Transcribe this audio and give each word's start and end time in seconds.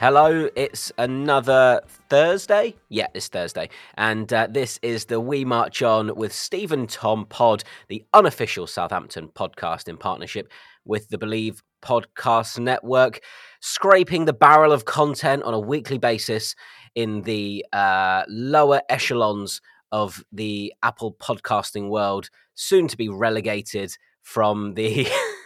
Hello, 0.00 0.48
it's 0.54 0.92
another 0.96 1.80
Thursday. 2.08 2.76
Yeah, 2.88 3.08
it's 3.14 3.26
Thursday. 3.26 3.68
And 3.96 4.32
uh, 4.32 4.46
this 4.48 4.78
is 4.80 5.06
the 5.06 5.18
We 5.18 5.44
March 5.44 5.82
On 5.82 6.14
with 6.14 6.32
Stephen 6.32 6.86
Tom 6.86 7.26
Pod, 7.26 7.64
the 7.88 8.04
unofficial 8.14 8.68
Southampton 8.68 9.26
podcast 9.34 9.88
in 9.88 9.96
partnership 9.96 10.52
with 10.84 11.08
the 11.08 11.18
Believe 11.18 11.64
Podcast 11.82 12.60
Network, 12.60 13.18
scraping 13.60 14.24
the 14.24 14.32
barrel 14.32 14.70
of 14.70 14.84
content 14.84 15.42
on 15.42 15.52
a 15.52 15.58
weekly 15.58 15.98
basis 15.98 16.54
in 16.94 17.22
the 17.22 17.66
uh, 17.72 18.22
lower 18.28 18.80
echelons 18.88 19.60
of 19.90 20.22
the 20.30 20.72
Apple 20.84 21.14
podcasting 21.14 21.88
world, 21.88 22.30
soon 22.54 22.86
to 22.86 22.96
be 22.96 23.08
relegated 23.08 23.90
from 24.22 24.74
the. 24.74 25.08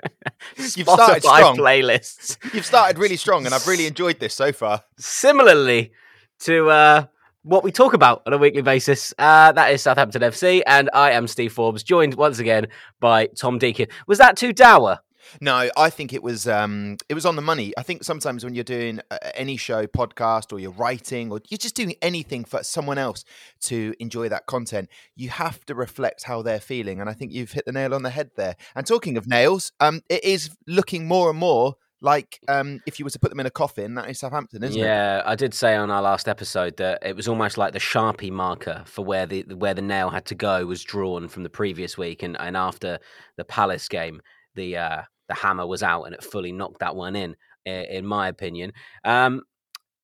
You've 0.56 0.88
started 0.88 1.22
strong. 1.22 1.56
playlists. 1.56 2.36
You've 2.54 2.66
started 2.66 2.98
really 2.98 3.16
strong, 3.24 3.46
and 3.46 3.54
I've 3.54 3.66
really 3.66 3.86
enjoyed 3.86 4.20
this 4.20 4.34
so 4.34 4.52
far. 4.52 4.82
Similarly 4.98 5.92
to 6.40 6.70
uh, 6.70 7.04
what 7.42 7.64
we 7.64 7.72
talk 7.72 7.94
about 7.94 8.22
on 8.26 8.32
a 8.32 8.38
weekly 8.38 8.62
basis, 8.62 9.14
uh, 9.18 9.52
that 9.52 9.72
is 9.72 9.82
Southampton 9.82 10.22
FC, 10.22 10.62
and 10.66 10.90
I 10.92 11.12
am 11.12 11.26
Steve 11.26 11.52
Forbes, 11.52 11.82
joined 11.82 12.14
once 12.14 12.38
again 12.38 12.66
by 13.00 13.26
Tom 13.26 13.58
Deacon. 13.58 13.86
Was 14.06 14.18
that 14.18 14.36
too 14.36 14.52
dour? 14.52 15.00
No, 15.40 15.70
I 15.76 15.90
think 15.90 16.12
it 16.12 16.22
was 16.22 16.46
um, 16.48 16.96
it 17.08 17.14
was 17.14 17.26
on 17.26 17.36
the 17.36 17.42
money. 17.42 17.72
I 17.76 17.82
think 17.82 18.04
sometimes 18.04 18.44
when 18.44 18.54
you're 18.54 18.64
doing 18.64 19.00
uh, 19.10 19.18
any 19.34 19.56
show, 19.56 19.86
podcast, 19.86 20.52
or 20.52 20.58
you're 20.58 20.70
writing, 20.70 21.30
or 21.30 21.40
you're 21.48 21.58
just 21.58 21.74
doing 21.74 21.94
anything 22.02 22.44
for 22.44 22.62
someone 22.62 22.98
else 22.98 23.24
to 23.62 23.94
enjoy 23.98 24.28
that 24.28 24.46
content, 24.46 24.88
you 25.16 25.30
have 25.30 25.64
to 25.66 25.74
reflect 25.74 26.24
how 26.24 26.42
they're 26.42 26.60
feeling. 26.60 27.00
And 27.00 27.08
I 27.08 27.12
think 27.12 27.32
you've 27.32 27.52
hit 27.52 27.64
the 27.66 27.72
nail 27.72 27.94
on 27.94 28.02
the 28.02 28.10
head 28.10 28.30
there. 28.36 28.56
And 28.74 28.86
talking 28.86 29.16
of 29.16 29.26
nails, 29.26 29.72
um, 29.80 30.02
it 30.08 30.24
is 30.24 30.50
looking 30.66 31.06
more 31.06 31.30
and 31.30 31.38
more 31.38 31.76
like 32.02 32.40
um, 32.48 32.80
if 32.84 32.98
you 32.98 33.04
were 33.04 33.10
to 33.10 33.18
put 33.18 33.30
them 33.30 33.38
in 33.38 33.46
a 33.46 33.50
coffin, 33.50 33.94
that 33.94 34.10
is 34.10 34.18
Southampton, 34.18 34.64
isn't 34.64 34.78
yeah, 34.78 34.84
it? 34.84 35.18
Yeah, 35.18 35.22
I 35.24 35.36
did 35.36 35.54
say 35.54 35.76
on 35.76 35.90
our 35.90 36.02
last 36.02 36.28
episode 36.28 36.76
that 36.78 36.98
it 37.02 37.14
was 37.14 37.28
almost 37.28 37.56
like 37.56 37.72
the 37.72 37.78
Sharpie 37.78 38.32
marker 38.32 38.82
for 38.86 39.04
where 39.04 39.24
the 39.24 39.42
where 39.54 39.72
the 39.72 39.82
nail 39.82 40.10
had 40.10 40.26
to 40.26 40.34
go 40.34 40.66
was 40.66 40.82
drawn 40.82 41.28
from 41.28 41.44
the 41.44 41.48
previous 41.48 41.96
week, 41.96 42.22
and, 42.24 42.36
and 42.40 42.56
after 42.56 42.98
the 43.36 43.44
Palace 43.44 43.88
game, 43.88 44.20
the 44.56 44.76
uh, 44.76 45.02
the 45.28 45.34
hammer 45.34 45.66
was 45.66 45.82
out 45.82 46.04
and 46.04 46.14
it 46.14 46.22
fully 46.22 46.52
knocked 46.52 46.80
that 46.80 46.96
one 46.96 47.16
in, 47.16 47.36
in 47.64 48.06
my 48.06 48.28
opinion. 48.28 48.72
Um, 49.04 49.42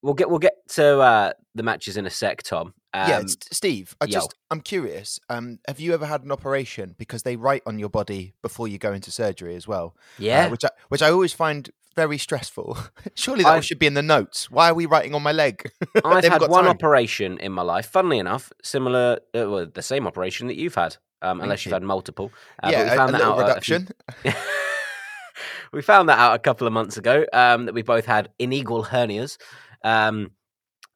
we'll 0.03 0.15
get 0.15 0.31
we'll 0.31 0.39
get 0.39 0.55
to 0.71 1.01
uh, 1.01 1.33
the 1.55 1.63
matches 1.63 1.97
in 1.97 2.07
a 2.07 2.11
sec, 2.11 2.43
Tom. 2.43 2.75
Um, 2.95 3.09
yeah, 3.09 3.23
Steve. 3.53 3.95
I 4.01 4.07
just 4.07 4.33
yo. 4.33 4.39
I'm 4.51 4.61
curious. 4.61 5.21
Um, 5.29 5.59
have 5.67 5.81
you 5.81 5.93
ever 5.93 6.07
had 6.07 6.23
an 6.23 6.33
operation 6.33 6.95
because 6.99 7.23
they 7.23 7.37
write 7.37 7.63
on 7.67 7.79
your 7.79 7.91
body 7.91 8.35
before 8.43 8.69
you 8.69 8.79
go 8.79 8.93
into 8.93 9.11
surgery 9.11 9.57
as 9.57 9.69
well? 9.69 9.95
Uh, 9.97 10.01
yeah, 10.19 10.47
uh, 10.47 10.51
which 10.51 10.65
I 10.65 10.71
which 10.89 11.03
I 11.03 11.11
always 11.11 11.33
find 11.33 11.71
very 11.95 12.19
stressful. 12.19 12.79
Surely 13.15 13.43
that 13.43 13.55
I've, 13.55 13.65
should 13.65 13.79
be 13.79 13.87
in 13.87 13.95
the 13.95 14.03
notes. 14.03 14.51
Why 14.51 14.71
are 14.71 14.75
we 14.75 14.87
writing 14.87 15.15
on 15.15 15.23
my 15.23 15.33
leg? 15.33 15.71
I've 16.05 16.25
had 16.25 16.41
one 16.43 16.65
time. 16.65 16.69
operation 16.69 17.39
in 17.39 17.53
my 17.53 17.63
life. 17.63 17.87
Funnily 17.91 18.19
enough, 18.19 18.53
similar, 18.63 19.19
uh, 19.35 19.51
well, 19.51 19.67
the 19.67 19.83
same 19.83 20.07
operation 20.07 20.47
that 20.47 20.57
you've 20.57 20.77
had, 20.77 20.97
um, 21.23 21.41
unless 21.41 21.67
you've 21.67 21.73
had 21.73 21.83
multiple. 21.83 22.31
Uh, 22.63 22.69
yeah, 22.71 22.95
a, 22.95 23.07
a 23.07 23.11
little 23.11 23.37
reduction. 23.37 23.89
We 25.73 25.83
found 25.83 26.09
that 26.09 26.19
out 26.19 26.35
a 26.35 26.39
couple 26.39 26.67
of 26.67 26.73
months 26.73 26.97
ago 26.97 27.27
um, 27.33 27.67
that 27.67 27.75
we 27.75 27.83
both 27.83 28.07
had 28.07 28.31
inguinal 28.41 28.87
hernias. 28.87 29.39
Um, 29.85 30.33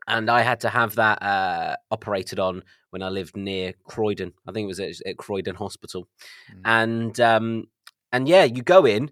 and 0.09 0.31
I 0.31 0.43
had 0.43 0.61
to 0.61 0.69
have 0.69 0.97
that 0.97 1.23
uh, 1.23 1.77
operated 1.91 2.41
on 2.41 2.63
when 2.91 3.03
I 3.03 3.09
lived 3.09 3.37
near 3.37 3.75
Croydon. 3.85 4.33
I 4.47 4.53
think 4.53 4.65
it 4.65 4.69
was 4.69 4.81
at, 4.81 4.95
at 5.07 5.17
Croydon 5.17 5.55
Hospital. 5.55 6.09
Mm. 6.53 6.61
And 6.65 7.21
um, 7.21 7.65
and 8.13 8.29
yeah, 8.29 8.45
you 8.45 8.63
go 8.63 8.85
in 8.85 9.11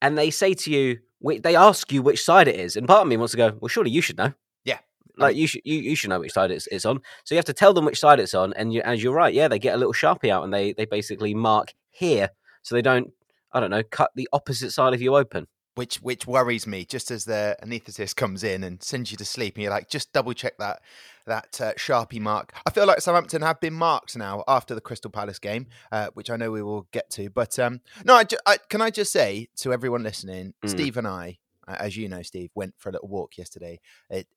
and 0.00 0.16
they 0.16 0.30
say 0.30 0.54
to 0.54 0.70
you, 0.70 0.98
they 1.42 1.56
ask 1.56 1.92
you 1.92 2.02
which 2.02 2.24
side 2.24 2.48
it 2.48 2.56
is. 2.56 2.76
And 2.76 2.86
part 2.86 3.02
of 3.02 3.08
me 3.08 3.16
wants 3.16 3.32
to 3.32 3.36
go, 3.36 3.56
well, 3.60 3.68
surely 3.68 3.90
you 3.90 4.00
should 4.00 4.16
know. 4.16 4.32
Yeah. 4.64 4.78
Like 5.18 5.36
you 5.36 5.46
should, 5.46 5.60
you, 5.64 5.78
you 5.78 5.94
should 5.94 6.10
know 6.10 6.20
which 6.20 6.32
side 6.32 6.50
it's, 6.50 6.66
it's 6.68 6.86
on. 6.86 7.02
So 7.24 7.34
you 7.34 7.38
have 7.38 7.44
to 7.46 7.52
tell 7.52 7.74
them 7.74 7.84
which 7.84 8.00
side 8.00 8.20
it's 8.20 8.34
on. 8.34 8.54
And 8.54 8.72
you, 8.72 8.80
as 8.82 9.02
you're 9.02 9.14
right, 9.14 9.34
yeah, 9.34 9.48
they 9.48 9.58
get 9.58 9.74
a 9.74 9.76
little 9.76 9.92
sharpie 9.92 10.30
out 10.30 10.44
and 10.44 10.54
they, 10.54 10.72
they 10.72 10.86
basically 10.86 11.34
mark 11.34 11.74
here 11.90 12.30
so 12.62 12.74
they 12.74 12.82
don't 12.82 13.12
I 13.52 13.60
don't 13.60 13.70
know, 13.70 13.82
cut 13.82 14.10
the 14.14 14.28
opposite 14.32 14.72
side 14.72 14.94
of 14.94 15.02
you 15.02 15.16
open. 15.16 15.46
Which 15.76 15.96
which 16.02 16.26
worries 16.26 16.66
me. 16.66 16.84
Just 16.84 17.12
as 17.12 17.24
the 17.24 17.56
anaesthetist 17.62 18.16
comes 18.16 18.42
in 18.42 18.64
and 18.64 18.82
sends 18.82 19.12
you 19.12 19.16
to 19.18 19.24
sleep, 19.24 19.54
and 19.54 19.62
you're 19.62 19.70
like, 19.70 19.88
just 19.88 20.12
double 20.12 20.32
check 20.32 20.58
that 20.58 20.82
that 21.26 21.60
uh, 21.60 21.72
sharpie 21.74 22.20
mark. 22.20 22.52
I 22.66 22.70
feel 22.70 22.86
like 22.86 23.00
Southampton 23.00 23.42
have 23.42 23.60
been 23.60 23.72
marked 23.72 24.16
now 24.16 24.42
after 24.48 24.74
the 24.74 24.80
Crystal 24.80 25.12
Palace 25.12 25.38
game, 25.38 25.68
uh, 25.92 26.08
which 26.14 26.28
I 26.28 26.36
know 26.36 26.50
we 26.50 26.60
will 26.60 26.88
get 26.90 27.08
to. 27.10 27.30
But 27.30 27.56
um, 27.60 27.80
no, 28.04 28.16
I, 28.16 28.24
I, 28.46 28.58
can 28.68 28.82
I 28.82 28.90
just 28.90 29.12
say 29.12 29.48
to 29.58 29.72
everyone 29.72 30.02
listening, 30.02 30.54
mm. 30.62 30.68
Steve 30.68 30.96
and 30.96 31.06
I 31.06 31.38
as 31.78 31.96
you 31.96 32.08
know, 32.08 32.22
Steve, 32.22 32.50
went 32.54 32.74
for 32.78 32.88
a 32.88 32.92
little 32.92 33.08
walk 33.08 33.38
yesterday 33.38 33.80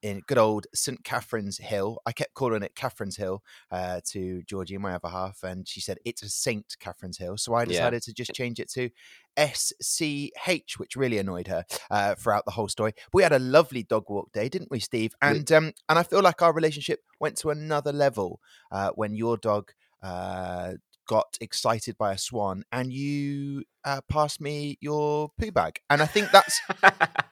in 0.01 0.21
good 0.27 0.37
old 0.37 0.67
St. 0.73 1.03
Catherine's 1.03 1.57
Hill. 1.57 1.99
I 2.05 2.11
kept 2.11 2.33
calling 2.33 2.63
it 2.63 2.75
Catherine's 2.75 3.17
Hill 3.17 3.43
uh, 3.71 4.01
to 4.11 4.43
Georgie, 4.43 4.77
my 4.77 4.93
other 4.93 5.09
half, 5.09 5.43
and 5.43 5.67
she 5.67 5.81
said 5.81 5.97
it's 6.05 6.23
a 6.23 6.29
St. 6.29 6.77
Catherine's 6.79 7.17
Hill. 7.17 7.37
So 7.37 7.53
I 7.53 7.65
decided 7.65 8.03
yeah. 8.05 8.11
to 8.11 8.13
just 8.13 8.33
change 8.33 8.59
it 8.59 8.69
to 8.71 8.89
SCH, 9.37 10.77
which 10.77 10.95
really 10.95 11.17
annoyed 11.17 11.47
her 11.47 11.65
uh, 11.89 12.15
throughout 12.15 12.45
the 12.45 12.51
whole 12.51 12.67
story. 12.67 12.93
We 13.13 13.23
had 13.23 13.33
a 13.33 13.39
lovely 13.39 13.83
dog 13.83 14.05
walk 14.09 14.31
day, 14.31 14.49
didn't 14.49 14.71
we, 14.71 14.79
Steve? 14.79 15.13
And 15.21 15.51
um, 15.51 15.73
and 15.89 15.99
I 15.99 16.03
feel 16.03 16.21
like 16.21 16.41
our 16.41 16.53
relationship 16.53 17.01
went 17.19 17.37
to 17.37 17.49
another 17.49 17.91
level 17.91 18.39
uh, 18.71 18.91
when 18.95 19.15
your 19.15 19.37
dog 19.37 19.71
uh, 20.01 20.73
got 21.07 21.37
excited 21.41 21.97
by 21.97 22.13
a 22.13 22.17
swan 22.17 22.63
and 22.71 22.91
you 22.91 23.63
uh, 23.85 24.01
passed 24.09 24.39
me 24.39 24.77
your 24.81 25.31
poo 25.39 25.51
bag. 25.51 25.79
And 25.89 26.01
i 26.01 26.05
think 26.05 26.31
that's 26.31 26.59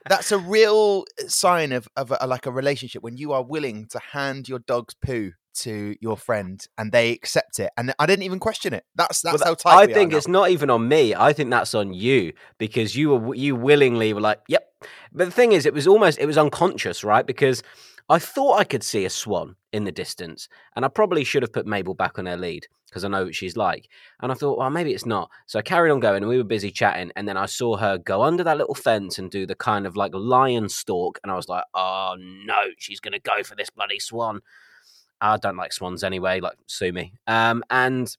that's 0.08 0.32
a 0.32 0.38
real 0.38 1.04
sign 1.26 1.72
of, 1.72 1.88
of 1.96 2.12
a, 2.20 2.26
like 2.26 2.46
a 2.46 2.50
relationship 2.50 3.02
when 3.02 3.16
you 3.16 3.32
are 3.32 3.42
willing 3.42 3.86
to 3.90 4.00
hand 4.12 4.48
your 4.48 4.58
dog's 4.60 4.94
poo 4.94 5.32
to 5.54 5.94
your 6.00 6.16
friend 6.16 6.66
and 6.78 6.92
they 6.92 7.12
accept 7.12 7.58
it. 7.58 7.70
And 7.76 7.94
i 7.98 8.06
didn't 8.06 8.24
even 8.24 8.38
question 8.38 8.72
it. 8.74 8.84
That's 8.94 9.20
that's 9.20 9.40
well, 9.40 9.50
how 9.50 9.54
tight 9.54 9.90
i 9.90 9.92
think 9.92 10.12
it's 10.12 10.28
not 10.28 10.50
even 10.50 10.70
on 10.70 10.88
me. 10.88 11.14
I 11.14 11.32
think 11.32 11.50
that's 11.50 11.74
on 11.74 11.92
you 11.92 12.32
because 12.58 12.96
you 12.96 13.10
were 13.10 13.34
you 13.34 13.56
willingly 13.56 14.12
were 14.12 14.20
like 14.20 14.40
yep. 14.48 14.68
But 15.12 15.26
the 15.26 15.30
thing 15.30 15.52
is 15.52 15.66
it 15.66 15.74
was 15.74 15.86
almost 15.86 16.18
it 16.18 16.26
was 16.26 16.38
unconscious 16.38 17.04
right? 17.04 17.26
Because 17.26 17.62
I 18.12 18.18
thought 18.18 18.58
I 18.58 18.64
could 18.64 18.82
see 18.82 19.06
a 19.06 19.10
swan 19.10 19.56
in 19.72 19.84
the 19.84 19.90
distance, 19.90 20.46
and 20.76 20.84
I 20.84 20.88
probably 20.88 21.24
should 21.24 21.42
have 21.42 21.52
put 21.52 21.66
Mabel 21.66 21.94
back 21.94 22.18
on 22.18 22.26
her 22.26 22.36
lead 22.36 22.66
because 22.86 23.06
I 23.06 23.08
know 23.08 23.24
what 23.24 23.34
she's 23.34 23.56
like. 23.56 23.88
And 24.20 24.30
I 24.30 24.34
thought, 24.34 24.58
well, 24.58 24.68
maybe 24.68 24.92
it's 24.92 25.06
not. 25.06 25.30
So 25.46 25.58
I 25.58 25.62
carried 25.62 25.90
on 25.90 25.98
going, 25.98 26.22
and 26.22 26.28
we 26.28 26.36
were 26.36 26.44
busy 26.44 26.70
chatting, 26.70 27.10
and 27.16 27.26
then 27.26 27.38
I 27.38 27.46
saw 27.46 27.78
her 27.78 27.96
go 27.96 28.20
under 28.20 28.44
that 28.44 28.58
little 28.58 28.74
fence 28.74 29.18
and 29.18 29.30
do 29.30 29.46
the 29.46 29.54
kind 29.54 29.86
of 29.86 29.96
like 29.96 30.12
lion 30.14 30.68
stalk, 30.68 31.20
and 31.22 31.32
I 31.32 31.36
was 31.36 31.48
like, 31.48 31.64
oh 31.72 32.16
no, 32.18 32.60
she's 32.76 33.00
going 33.00 33.14
to 33.14 33.18
go 33.18 33.42
for 33.42 33.56
this 33.56 33.70
bloody 33.70 33.98
swan. 33.98 34.42
I 35.22 35.38
don't 35.38 35.56
like 35.56 35.72
swans 35.72 36.04
anyway, 36.04 36.40
like 36.40 36.58
sue 36.66 36.92
me. 36.92 37.14
Um, 37.26 37.64
and 37.70 38.14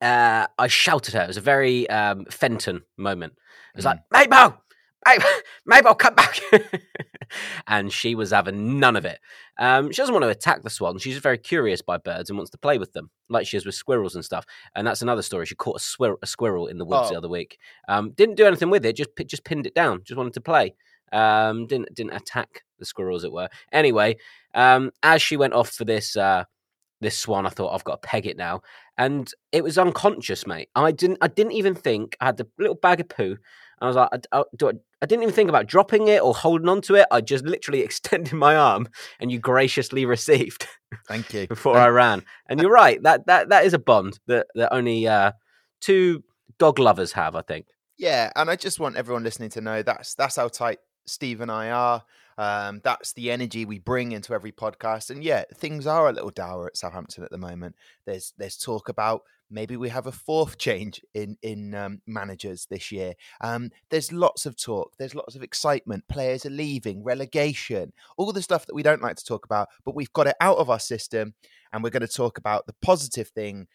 uh, 0.00 0.48
I 0.58 0.66
shouted 0.66 1.14
at 1.14 1.18
her. 1.18 1.24
It 1.24 1.28
was 1.28 1.36
a 1.36 1.42
very 1.42 1.88
um, 1.88 2.24
Fenton 2.24 2.82
moment. 2.96 3.34
It 3.74 3.76
was 3.76 3.84
mm. 3.84 3.90
like, 3.90 4.00
Mabel, 4.10 4.60
Mabel, 5.06 5.28
Mabel, 5.66 5.94
come 5.94 6.14
back. 6.14 6.40
and 7.66 7.92
she 7.92 8.14
was 8.14 8.30
having 8.30 8.78
none 8.80 8.96
of 8.96 9.04
it. 9.04 9.18
Um, 9.58 9.90
she 9.90 9.96
doesn't 9.96 10.14
want 10.14 10.24
to 10.24 10.30
attack 10.30 10.62
the 10.62 10.70
swan. 10.70 10.98
She's 10.98 11.18
very 11.18 11.38
curious 11.38 11.82
by 11.82 11.98
birds 11.98 12.30
and 12.30 12.36
wants 12.36 12.50
to 12.52 12.58
play 12.58 12.78
with 12.78 12.92
them, 12.92 13.10
like 13.28 13.46
she 13.46 13.56
is 13.56 13.66
with 13.66 13.74
squirrels 13.74 14.14
and 14.14 14.24
stuff. 14.24 14.44
And 14.74 14.86
that's 14.86 15.02
another 15.02 15.22
story. 15.22 15.46
She 15.46 15.54
caught 15.54 15.76
a, 15.76 15.80
swir- 15.80 16.16
a 16.22 16.26
squirrel 16.26 16.66
in 16.66 16.78
the 16.78 16.84
woods 16.84 17.08
oh. 17.08 17.10
the 17.10 17.18
other 17.18 17.28
week. 17.28 17.58
Um, 17.88 18.12
didn't 18.12 18.36
do 18.36 18.46
anything 18.46 18.70
with 18.70 18.84
it. 18.84 18.96
Just 18.96 19.10
just 19.26 19.44
pinned 19.44 19.66
it 19.66 19.74
down. 19.74 20.02
Just 20.04 20.16
wanted 20.16 20.34
to 20.34 20.40
play. 20.40 20.74
Um, 21.12 21.66
didn't 21.66 21.94
didn't 21.94 22.14
attack 22.14 22.62
the 22.78 22.84
squirrel 22.84 23.16
as 23.16 23.24
it 23.24 23.32
were. 23.32 23.48
Anyway, 23.72 24.16
um, 24.54 24.90
as 25.02 25.22
she 25.22 25.36
went 25.36 25.54
off 25.54 25.70
for 25.70 25.84
this. 25.84 26.16
Uh, 26.16 26.44
this 27.00 27.16
swan, 27.16 27.46
I 27.46 27.50
thought 27.50 27.72
I've 27.72 27.84
got 27.84 28.02
to 28.02 28.08
peg 28.08 28.26
it 28.26 28.36
now, 28.36 28.60
and 28.96 29.32
it 29.52 29.62
was 29.62 29.78
unconscious, 29.78 30.48
mate. 30.48 30.68
I 30.74 30.90
didn't, 30.90 31.18
I 31.20 31.28
didn't 31.28 31.52
even 31.52 31.76
think 31.76 32.16
I 32.20 32.26
had 32.26 32.38
the 32.38 32.48
little 32.58 32.74
bag 32.74 32.98
of 32.98 33.08
poo. 33.08 33.36
I 33.80 33.86
was 33.86 33.94
like, 33.94 34.08
I, 34.32 34.38
I, 34.38 34.42
I, 34.66 34.72
I, 35.00 35.06
didn't 35.06 35.22
even 35.22 35.34
think 35.34 35.48
about 35.48 35.66
dropping 35.66 36.08
it 36.08 36.22
or 36.22 36.34
holding 36.34 36.68
on 36.68 36.80
to 36.82 36.94
it. 36.96 37.06
I 37.10 37.20
just 37.20 37.44
literally 37.44 37.80
extended 37.82 38.32
my 38.32 38.56
arm, 38.56 38.88
and 39.20 39.30
you 39.30 39.38
graciously 39.38 40.04
received. 40.04 40.66
Thank 41.06 41.32
you. 41.34 41.46
before 41.46 41.74
Thank 41.74 41.84
I 41.84 41.88
ran, 41.88 42.24
and 42.48 42.60
you're 42.60 42.72
right. 42.72 43.02
That 43.02 43.26
that 43.26 43.50
that 43.50 43.64
is 43.64 43.74
a 43.74 43.78
bond 43.78 44.18
that 44.26 44.46
that 44.54 44.72
only 44.72 45.06
uh, 45.06 45.32
two 45.80 46.24
dog 46.58 46.78
lovers 46.78 47.12
have, 47.12 47.34
I 47.34 47.42
think. 47.42 47.66
Yeah, 47.98 48.30
and 48.36 48.48
I 48.48 48.56
just 48.56 48.80
want 48.80 48.96
everyone 48.96 49.24
listening 49.24 49.50
to 49.50 49.60
know 49.60 49.82
that's 49.82 50.14
that's 50.14 50.36
how 50.36 50.48
tight 50.48 50.78
Steve 51.06 51.40
and 51.40 51.50
I 51.50 51.70
are. 51.70 52.04
Um, 52.38 52.80
that's 52.84 53.12
the 53.12 53.32
energy 53.32 53.64
we 53.64 53.80
bring 53.80 54.12
into 54.12 54.32
every 54.32 54.52
podcast. 54.52 55.10
And 55.10 55.24
yeah, 55.24 55.42
things 55.54 55.86
are 55.86 56.08
a 56.08 56.12
little 56.12 56.30
dour 56.30 56.68
at 56.68 56.76
Southampton 56.76 57.24
at 57.24 57.30
the 57.30 57.38
moment. 57.38 57.74
There's 58.06 58.32
there's 58.38 58.56
talk 58.56 58.88
about 58.88 59.22
maybe 59.50 59.76
we 59.76 59.88
have 59.88 60.06
a 60.06 60.12
fourth 60.12 60.56
change 60.58 61.02
in 61.14 61.36
in 61.42 61.74
um, 61.74 62.00
managers 62.06 62.66
this 62.70 62.92
year. 62.92 63.14
Um, 63.40 63.70
there's 63.90 64.12
lots 64.12 64.46
of 64.46 64.56
talk. 64.56 64.94
There's 64.98 65.16
lots 65.16 65.34
of 65.34 65.42
excitement. 65.42 66.06
Players 66.08 66.46
are 66.46 66.50
leaving, 66.50 67.02
relegation, 67.02 67.92
all 68.16 68.32
the 68.32 68.40
stuff 68.40 68.66
that 68.66 68.74
we 68.74 68.84
don't 68.84 69.02
like 69.02 69.16
to 69.16 69.24
talk 69.24 69.44
about. 69.44 69.68
But 69.84 69.96
we've 69.96 70.12
got 70.12 70.28
it 70.28 70.36
out 70.40 70.58
of 70.58 70.70
our 70.70 70.80
system, 70.80 71.34
and 71.72 71.82
we're 71.82 71.90
going 71.90 72.06
to 72.06 72.08
talk 72.08 72.38
about 72.38 72.66
the 72.66 72.74
positive 72.80 73.28
thing. 73.28 73.66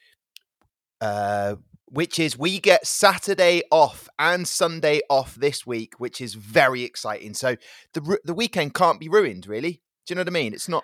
Uh, 1.01 1.55
which 1.93 2.17
is 2.17 2.37
we 2.37 2.59
get 2.59 2.87
Saturday 2.87 3.61
off 3.69 4.09
and 4.17 4.47
Sunday 4.47 5.01
off 5.11 5.35
this 5.35 5.65
week, 5.65 5.99
which 5.99 6.19
is 6.19 6.33
very 6.33 6.83
exciting. 6.83 7.35
So 7.35 7.55
the 7.93 8.17
the 8.23 8.33
weekend 8.33 8.73
can't 8.73 8.99
be 8.99 9.07
ruined, 9.07 9.45
really. 9.47 9.81
Do 10.05 10.11
you 10.11 10.15
know 10.15 10.21
what 10.21 10.27
I 10.27 10.31
mean? 10.31 10.53
It's 10.53 10.67
not. 10.67 10.83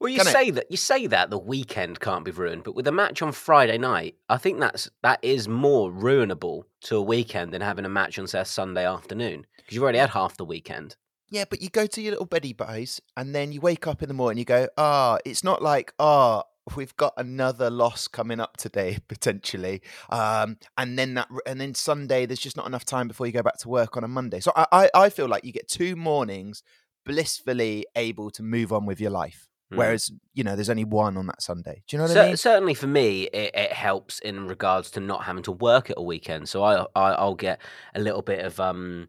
Well, 0.00 0.08
you 0.08 0.18
Can 0.18 0.26
it? 0.26 0.32
say 0.32 0.50
that 0.50 0.70
you 0.70 0.78
say 0.78 1.06
that 1.06 1.28
the 1.28 1.38
weekend 1.38 2.00
can't 2.00 2.24
be 2.24 2.30
ruined, 2.30 2.64
but 2.64 2.74
with 2.74 2.88
a 2.88 2.92
match 2.92 3.20
on 3.20 3.32
Friday 3.32 3.76
night, 3.76 4.16
I 4.28 4.38
think 4.38 4.58
that's 4.58 4.90
that 5.02 5.18
is 5.22 5.48
more 5.48 5.92
ruinable 5.92 6.62
to 6.84 6.96
a 6.96 7.02
weekend 7.02 7.52
than 7.52 7.60
having 7.60 7.84
a 7.84 7.90
match 7.90 8.18
on 8.18 8.26
say 8.26 8.40
a 8.40 8.44
Sunday 8.46 8.86
afternoon 8.86 9.46
because 9.58 9.74
you've 9.74 9.82
already 9.82 9.98
had 9.98 10.10
half 10.10 10.38
the 10.38 10.46
weekend. 10.46 10.96
Yeah, 11.28 11.44
but 11.48 11.60
you 11.62 11.68
go 11.68 11.86
to 11.86 12.00
your 12.00 12.12
little 12.12 12.26
beddy 12.26 12.54
buddies, 12.54 13.00
and 13.18 13.34
then 13.34 13.52
you 13.52 13.60
wake 13.60 13.86
up 13.86 14.02
in 14.02 14.08
the 14.08 14.14
morning. 14.14 14.38
You 14.38 14.44
go, 14.46 14.68
ah, 14.78 15.18
it's 15.26 15.44
not 15.44 15.62
like 15.62 15.92
ah. 15.98 16.44
We've 16.76 16.94
got 16.96 17.14
another 17.16 17.70
loss 17.70 18.06
coming 18.08 18.40
up 18.40 18.56
today 18.56 18.98
potentially, 19.08 19.82
um, 20.10 20.58
and 20.76 20.98
then 20.98 21.14
that, 21.14 21.28
and 21.46 21.60
then 21.60 21.74
Sunday. 21.74 22.26
There's 22.26 22.40
just 22.40 22.56
not 22.56 22.66
enough 22.66 22.84
time 22.84 23.08
before 23.08 23.26
you 23.26 23.32
go 23.32 23.42
back 23.42 23.58
to 23.58 23.68
work 23.68 23.96
on 23.96 24.04
a 24.04 24.08
Monday. 24.08 24.40
So 24.40 24.52
I, 24.54 24.66
I, 24.72 24.90
I 24.94 25.08
feel 25.08 25.28
like 25.28 25.44
you 25.44 25.52
get 25.52 25.68
two 25.68 25.96
mornings 25.96 26.62
blissfully 27.04 27.86
able 27.96 28.30
to 28.30 28.42
move 28.42 28.72
on 28.72 28.86
with 28.86 29.00
your 29.00 29.10
life. 29.10 29.48
Mm. 29.72 29.78
Whereas, 29.78 30.10
you 30.34 30.44
know, 30.44 30.54
there's 30.54 30.70
only 30.70 30.84
one 30.84 31.16
on 31.16 31.26
that 31.26 31.42
Sunday. 31.42 31.82
Do 31.88 31.96
you 31.96 31.98
know 31.98 32.04
what 32.04 32.12
Cer- 32.12 32.22
I 32.22 32.26
mean? 32.26 32.36
Certainly 32.36 32.74
for 32.74 32.86
me, 32.86 33.24
it, 33.24 33.50
it 33.54 33.72
helps 33.72 34.18
in 34.20 34.46
regards 34.46 34.90
to 34.92 35.00
not 35.00 35.24
having 35.24 35.42
to 35.44 35.52
work 35.52 35.90
at 35.90 35.98
a 35.98 36.02
weekend. 36.02 36.48
So 36.48 36.62
I, 36.62 36.86
I 36.94 37.12
I'll 37.12 37.34
get 37.34 37.60
a 37.94 38.00
little 38.00 38.22
bit 38.22 38.44
of 38.44 38.60
um 38.60 39.08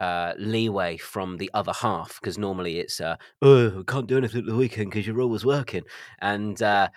uh 0.00 0.32
leeway 0.38 0.96
from 0.96 1.36
the 1.36 1.50
other 1.54 1.72
half 1.72 2.18
because 2.20 2.38
normally 2.38 2.78
it's 2.78 3.00
uh 3.00 3.16
oh 3.42 3.80
I 3.80 3.82
can't 3.86 4.06
do 4.06 4.16
anything 4.16 4.40
at 4.40 4.46
the 4.46 4.56
weekend 4.56 4.90
because 4.90 5.06
you're 5.06 5.20
always 5.20 5.44
working 5.44 5.82
and 6.20 6.60
uh 6.62 6.88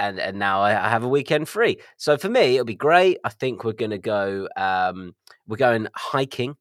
and 0.00 0.18
and 0.18 0.38
now 0.38 0.60
I, 0.60 0.86
I 0.86 0.88
have 0.88 1.04
a 1.04 1.08
weekend 1.08 1.48
free. 1.48 1.78
So 1.96 2.16
for 2.16 2.28
me, 2.28 2.54
it'll 2.54 2.64
be 2.64 2.74
great. 2.74 3.18
I 3.24 3.28
think 3.28 3.64
we're 3.64 3.72
gonna 3.72 3.98
go. 3.98 4.48
Um, 4.56 5.14
we're 5.46 5.56
going 5.56 5.88
hiking 5.94 6.56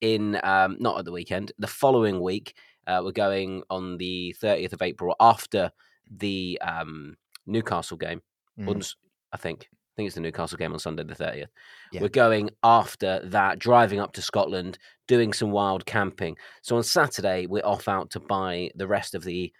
in 0.00 0.38
um, 0.44 0.76
not 0.78 0.98
at 0.98 1.04
the 1.04 1.12
weekend. 1.12 1.52
The 1.58 1.66
following 1.66 2.20
week, 2.20 2.54
uh, 2.86 3.00
we're 3.04 3.12
going 3.12 3.62
on 3.70 3.96
the 3.96 4.34
30th 4.40 4.72
of 4.72 4.82
April 4.82 5.16
after 5.18 5.70
the 6.10 6.58
um, 6.62 7.16
Newcastle 7.46 7.96
game. 7.96 8.22
Mm. 8.58 8.94
I 9.32 9.36
think. 9.36 9.68
I 9.72 9.94
think 9.96 10.08
it's 10.08 10.16
the 10.16 10.22
Newcastle 10.22 10.58
game 10.58 10.72
on 10.72 10.80
Sunday 10.80 11.04
the 11.04 11.14
30th. 11.14 11.46
Yeah. 11.92 12.00
We're 12.00 12.08
going 12.08 12.50
after 12.64 13.20
that, 13.26 13.60
driving 13.60 14.00
up 14.00 14.12
to 14.14 14.22
Scotland, 14.22 14.76
doing 15.06 15.32
some 15.32 15.50
wild 15.50 15.86
camping. 15.86 16.36
So 16.62 16.76
on 16.76 16.82
Saturday, 16.82 17.46
we're 17.46 17.64
off 17.64 17.88
out 17.88 18.10
to 18.10 18.20
buy 18.20 18.70
the 18.74 18.86
rest 18.86 19.14
of 19.14 19.24
the 19.24 19.52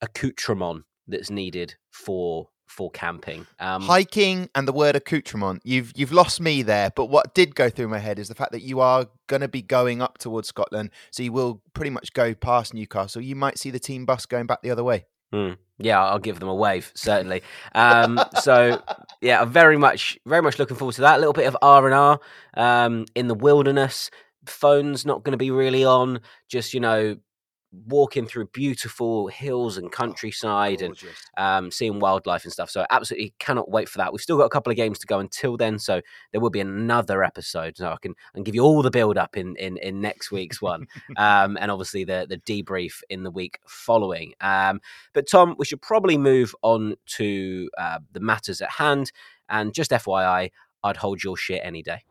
accoutrement 0.00 0.84
that's 1.06 1.30
needed 1.30 1.74
for 1.90 2.48
for 2.66 2.90
camping. 2.90 3.46
Um, 3.60 3.82
Hiking 3.82 4.48
and 4.54 4.66
the 4.66 4.72
word 4.72 4.96
accoutrement. 4.96 5.60
You've 5.64 5.92
you've 5.94 6.12
lost 6.12 6.40
me 6.40 6.62
there. 6.62 6.90
But 6.94 7.06
what 7.06 7.34
did 7.34 7.54
go 7.54 7.68
through 7.68 7.88
my 7.88 7.98
head 7.98 8.18
is 8.18 8.28
the 8.28 8.34
fact 8.34 8.52
that 8.52 8.62
you 8.62 8.80
are 8.80 9.06
going 9.26 9.42
to 9.42 9.48
be 9.48 9.62
going 9.62 10.00
up 10.00 10.18
towards 10.18 10.48
Scotland, 10.48 10.90
so 11.10 11.22
you 11.22 11.32
will 11.32 11.62
pretty 11.74 11.90
much 11.90 12.12
go 12.12 12.34
past 12.34 12.72
Newcastle. 12.72 13.20
You 13.20 13.36
might 13.36 13.58
see 13.58 13.70
the 13.70 13.78
team 13.78 14.06
bus 14.06 14.26
going 14.26 14.46
back 14.46 14.62
the 14.62 14.70
other 14.70 14.84
way. 14.84 15.04
Mm, 15.32 15.56
yeah, 15.78 16.02
I'll 16.02 16.18
give 16.18 16.40
them 16.40 16.48
a 16.48 16.54
wave 16.54 16.92
certainly. 16.94 17.42
Um, 17.74 18.20
so 18.40 18.82
yeah, 19.20 19.40
I'm 19.42 19.50
very 19.50 19.76
much, 19.76 20.18
very 20.26 20.42
much 20.42 20.58
looking 20.58 20.76
forward 20.76 20.94
to 20.94 21.02
that. 21.02 21.16
A 21.16 21.18
little 21.18 21.32
bit 21.32 21.46
of 21.46 21.56
R 21.62 21.86
and 21.86 21.94
R 21.94 22.20
um, 22.54 23.06
in 23.14 23.28
the 23.28 23.34
wilderness. 23.34 24.10
Phone's 24.46 25.06
not 25.06 25.22
going 25.22 25.32
to 25.32 25.38
be 25.38 25.50
really 25.50 25.84
on. 25.84 26.20
Just 26.48 26.74
you 26.74 26.80
know, 26.80 27.16
walking 27.86 28.26
through 28.26 28.46
beautiful 28.48 29.28
hills 29.28 29.78
and 29.78 29.90
countryside 29.90 30.82
and 30.82 30.96
um, 31.38 31.70
seeing 31.70 31.98
wildlife 31.98 32.44
and 32.44 32.52
stuff. 32.52 32.70
So 32.70 32.84
absolutely 32.90 33.34
cannot 33.38 33.70
wait 33.70 33.88
for 33.88 33.98
that. 33.98 34.12
We've 34.12 34.20
still 34.20 34.36
got 34.36 34.44
a 34.44 34.50
couple 34.50 34.70
of 34.70 34.76
games 34.76 34.98
to 35.00 35.06
go 35.06 35.18
until 35.18 35.56
then, 35.56 35.78
so 35.78 36.00
there 36.30 36.40
will 36.40 36.50
be 36.50 36.60
another 36.60 37.24
episode. 37.24 37.76
So 37.76 37.88
I 37.88 37.96
can 38.00 38.14
can 38.34 38.42
give 38.42 38.54
you 38.54 38.62
all 38.62 38.82
the 38.82 38.90
build 38.90 39.16
up 39.16 39.36
in 39.36 39.56
in, 39.56 39.76
in 39.78 40.00
next 40.00 40.30
week's 40.30 40.60
one, 40.60 40.86
um, 41.16 41.56
and 41.60 41.70
obviously 41.70 42.04
the 42.04 42.26
the 42.28 42.38
debrief 42.38 43.02
in 43.08 43.22
the 43.22 43.30
week 43.30 43.58
following. 43.66 44.34
Um, 44.40 44.80
but 45.12 45.28
Tom, 45.28 45.54
we 45.58 45.64
should 45.64 45.82
probably 45.82 46.18
move 46.18 46.54
on 46.62 46.96
to 47.16 47.70
uh, 47.78 47.98
the 48.12 48.20
matters 48.20 48.60
at 48.60 48.70
hand. 48.70 49.12
And 49.48 49.74
just 49.74 49.90
FYI, 49.90 50.50
I'd 50.82 50.96
hold 50.96 51.22
your 51.22 51.36
shit 51.36 51.60
any 51.62 51.82
day. 51.82 52.04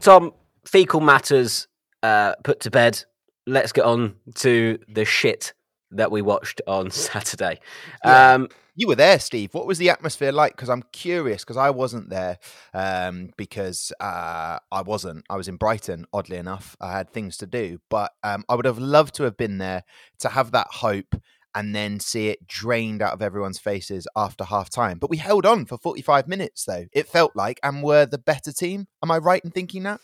Tom, 0.00 0.32
fecal 0.64 1.00
matters 1.00 1.68
uh, 2.02 2.34
put 2.44 2.60
to 2.60 2.70
bed. 2.70 3.04
Let's 3.46 3.72
get 3.72 3.84
on 3.84 4.14
to 4.36 4.78
the 4.88 5.04
shit 5.04 5.52
that 5.90 6.10
we 6.10 6.22
watched 6.22 6.60
on 6.66 6.90
Saturday. 6.92 7.60
Yeah. 8.04 8.34
Um, 8.34 8.48
You 8.76 8.86
were 8.86 8.94
there, 8.94 9.18
Steve. 9.18 9.52
What 9.54 9.66
was 9.66 9.78
the 9.78 9.90
atmosphere 9.90 10.30
like? 10.30 10.54
Because 10.54 10.68
I'm 10.68 10.84
curious, 10.92 11.42
because 11.42 11.56
I 11.56 11.70
wasn't 11.70 12.10
there, 12.10 12.38
um, 12.72 13.30
because 13.36 13.92
uh, 14.00 14.58
I 14.70 14.82
wasn't. 14.82 15.24
I 15.28 15.36
was 15.36 15.48
in 15.48 15.56
Brighton, 15.56 16.06
oddly 16.12 16.36
enough. 16.36 16.76
I 16.80 16.92
had 16.92 17.10
things 17.10 17.36
to 17.38 17.46
do, 17.46 17.80
but 17.90 18.12
um, 18.22 18.44
I 18.48 18.54
would 18.54 18.66
have 18.66 18.78
loved 18.78 19.14
to 19.16 19.24
have 19.24 19.36
been 19.36 19.58
there 19.58 19.82
to 20.20 20.28
have 20.28 20.52
that 20.52 20.68
hope 20.70 21.16
and 21.58 21.74
then 21.74 22.00
see 22.00 22.28
it 22.28 22.46
drained 22.46 23.02
out 23.02 23.12
of 23.12 23.20
everyone's 23.20 23.58
faces 23.58 24.06
after 24.16 24.44
half 24.44 24.70
time. 24.70 24.98
But 24.98 25.10
we 25.10 25.16
held 25.18 25.44
on 25.44 25.66
for 25.66 25.76
45 25.76 26.28
minutes, 26.28 26.64
though, 26.64 26.86
it 26.92 27.08
felt 27.08 27.34
like, 27.34 27.58
and 27.62 27.82
were 27.82 28.06
the 28.06 28.18
better 28.18 28.52
team. 28.52 28.86
Am 29.02 29.10
I 29.10 29.18
right 29.18 29.44
in 29.44 29.50
thinking 29.50 29.82
that? 29.82 30.00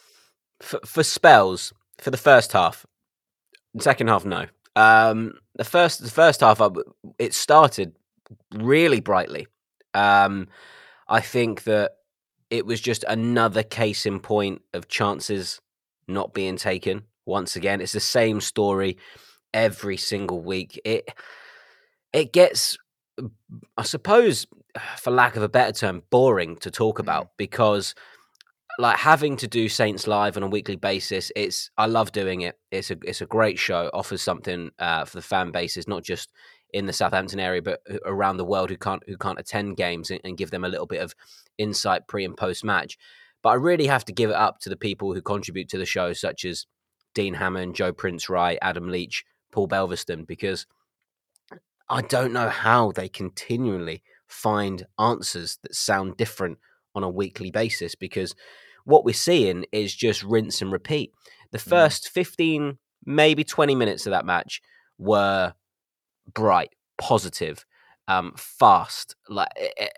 for, 0.61 0.81
for 0.85 1.03
spells 1.03 1.73
for 1.99 2.11
the 2.11 2.17
first 2.17 2.53
half. 2.53 2.87
Second 3.79 4.09
half, 4.09 4.25
no. 4.25 4.47
Um, 4.77 5.35
the 5.55 5.65
first 5.65 6.03
the 6.03 6.11
first 6.11 6.41
half, 6.41 6.61
it 7.19 7.35
started 7.35 7.95
really 8.53 9.01
brightly. 9.01 9.47
Um, 9.93 10.49
I 11.09 11.21
think 11.21 11.65
that 11.65 11.93
it 12.51 12.67
was 12.67 12.81
just 12.81 13.05
another 13.09 13.63
case 13.63 14.07
in 14.07 14.21
point 14.21 14.63
of 14.73 14.89
chances 14.89 15.61
not 16.09 16.35
being 16.35 16.57
taken. 16.57 17.05
Once 17.27 17.57
again, 17.57 17.81
it's 17.81 17.93
the 17.93 18.01
same 18.01 18.41
story 18.41 18.99
every 19.53 19.97
single 19.97 20.41
week. 20.41 20.81
It 20.85 21.09
it 22.15 22.33
gets, 22.33 22.79
I 23.77 23.83
suppose, 23.83 24.47
for 24.99 25.11
lack 25.11 25.37
of 25.37 25.43
a 25.43 25.49
better 25.49 25.73
term, 25.73 26.03
boring 26.11 26.57
to 26.59 26.71
talk 26.71 26.97
Mm. 26.97 27.01
about 27.01 27.31
because 27.37 27.95
like 28.79 28.97
having 28.99 29.37
to 29.37 29.47
do 29.47 29.69
Saints 29.69 30.07
live 30.07 30.37
on 30.37 30.43
a 30.43 30.49
weekly 30.49 30.77
basis, 30.77 31.31
it's 31.37 31.71
I 31.77 31.87
love 31.87 32.13
doing 32.13 32.41
it. 32.41 32.59
It's 32.73 32.91
a 32.91 32.97
it's 33.05 33.21
a 33.21 33.27
great 33.27 33.59
show. 33.59 33.91
Offers 33.93 34.23
something 34.23 34.71
uh, 34.79 35.05
for 35.05 35.19
the 35.19 35.23
fan 35.23 35.53
bases, 35.53 35.87
not 35.87 36.03
just 36.03 36.31
in 36.73 36.87
the 36.87 36.93
Southampton 36.93 37.39
area, 37.39 37.63
but 37.63 37.81
around 38.05 38.37
the 38.37 38.45
world 38.45 38.71
who 38.71 38.77
can't 38.77 39.03
who 39.07 39.17
can't 39.17 39.39
attend 39.39 39.77
games 39.77 40.11
and, 40.11 40.21
and 40.25 40.37
give 40.39 40.51
them 40.51 40.65
a 40.65 40.69
little 40.69 40.87
bit 40.87 41.03
of 41.03 41.15
insight 41.59 42.09
pre 42.09 42.25
and 42.25 42.37
post 42.37 42.65
match. 42.65 42.99
But 43.43 43.51
I 43.51 43.55
really 43.55 43.87
have 43.87 44.05
to 44.07 44.13
give 44.13 44.31
it 44.31 44.37
up 44.37 44.59
to 44.61 44.71
the 44.71 44.77
people 44.77 45.15
who 45.15 45.23
contribute 45.23 45.69
to 45.69 45.79
the 45.79 45.87
show, 45.87 46.13
such 46.13 46.45
as 46.45 46.67
Dean 47.15 47.35
Hammond, 47.35 47.77
Joe 47.77 47.93
Prince 47.93 48.29
Wright, 48.29 48.59
Adam 48.61 48.89
Leach, 48.89 49.25
Paul 49.53 49.69
Belverston, 49.69 50.25
because 50.27 50.67
I 51.89 52.03
don't 52.03 52.33
know 52.33 52.49
how 52.49 52.93
they 52.93 53.09
continually 53.09 54.03
find 54.27 54.87
answers 54.99 55.59
that 55.63 55.75
sound 55.75 56.17
different 56.17 56.59
on 56.95 57.03
a 57.03 57.09
weekly 57.11 57.51
basis 57.51 57.95
because 57.95 58.35
what 58.85 59.05
we're 59.05 59.15
seeing 59.15 59.65
is 59.73 59.95
just 59.95 60.23
rinse 60.23 60.61
and 60.63 60.73
repeat. 60.73 61.13
The 61.53 61.59
Mm. 61.59 61.69
first 61.69 62.09
15, 62.09 62.79
maybe 63.05 63.45
20 63.45 63.75
minutes 63.75 64.07
of 64.07 64.11
that 64.13 64.25
match 64.27 64.61
were 64.99 65.55
bright, 66.33 66.75
positive, 66.99 67.65
um, 68.09 68.33
fast. 68.37 69.17
Like 69.29 69.49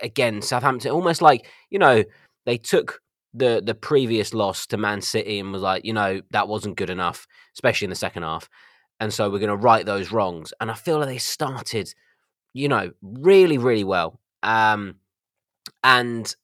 again, 0.01 0.41
Southampton 0.41 0.91
almost 0.91 1.21
like, 1.21 1.47
you 1.69 1.79
know, 1.79 2.03
they 2.45 2.57
took 2.57 3.01
the 3.33 3.61
the 3.63 3.75
previous 3.75 4.33
loss 4.33 4.65
to 4.67 4.77
Man 4.77 5.01
City 5.01 5.39
and 5.39 5.51
was 5.51 5.61
like, 5.61 5.83
you 5.85 5.93
know, 5.93 6.21
that 6.31 6.47
wasn't 6.47 6.77
good 6.77 6.89
enough, 6.89 7.27
especially 7.55 7.85
in 7.85 7.89
the 7.89 7.95
second 7.95 8.23
half. 8.23 8.49
And 8.99 9.13
so 9.13 9.29
we're 9.29 9.39
going 9.39 9.49
to 9.49 9.55
right 9.55 9.85
those 9.85 10.11
wrongs. 10.11 10.53
And 10.59 10.71
I 10.71 10.73
feel 10.73 10.97
like 10.99 11.07
they 11.07 11.17
started, 11.17 11.93
you 12.53 12.67
know, 12.67 12.91
really, 13.01 13.57
really 13.57 13.83
well. 13.83 14.19
Um, 14.43 14.95
and 15.83 16.35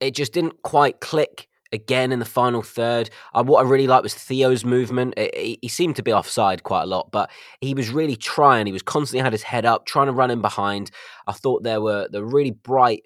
it 0.00 0.14
just 0.14 0.32
didn't 0.32 0.62
quite 0.62 1.00
click 1.00 1.48
again 1.72 2.12
in 2.12 2.18
the 2.18 2.24
final 2.24 2.62
third. 2.62 3.10
Uh, 3.34 3.42
what 3.42 3.64
I 3.64 3.68
really 3.68 3.86
liked 3.86 4.02
was 4.04 4.14
Theo's 4.14 4.64
movement. 4.64 5.14
I- 5.16 5.30
I- 5.34 5.58
he 5.62 5.68
seemed 5.68 5.96
to 5.96 6.02
be 6.02 6.12
offside 6.12 6.62
quite 6.62 6.82
a 6.82 6.86
lot, 6.86 7.10
but 7.10 7.30
he 7.60 7.74
was 7.74 7.90
really 7.90 8.16
trying. 8.16 8.66
He 8.66 8.72
was 8.72 8.82
constantly 8.82 9.22
had 9.24 9.32
his 9.32 9.42
head 9.42 9.64
up, 9.66 9.86
trying 9.86 10.06
to 10.06 10.12
run 10.12 10.30
in 10.30 10.40
behind. 10.42 10.90
I 11.26 11.32
thought 11.32 11.62
there 11.64 11.80
were 11.80 12.08
the 12.10 12.24
really 12.24 12.52
bright 12.52 13.02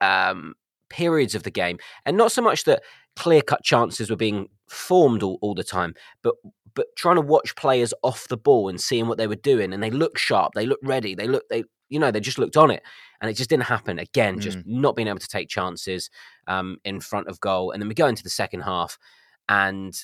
um, 0.00 0.54
periods 0.88 1.34
of 1.34 1.42
the 1.42 1.50
game, 1.50 1.78
and 2.04 2.16
not 2.16 2.32
so 2.32 2.42
much 2.42 2.64
that 2.64 2.82
clear 3.16 3.42
cut 3.42 3.62
chances 3.62 4.10
were 4.10 4.16
being 4.16 4.48
formed 4.68 5.22
all, 5.22 5.38
all 5.42 5.54
the 5.54 5.64
time, 5.64 5.94
but 6.22 6.34
but 6.80 6.96
trying 6.96 7.16
to 7.16 7.20
watch 7.20 7.54
players 7.56 7.92
off 8.02 8.26
the 8.28 8.38
ball 8.38 8.70
and 8.70 8.80
seeing 8.80 9.06
what 9.06 9.18
they 9.18 9.26
were 9.26 9.36
doing, 9.36 9.74
and 9.74 9.82
they 9.82 9.90
look 9.90 10.16
sharp, 10.16 10.54
they 10.54 10.64
look 10.64 10.80
ready, 10.82 11.14
they 11.14 11.28
look 11.28 11.46
they 11.50 11.62
you 11.90 11.98
know 11.98 12.10
they 12.10 12.20
just 12.20 12.38
looked 12.38 12.56
on 12.56 12.70
it, 12.70 12.82
and 13.20 13.30
it 13.30 13.34
just 13.34 13.50
didn't 13.50 13.64
happen 13.64 13.98
again. 13.98 14.40
Just 14.40 14.58
not 14.64 14.96
being 14.96 15.08
able 15.08 15.18
to 15.18 15.28
take 15.28 15.50
chances 15.50 16.08
um, 16.46 16.78
in 16.86 16.98
front 17.00 17.28
of 17.28 17.38
goal, 17.38 17.70
and 17.70 17.82
then 17.82 17.88
we 17.88 17.94
go 17.94 18.06
into 18.06 18.22
the 18.22 18.30
second 18.30 18.62
half, 18.62 18.98
and 19.46 19.94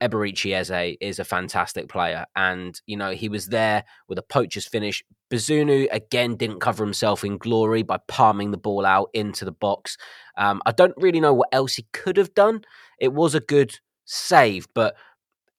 Eberechi 0.00 0.54
Eze 0.54 0.96
is 1.02 1.18
a 1.18 1.24
fantastic 1.24 1.88
player. 1.88 2.24
And, 2.34 2.80
you 2.86 2.96
know, 2.96 3.10
he 3.10 3.28
was 3.28 3.48
there 3.48 3.84
with 4.08 4.18
a 4.18 4.22
poacher's 4.22 4.66
finish. 4.66 5.04
Bazunu, 5.30 5.86
again, 5.92 6.36
didn't 6.36 6.60
cover 6.60 6.82
himself 6.82 7.24
in 7.24 7.38
glory 7.38 7.82
by 7.82 7.98
palming 8.08 8.50
the 8.50 8.56
ball 8.56 8.86
out 8.86 9.10
into 9.12 9.44
the 9.44 9.52
box. 9.52 9.98
Um, 10.36 10.62
I 10.66 10.72
don't 10.72 10.94
really 10.96 11.20
know 11.20 11.34
what 11.34 11.48
else 11.52 11.74
he 11.74 11.86
could 11.92 12.16
have 12.16 12.34
done. 12.34 12.62
It 12.98 13.12
was 13.12 13.34
a 13.34 13.40
good 13.40 13.78
save, 14.04 14.66
but 14.74 14.96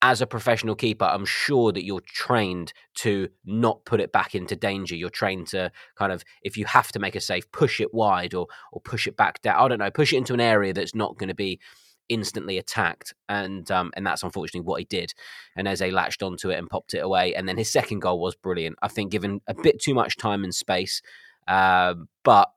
as 0.02 0.22
a 0.22 0.28
professional 0.28 0.76
keeper, 0.76 1.06
I'm 1.06 1.26
sure 1.26 1.72
that 1.72 1.86
you're 1.86 2.02
trained 2.02 2.74
to 2.96 3.30
not 3.46 3.86
put 3.86 4.02
it 4.02 4.12
back 4.12 4.36
into 4.36 4.56
danger. 4.56 4.96
You're 4.96 5.10
trained 5.10 5.48
to 5.48 5.72
kind 5.96 6.12
of, 6.12 6.24
if 6.44 6.58
you 6.58 6.66
have 6.66 6.92
to 6.92 7.00
make 7.00 7.16
a 7.16 7.22
save, 7.22 7.52
push 7.52 7.80
it 7.80 7.94
wide 7.94 8.34
or 8.34 8.48
or 8.72 8.82
push 8.82 9.08
it 9.08 9.18
back 9.18 9.42
down. 9.42 9.56
I 9.58 9.68
don't 9.68 9.80
know, 9.80 9.92
push 9.92 10.14
it 10.14 10.18
into 10.18 10.34
an 10.34 10.42
area 10.42 10.74
that's 10.74 10.96
not 10.96 11.18
going 11.18 11.30
to 11.30 11.36
be 11.36 11.60
instantly 12.08 12.58
attacked, 12.58 13.14
and 13.30 13.70
um, 13.72 13.92
and 13.96 14.06
that's 14.06 14.24
unfortunately 14.24 14.66
what 14.66 14.80
he 14.80 14.86
did. 14.86 15.14
And 15.56 15.68
Eze 15.68 15.92
latched 15.92 16.22
onto 16.22 16.50
it 16.50 16.60
and 16.60 16.70
popped 16.70 16.94
it 16.94 17.00
away. 17.00 17.34
And 17.34 17.48
then 17.48 17.58
his 17.58 17.72
second 17.72 18.00
goal 18.00 18.20
was 18.20 18.36
brilliant. 18.36 18.78
I 18.82 18.90
think 18.90 19.12
given 19.12 19.42
a 19.48 19.54
bit 19.54 19.82
too 19.82 19.94
much 19.94 20.18
time 20.18 20.44
and 20.44 20.54
space, 20.54 21.02
uh, 21.48 21.96
but 22.24 22.52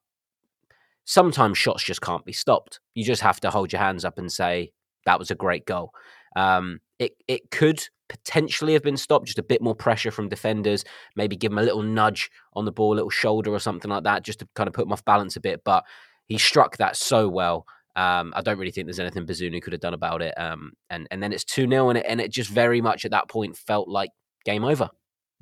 sometimes 1.05 1.57
shots 1.57 1.83
just 1.85 2.03
can't 2.03 2.25
be 2.25 2.33
stopped. 2.33 2.81
You 2.95 3.05
just 3.05 3.23
have 3.23 3.41
to 3.41 3.51
hold 3.51 3.73
your 3.73 3.81
hands 3.81 4.05
up 4.05 4.19
and 4.19 4.31
say 4.31 4.73
that 5.07 5.19
was 5.19 5.31
a 5.31 5.35
great 5.35 5.65
goal. 5.65 5.93
Um, 6.37 6.81
it 6.99 7.13
it 7.27 7.51
could 7.51 7.81
potentially 8.09 8.73
have 8.73 8.83
been 8.83 8.97
stopped. 8.97 9.27
Just 9.27 9.39
a 9.39 9.43
bit 9.43 9.63
more 9.63 9.75
pressure 9.75 10.11
from 10.11 10.29
defenders, 10.29 10.85
maybe 11.17 11.37
give 11.37 11.53
him 11.53 11.59
a 11.59 11.63
little 11.63 11.83
nudge 11.83 12.31
on 12.55 12.65
the 12.65 12.73
ball, 12.73 12.95
a 12.95 12.97
little 12.97 13.11
shoulder 13.11 13.53
or 13.53 13.61
something 13.61 13.91
like 13.91 14.05
that, 14.05 14.23
just 14.23 14.41
to 14.41 14.49
kind 14.55 14.69
of 14.69 14.75
put 14.75 14.87
him 14.87 14.93
off 14.93 15.05
balance 15.05 15.37
a 15.37 15.41
bit. 15.41 15.63
But 15.65 15.85
he 16.27 16.39
struck 16.39 16.77
that 16.79 16.97
so 16.97 17.29
well. 17.29 17.67
Um, 17.97 18.33
I 18.37 18.43
don't 18.43 18.59
really 18.59 18.71
think 18.71 18.87
there's 18.87 19.01
anything 19.01 19.27
Bazunu 19.27 19.61
could 19.61 19.73
have 19.73 19.83
done 19.83 19.95
about 19.95 20.23
it. 20.23 20.33
Um, 20.39 20.73
and 20.89 21.09
and 21.11 21.23
then 21.23 21.33
it's 21.33 21.45
two 21.45 21.69
0 21.69 21.89
and 21.89 21.99
it 21.99 22.07
and 22.09 22.21
it 22.21 22.31
just 22.31 22.51
very 22.51 22.81
much 22.81 23.05
at 23.05 23.11
that 23.11 23.29
point 23.29 23.57
felt 23.57 23.89
like 23.89 24.11
game 24.45 24.65
over. 24.65 24.91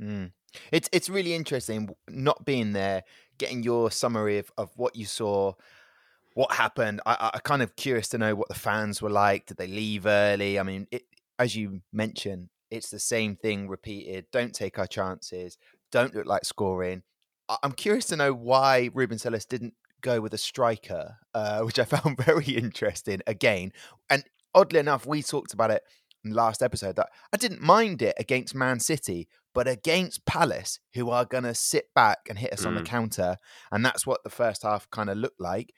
Mm. 0.01 0.33
It's 0.73 0.89
it's 0.93 1.11
really 1.11 1.35
interesting 1.35 1.91
not 2.09 2.45
being 2.45 2.73
there, 2.73 3.03
getting 3.39 3.63
your 3.63 3.91
summary 3.91 4.39
of, 4.39 4.51
of 4.57 4.71
what 4.77 4.97
you 4.97 5.05
saw, 5.05 5.53
what 6.37 6.53
happened. 6.53 7.01
I, 7.07 7.31
I 7.33 7.39
kind 7.39 7.63
of 7.63 7.77
curious 7.77 8.09
to 8.09 8.19
know 8.19 8.35
what 8.35 8.49
the 8.49 8.55
fans 8.55 9.01
were 9.01 9.09
like. 9.09 9.47
Did 9.47 9.57
they 9.57 9.67
leave 9.67 10.05
early? 10.05 10.59
I 10.59 10.65
mean, 10.65 10.87
it, 10.91 11.05
as 11.39 11.57
you 11.57 11.81
mentioned, 11.95 12.51
it's 12.71 12.91
the 12.91 12.99
same 12.99 13.37
thing 13.37 13.69
repeated. 13.69 14.27
Don't 14.33 14.55
take 14.55 14.79
our 14.79 14.87
chances. 14.87 15.57
Don't 15.91 16.15
look 16.15 16.27
like 16.27 16.45
scoring. 16.45 17.05
I, 17.49 17.57
I'm 17.63 17.73
curious 17.73 18.05
to 18.09 18.17
know 18.17 18.35
why 18.35 18.91
Ruben 18.93 19.17
Selles 19.17 19.47
didn't 19.47 19.73
go 20.03 20.21
with 20.21 20.35
a 20.35 20.39
striker, 20.39 21.17
uh, 21.33 21.61
which 21.63 21.79
I 21.79 21.85
found 21.85 22.19
very 22.19 22.45
interesting 22.45 23.23
again. 23.27 23.73
And 24.11 24.23
oddly 24.55 24.79
enough, 24.79 25.07
we 25.07 25.23
talked 25.23 25.55
about 25.55 25.71
it 25.71 25.85
in 26.23 26.33
the 26.33 26.37
last 26.37 26.63
episode 26.63 26.97
that 26.97 27.09
I 27.33 27.39
didn't 27.39 27.63
mind 27.63 28.03
it 28.03 28.15
against 28.19 28.55
Man 28.55 28.79
City, 28.81 29.27
but 29.55 29.67
against 29.67 30.27
Palace, 30.27 30.81
who 30.93 31.09
are 31.09 31.25
going 31.25 31.45
to 31.45 31.55
sit 31.55 31.95
back 31.95 32.27
and 32.29 32.39
hit 32.39 32.53
us 32.53 32.65
mm. 32.65 32.67
on 32.67 32.75
the 32.75 32.83
mm. 32.83 32.87
counter. 32.87 33.39
And 33.73 33.83
that's 33.83 34.07
what 34.07 34.23
the 34.23 34.29
first 34.29 34.65
half 34.65 34.91
kind 34.91 35.09
of 35.09 35.17
looked 35.17 35.41
like. 35.41 35.73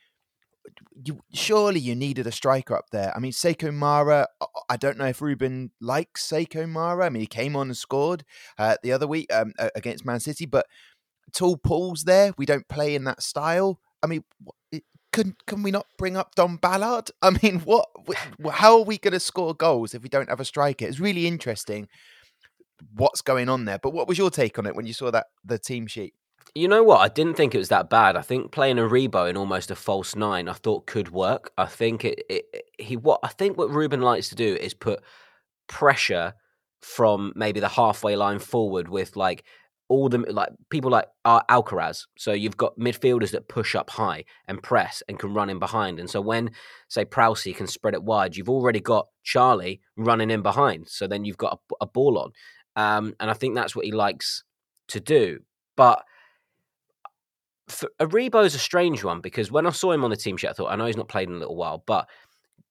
You, 1.04 1.20
surely 1.32 1.80
you 1.80 1.94
needed 1.94 2.26
a 2.26 2.32
striker 2.32 2.76
up 2.76 2.90
there. 2.90 3.12
I 3.14 3.20
mean, 3.20 3.32
Sekou 3.32 3.72
Mara. 3.72 4.26
I 4.68 4.76
don't 4.76 4.98
know 4.98 5.06
if 5.06 5.22
Ruben 5.22 5.70
likes 5.80 6.26
Sekou 6.26 6.68
Mara. 6.68 7.06
I 7.06 7.08
mean, 7.08 7.20
he 7.20 7.26
came 7.26 7.56
on 7.56 7.68
and 7.68 7.76
scored 7.76 8.24
uh, 8.58 8.76
the 8.82 8.92
other 8.92 9.06
week 9.06 9.32
um, 9.32 9.52
against 9.74 10.04
Man 10.04 10.20
City, 10.20 10.46
but 10.46 10.66
tall 11.32 11.56
Paul's 11.56 12.04
there. 12.04 12.32
We 12.36 12.46
don't 12.46 12.68
play 12.68 12.94
in 12.94 13.04
that 13.04 13.22
style. 13.22 13.80
I 14.02 14.06
mean, 14.06 14.24
can 15.12 15.36
can 15.46 15.62
we 15.62 15.70
not 15.70 15.86
bring 15.96 16.16
up 16.16 16.34
Dom 16.34 16.56
Ballard? 16.56 17.10
I 17.22 17.30
mean, 17.42 17.60
what? 17.60 17.88
How 18.50 18.78
are 18.78 18.84
we 18.84 18.98
going 18.98 19.12
to 19.12 19.20
score 19.20 19.54
goals 19.54 19.94
if 19.94 20.02
we 20.02 20.08
don't 20.08 20.28
have 20.28 20.40
a 20.40 20.44
striker? 20.44 20.86
It's 20.86 21.00
really 21.00 21.26
interesting 21.26 21.88
what's 22.94 23.22
going 23.22 23.48
on 23.48 23.64
there. 23.64 23.78
But 23.78 23.92
what 23.92 24.06
was 24.06 24.18
your 24.18 24.30
take 24.30 24.58
on 24.58 24.66
it 24.66 24.76
when 24.76 24.86
you 24.86 24.92
saw 24.92 25.10
that 25.10 25.26
the 25.44 25.58
team 25.58 25.86
sheet? 25.86 26.14
You 26.54 26.68
know 26.68 26.82
what? 26.82 27.00
I 27.00 27.08
didn't 27.08 27.34
think 27.34 27.54
it 27.54 27.58
was 27.58 27.68
that 27.68 27.90
bad. 27.90 28.16
I 28.16 28.22
think 28.22 28.52
playing 28.52 28.76
Aribo 28.76 29.28
in 29.28 29.36
almost 29.36 29.70
a 29.70 29.76
false 29.76 30.16
nine, 30.16 30.48
I 30.48 30.54
thought 30.54 30.86
could 30.86 31.10
work. 31.10 31.52
I 31.56 31.66
think 31.66 32.04
it, 32.04 32.22
it, 32.28 32.64
he 32.78 32.96
what 32.96 33.20
I 33.22 33.28
think 33.28 33.56
what 33.56 33.70
Ruben 33.70 34.00
likes 34.00 34.28
to 34.30 34.34
do 34.34 34.56
is 34.56 34.74
put 34.74 35.00
pressure 35.68 36.34
from 36.80 37.32
maybe 37.36 37.60
the 37.60 37.68
halfway 37.68 38.16
line 38.16 38.38
forward 38.38 38.88
with 38.88 39.16
like 39.16 39.44
all 39.88 40.08
the 40.08 40.18
like 40.18 40.50
people 40.70 40.90
like 40.90 41.06
Alcaraz. 41.24 42.06
So 42.16 42.32
you've 42.32 42.56
got 42.56 42.78
midfielders 42.78 43.30
that 43.32 43.48
push 43.48 43.74
up 43.74 43.90
high 43.90 44.24
and 44.46 44.62
press 44.62 45.02
and 45.08 45.18
can 45.18 45.34
run 45.34 45.50
in 45.50 45.58
behind. 45.58 45.98
And 45.98 46.10
so 46.10 46.20
when 46.20 46.50
say 46.88 47.04
Prowse 47.04 47.44
can 47.54 47.66
spread 47.66 47.94
it 47.94 48.02
wide, 48.02 48.36
you've 48.36 48.50
already 48.50 48.80
got 48.80 49.08
Charlie 49.22 49.80
running 49.96 50.30
in 50.30 50.42
behind. 50.42 50.88
So 50.88 51.06
then 51.06 51.24
you've 51.24 51.38
got 51.38 51.58
a, 51.70 51.74
a 51.84 51.86
ball 51.86 52.18
on, 52.18 52.32
um, 52.76 53.14
and 53.18 53.30
I 53.30 53.34
think 53.34 53.54
that's 53.54 53.74
what 53.74 53.86
he 53.86 53.92
likes 53.92 54.44
to 54.88 55.00
do. 55.00 55.40
But 55.76 56.04
for, 57.68 57.90
Aribo 58.00 58.44
is 58.44 58.54
a 58.54 58.58
strange 58.58 59.04
one 59.04 59.20
because 59.20 59.50
when 59.50 59.66
I 59.66 59.70
saw 59.70 59.92
him 59.92 60.04
on 60.04 60.10
the 60.10 60.16
team 60.16 60.36
sheet, 60.36 60.48
I 60.48 60.52
thought 60.52 60.70
I 60.70 60.76
know 60.76 60.86
he's 60.86 60.96
not 60.96 61.08
played 61.08 61.28
in 61.28 61.36
a 61.36 61.38
little 61.38 61.56
while, 61.56 61.82
but 61.86 62.08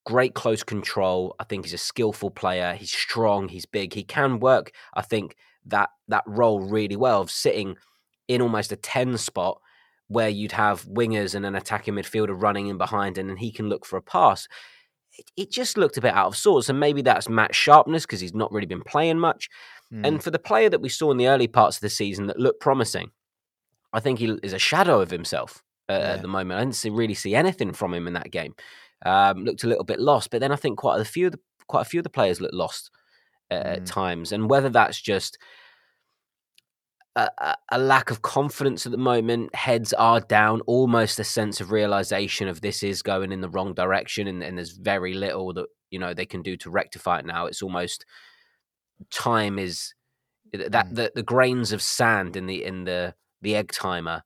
great 0.06 0.34
close 0.34 0.64
control. 0.64 1.36
I 1.40 1.44
think 1.44 1.66
he's 1.66 1.74
a 1.74 1.78
skillful 1.78 2.32
player. 2.32 2.74
He's 2.74 2.92
strong. 2.92 3.50
He's 3.50 3.66
big. 3.66 3.94
He 3.94 4.04
can 4.04 4.40
work. 4.40 4.72
I 4.94 5.02
think 5.02 5.36
that 5.66 5.90
that 6.08 6.24
role 6.26 6.62
really 6.62 6.96
well 6.96 7.22
of 7.22 7.32
sitting 7.32 7.76
in 8.28 8.42
almost 8.42 8.72
a 8.72 8.78
10 8.78 9.18
spot 9.18 9.60
where 10.08 10.30
you'd 10.30 10.54
have 10.54 10.86
wingers 10.86 11.36
and 11.36 11.46
an 11.46 11.56
attacking 11.56 11.96
midfielder 11.96 12.42
running 12.42 12.68
in 12.68 12.78
behind 12.78 13.18
and 13.18 13.30
then 13.30 13.38
he 13.38 13.52
can 13.52 13.68
look 13.68 13.86
for 13.86 13.98
a 13.98 14.02
pass. 14.02 14.48
It, 15.18 15.32
it 15.36 15.52
just 15.52 15.78
looked 15.78 15.98
a 15.98 16.02
bit 16.02 16.14
out 16.14 16.28
of 16.28 16.38
sorts. 16.38 16.70
And 16.70 16.80
maybe 16.80 17.02
that's 17.02 17.28
Matt 17.28 17.54
sharpness 17.54 18.06
because 18.06 18.22
he's 18.22 18.34
not 18.34 18.52
really 18.52 18.66
been 18.66 18.84
playing 18.84 19.20
much. 19.20 19.50
Mm. 19.94 20.08
And 20.08 20.24
for 20.24 20.32
the 20.32 20.40
player 20.40 20.70
that 20.70 20.82
we 20.82 20.90
saw 20.90 21.12
in 21.12 21.18
the 21.18 21.28
early 21.28 21.48
parts 21.48 21.78
of 21.78 21.82
the 21.82 21.90
season 21.90 22.28
that 22.28 22.40
looked 22.40 22.62
promising, 22.62 23.12
I 23.94 24.00
think 24.00 24.20
he 24.20 24.38
is 24.44 24.54
a 24.54 24.60
shadow 24.60 25.02
of 25.02 25.12
himself 25.12 25.64
uh, 25.90 25.94
yeah. 25.94 26.14
at 26.14 26.22
the 26.22 26.28
moment. 26.28 26.60
I 26.60 26.64
didn't 26.64 26.76
see, 26.76 26.90
really 26.90 27.14
see 27.14 27.36
anything 27.36 27.74
from 27.74 27.94
him 27.94 28.08
in 28.08 28.14
that 28.14 28.32
game. 28.32 28.56
Um, 29.06 29.46
looked 29.46 29.64
a 29.64 29.68
little 29.68 29.84
bit 29.84 30.00
lost, 30.00 30.32
but 30.32 30.42
then 30.42 30.52
I 30.52 30.56
think 30.56 30.78
quite 30.78 31.00
a 31.00 31.06
few 31.06 31.28
of 31.28 31.34
the, 31.34 31.40
quite 31.68 31.82
a 31.82 31.90
few 31.90 32.00
of 32.00 32.04
the 32.04 32.10
players 32.10 32.42
looked 32.42 32.54
lost 32.54 32.90
uh, 33.52 33.56
mm. 33.56 33.66
at 33.66 33.86
times, 33.86 34.32
and 34.32 34.50
whether 34.50 34.70
that's 34.70 35.00
just 35.00 35.38
a, 37.18 37.56
a, 37.72 37.80
lack 37.80 38.12
of 38.12 38.22
confidence 38.22 38.86
at 38.86 38.92
the 38.92 38.98
moment. 38.98 39.54
Heads 39.56 39.92
are 39.94 40.20
down, 40.20 40.62
almost 40.62 41.20
a 41.20 41.24
sense 41.24 41.60
of 41.60 41.72
realization 41.72 42.48
of 42.48 42.62
this 42.62 42.84
is 42.84 43.02
going 43.02 43.32
in 43.32 43.42
the 43.42 43.50
wrong 43.50 43.74
direction, 43.74 44.28
and, 44.28 44.44
and, 44.44 44.58
there's 44.58 44.72
very 44.72 45.14
little 45.14 45.54
that 45.54 45.66
you 45.90 46.00
know 46.00 46.14
they 46.14 46.26
can 46.26 46.42
do 46.42 46.56
to 46.58 46.70
rectify 46.70 47.20
it 47.20 47.26
now. 47.26 47.48
It's 47.48 47.64
almost 47.64 48.06
time 49.12 49.58
is 49.58 49.94
that 50.54 50.72
mm. 50.72 50.96
the, 50.96 51.12
the 51.16 51.24
grains 51.24 51.72
of 51.72 51.82
sand 51.82 52.36
in 52.36 52.46
the 52.46 52.64
in 52.64 52.84
the 52.84 53.16
the 53.48 53.56
egg 53.56 53.72
timer 53.72 54.24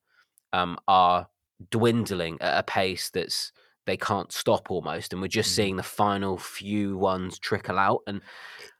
um, 0.51 0.79
are 0.87 1.27
dwindling 1.69 2.39
at 2.41 2.57
a 2.57 2.63
pace 2.63 3.11
that's 3.11 3.51
they 3.85 3.95
can't 3.95 4.31
stop 4.31 4.71
almost 4.71 5.13
and 5.13 5.21
we're 5.21 5.27
just 5.27 5.51
mm. 5.51 5.55
seeing 5.55 5.75
the 5.75 5.83
final 5.83 6.37
few 6.37 6.97
ones 6.97 7.37
trickle 7.37 7.77
out 7.77 8.01
and 8.07 8.21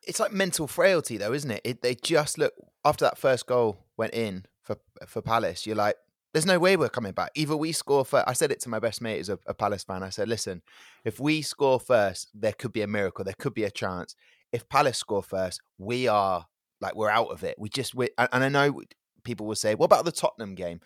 it's 0.08 0.20
like 0.20 0.32
mental 0.32 0.66
frailty 0.66 1.16
though 1.18 1.32
isn't 1.32 1.52
it? 1.52 1.62
it 1.64 1.82
they 1.84 1.94
just 1.94 2.40
look 2.40 2.54
after 2.84 3.06
that 3.06 3.20
first 3.20 3.46
goal 3.46 3.78
went 3.98 4.16
in 4.16 4.44
for 4.64 4.78
for 5.06 5.22
Palace 5.22 5.68
you're 5.68 5.76
like 5.76 5.96
there's 6.34 6.46
no 6.48 6.58
way 6.58 6.76
we're 6.76 6.90
coming 6.90 7.12
back 7.12 7.30
either 7.36 7.56
we 7.56 7.72
score 7.72 8.04
first 8.04 8.28
I 8.28 8.34
said 8.34 8.52
it 8.52 8.60
to 8.62 8.70
my 8.70 8.80
best 8.80 9.00
mate 9.00 9.18
who's 9.18 9.30
a, 9.30 9.38
a 9.46 9.54
Palace 9.54 9.84
fan 9.84 10.02
I 10.02 10.10
said 10.10 10.28
listen 10.28 10.64
if 11.06 11.20
we 11.20 11.44
score 11.44 11.80
first 11.80 12.30
there 12.34 12.54
could 12.54 12.74
be 12.74 12.82
a 12.82 12.88
miracle 12.88 13.24
there 13.24 13.36
could 13.38 13.54
be 13.54 13.64
a 13.64 13.72
chance 13.72 14.16
if 14.52 14.68
Palace 14.70 14.98
score 14.98 15.22
first 15.22 15.62
we 15.78 16.08
are 16.08 16.48
like 16.80 16.96
we're 16.96 17.12
out 17.12 17.30
of 17.30 17.44
it 17.44 17.58
we 17.60 17.70
just 17.70 17.94
we, 17.94 18.10
and 18.18 18.44
I 18.44 18.50
know 18.50 18.82
people 19.24 19.46
will 19.46 19.56
say 19.56 19.76
what 19.76 19.86
about 19.86 20.06
the 20.06 20.12
Tottenham 20.12 20.56
game 20.56 20.80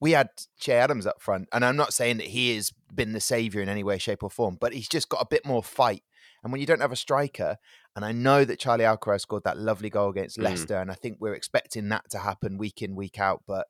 we 0.00 0.12
had 0.12 0.30
Che 0.58 0.72
Adams 0.72 1.06
up 1.06 1.20
front, 1.20 1.48
and 1.52 1.64
I'm 1.64 1.76
not 1.76 1.92
saying 1.92 2.16
that 2.16 2.28
he 2.28 2.56
has 2.56 2.72
been 2.94 3.12
the 3.12 3.20
savior 3.20 3.60
in 3.60 3.68
any 3.68 3.84
way, 3.84 3.98
shape, 3.98 4.22
or 4.22 4.30
form, 4.30 4.56
but 4.58 4.72
he's 4.72 4.88
just 4.88 5.10
got 5.10 5.20
a 5.20 5.26
bit 5.26 5.44
more 5.44 5.62
fight. 5.62 6.02
And 6.42 6.50
when 6.50 6.60
you 6.60 6.66
don't 6.66 6.80
have 6.80 6.92
a 6.92 6.96
striker, 6.96 7.58
and 7.94 8.04
I 8.04 8.12
know 8.12 8.46
that 8.46 8.58
Charlie 8.58 8.84
Alcaraz 8.84 9.20
scored 9.20 9.44
that 9.44 9.58
lovely 9.58 9.90
goal 9.90 10.08
against 10.08 10.38
mm. 10.38 10.44
Leicester, 10.44 10.78
and 10.78 10.90
I 10.90 10.94
think 10.94 11.18
we're 11.20 11.34
expecting 11.34 11.90
that 11.90 12.10
to 12.10 12.18
happen 12.18 12.56
week 12.56 12.80
in, 12.80 12.96
week 12.96 13.20
out. 13.20 13.42
But 13.46 13.66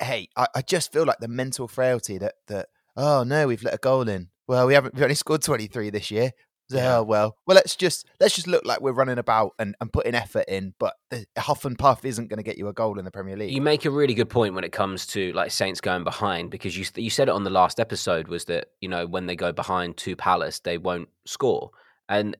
hey, 0.00 0.28
I, 0.36 0.46
I 0.56 0.62
just 0.62 0.90
feel 0.90 1.04
like 1.04 1.18
the 1.20 1.28
mental 1.28 1.68
frailty 1.68 2.16
that 2.16 2.34
that 2.48 2.68
oh 2.96 3.22
no, 3.22 3.46
we've 3.46 3.62
let 3.62 3.74
a 3.74 3.78
goal 3.78 4.08
in. 4.08 4.28
Well, 4.48 4.66
we 4.66 4.72
haven't. 4.74 4.94
We 4.94 5.02
only 5.02 5.14
scored 5.14 5.42
23 5.42 5.90
this 5.90 6.10
year. 6.10 6.30
Yeah. 6.72 6.98
Oh 6.98 7.02
well, 7.02 7.36
well 7.46 7.54
let's 7.54 7.76
just 7.76 8.06
let's 8.20 8.34
just 8.34 8.46
look 8.46 8.64
like 8.64 8.80
we're 8.80 8.92
running 8.92 9.18
about 9.18 9.52
and, 9.58 9.74
and 9.80 9.92
putting 9.92 10.14
effort 10.14 10.44
in, 10.48 10.74
but 10.78 10.94
the 11.10 11.26
huff 11.38 11.64
and 11.64 11.78
puff 11.78 12.04
isn't 12.04 12.28
going 12.28 12.38
to 12.38 12.42
get 12.42 12.58
you 12.58 12.68
a 12.68 12.72
goal 12.72 12.98
in 12.98 13.04
the 13.04 13.10
Premier 13.10 13.36
League. 13.36 13.52
You 13.52 13.60
make 13.60 13.84
a 13.84 13.90
really 13.90 14.14
good 14.14 14.30
point 14.30 14.54
when 14.54 14.64
it 14.64 14.72
comes 14.72 15.06
to 15.08 15.32
like 15.32 15.50
Saints 15.50 15.80
going 15.80 16.04
behind 16.04 16.50
because 16.50 16.76
you 16.76 16.84
you 16.96 17.10
said 17.10 17.28
it 17.28 17.32
on 17.32 17.44
the 17.44 17.50
last 17.50 17.80
episode 17.80 18.28
was 18.28 18.46
that 18.46 18.68
you 18.80 18.88
know 18.88 19.06
when 19.06 19.26
they 19.26 19.36
go 19.36 19.52
behind 19.52 19.96
to 19.98 20.16
Palace 20.16 20.60
they 20.60 20.78
won't 20.78 21.08
score 21.26 21.70
and 22.08 22.36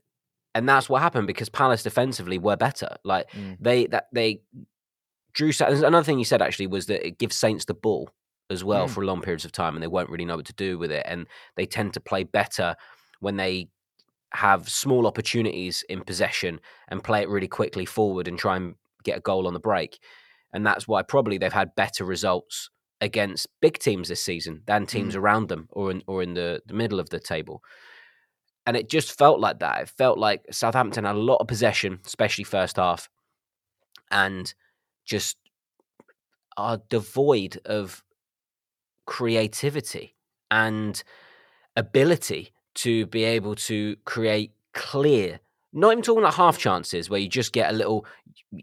and 0.55 0.69
that's 0.69 0.89
what 0.89 1.03
happened 1.03 1.27
because 1.27 1.49
Palace 1.49 1.83
defensively 1.83 2.39
were 2.39 2.57
better. 2.57 2.97
Like 3.05 3.31
mm. 3.33 3.57
they 3.61 3.87
that 3.87 4.09
they 4.13 4.43
drew. 5.33 5.51
Another 5.61 6.05
thing 6.05 6.19
you 6.19 6.25
said 6.25 6.43
actually 6.43 6.67
was 6.67 6.87
that 6.87 7.07
it 7.07 7.19
gives 7.19 7.37
Saints 7.37 7.65
the 7.65 7.75
ball 7.75 8.11
as 8.51 8.63
well 8.63 8.87
mm. 8.87 8.91
for 8.91 9.05
long 9.05 9.23
periods 9.23 9.45
of 9.45 9.53
time, 9.53 9.75
and 9.75 9.83
they 9.83 9.89
won't 9.89 10.11
really 10.11 10.25
know 10.25 10.37
what 10.37 10.47
to 10.47 10.55
do 10.55 10.79
with 10.79 10.91
it, 10.91 11.05
and 11.09 11.27
they 11.57 11.67
tend 11.67 11.95
to 11.95 12.01
play 12.01 12.25
better 12.25 12.77
when 13.21 13.37
they 13.37 13.69
have 14.33 14.69
small 14.69 15.07
opportunities 15.07 15.85
in 15.89 16.03
possession 16.03 16.61
and 16.89 17.05
play 17.05 17.23
it 17.23 17.29
really 17.29 17.49
quickly 17.49 17.85
forward 17.85 18.29
and 18.29 18.39
try 18.39 18.57
and 18.57 18.75
get 19.05 19.19
a 19.19 19.21
goal 19.21 19.47
on 19.47 19.55
the 19.55 19.61
break. 19.61 19.99
And 20.53 20.67
that's 20.67 20.87
why 20.87 21.03
probably 21.03 21.39
they've 21.39 21.53
had 21.53 21.75
better 21.75 22.05
results 22.05 22.71
against 23.01 23.49
big 23.61 23.79
teams 23.79 24.09
this 24.09 24.25
season 24.25 24.63
than 24.67 24.87
teams 24.87 25.15
mm. 25.15 25.19
around 25.19 25.49
them 25.49 25.69
or 25.71 25.91
in 25.91 26.03
or 26.07 26.23
in 26.23 26.35
the, 26.35 26.63
the 26.67 26.75
middle 26.75 27.01
of 27.01 27.11
the 27.11 27.19
table. 27.19 27.63
And 28.65 28.77
it 28.77 28.89
just 28.89 29.19
felt 29.19 29.41
like 29.41 29.59
that. 29.59 29.83
It 29.83 29.89
felt 29.89 30.19
like 30.19 30.45
Southampton 30.53 31.05
had 31.05 31.17
a 31.17 31.19
lot 31.19 31.39
of 31.39 31.49
possession, 31.49 31.99
especially 32.07 32.45
first 32.45 32.77
half, 32.77 33.09
and 34.11 34.55
just 35.05 35.37
are 36.57 36.81
devoid 36.89 37.61
of 37.65 38.05
creativity 39.07 40.15
and 40.51 41.03
ability 41.75 42.53
to 42.75 43.07
be 43.07 43.25
able 43.25 43.55
to 43.55 43.97
create 44.05 44.53
clear, 44.73 45.41
not 45.73 45.93
even 45.93 46.03
talking 46.03 46.23
like 46.23 46.35
half 46.35 46.59
chances 46.59 47.09
where 47.09 47.21
you 47.21 47.29
just 47.29 47.53
get 47.53 47.71
a 47.71 47.77
little 47.77 48.07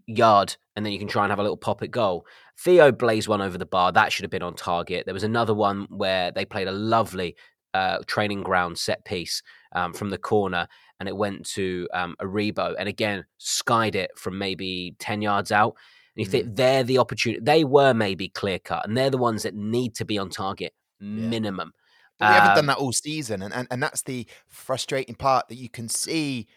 yard 0.05 0.55
and 0.75 0.85
then 0.85 0.93
you 0.93 0.99
can 0.99 1.07
try 1.07 1.23
and 1.23 1.31
have 1.31 1.39
a 1.39 1.43
little 1.43 1.57
pop 1.57 1.81
at 1.81 1.91
goal. 1.91 2.25
Theo 2.57 2.91
blazed 2.91 3.27
one 3.27 3.41
over 3.41 3.57
the 3.57 3.65
bar. 3.65 3.91
That 3.91 4.11
should 4.11 4.23
have 4.23 4.31
been 4.31 4.43
on 4.43 4.55
target. 4.55 5.05
There 5.05 5.13
was 5.13 5.23
another 5.23 5.53
one 5.53 5.87
where 5.89 6.31
they 6.31 6.45
played 6.45 6.67
a 6.67 6.71
lovely 6.73 7.35
uh, 7.73 7.99
training 8.07 8.43
ground 8.43 8.77
set 8.77 9.05
piece 9.05 9.43
um, 9.73 9.93
from 9.93 10.09
the 10.09 10.17
corner 10.17 10.67
and 10.99 11.07
it 11.07 11.15
went 11.15 11.45
to 11.45 11.87
um, 11.93 12.15
Aribo 12.21 12.75
and 12.77 12.89
again 12.89 13.25
skied 13.37 13.95
it 13.95 14.11
from 14.17 14.37
maybe 14.37 14.95
10 14.99 15.21
yards 15.21 15.51
out. 15.51 15.75
And 16.15 16.25
you 16.25 16.27
mm. 16.27 16.31
think 16.31 16.55
they're 16.55 16.83
the 16.83 16.97
opportunity. 16.97 17.41
They 17.41 17.63
were 17.63 17.93
maybe 17.93 18.29
clear 18.29 18.59
cut 18.59 18.87
and 18.87 18.97
they're 18.97 19.09
the 19.09 19.17
ones 19.17 19.43
that 19.43 19.55
need 19.55 19.95
to 19.95 20.05
be 20.05 20.17
on 20.17 20.29
target 20.29 20.73
minimum. 20.99 21.73
We 22.19 22.27
haven't 22.27 22.55
done 22.55 22.59
um 22.59 22.65
that 22.67 22.77
all 22.77 22.91
season, 22.91 23.41
and, 23.41 23.53
and 23.53 23.67
and 23.71 23.81
that's 23.81 24.01
the 24.03 24.27
frustrating 24.47 25.15
part 25.15 25.47
that 25.49 25.55
you 25.55 25.69
can 25.69 25.89
see 25.89 26.47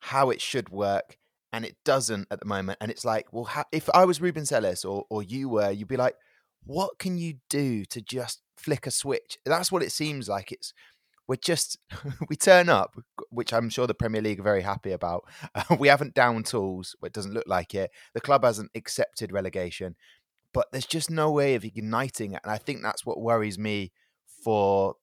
how 0.00 0.30
it 0.30 0.40
should 0.40 0.68
work 0.68 1.16
and 1.52 1.64
it 1.64 1.76
doesn't 1.84 2.26
at 2.30 2.40
the 2.40 2.46
moment. 2.46 2.78
And 2.80 2.90
it's 2.90 3.04
like, 3.04 3.26
well, 3.32 3.44
how, 3.44 3.64
if 3.70 3.88
I 3.94 4.04
was 4.04 4.20
Ruben 4.20 4.46
Selles 4.46 4.84
or 4.84 5.04
or 5.10 5.22
you 5.22 5.48
were, 5.48 5.70
you'd 5.70 5.88
be 5.88 5.96
like, 5.96 6.16
what 6.64 6.98
can 6.98 7.18
you 7.18 7.34
do 7.50 7.84
to 7.86 8.00
just 8.00 8.40
flick 8.56 8.86
a 8.86 8.90
switch? 8.90 9.38
That's 9.44 9.70
what 9.70 9.82
it 9.82 9.92
seems 9.92 10.28
like. 10.28 10.50
It's 10.52 10.72
we're 11.28 11.36
just 11.36 11.78
we 12.28 12.36
turn 12.36 12.68
up, 12.68 12.96
which 13.30 13.52
I'm 13.52 13.68
sure 13.68 13.86
the 13.86 13.94
Premier 13.94 14.22
League 14.22 14.40
are 14.40 14.44
very 14.44 14.62
happy 14.62 14.92
about. 14.92 15.24
Uh, 15.54 15.76
we 15.78 15.88
haven't 15.88 16.14
down 16.14 16.42
tools. 16.42 16.96
It 17.02 17.12
doesn't 17.12 17.34
look 17.34 17.46
like 17.46 17.74
it. 17.74 17.90
The 18.14 18.20
club 18.20 18.44
hasn't 18.44 18.70
accepted 18.74 19.32
relegation, 19.32 19.94
but 20.52 20.72
there's 20.72 20.86
just 20.86 21.10
no 21.10 21.30
way 21.30 21.54
of 21.54 21.64
igniting 21.64 22.32
it. 22.32 22.40
And 22.42 22.52
I 22.52 22.58
think 22.58 22.82
that's 22.82 23.04
what 23.06 23.20
worries 23.20 23.58
me. 23.58 23.92
For 24.44 24.96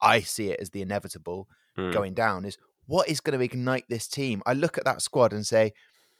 I 0.00 0.20
see 0.20 0.50
it 0.50 0.60
as 0.60 0.70
the 0.70 0.82
inevitable 0.82 1.48
mm. 1.76 1.92
going 1.92 2.14
down. 2.14 2.44
Is 2.44 2.58
what 2.86 3.08
is 3.08 3.20
going 3.20 3.38
to 3.38 3.44
ignite 3.44 3.84
this 3.88 4.08
team? 4.08 4.42
I 4.46 4.52
look 4.52 4.78
at 4.78 4.84
that 4.84 5.02
squad 5.02 5.32
and 5.32 5.46
say 5.46 5.72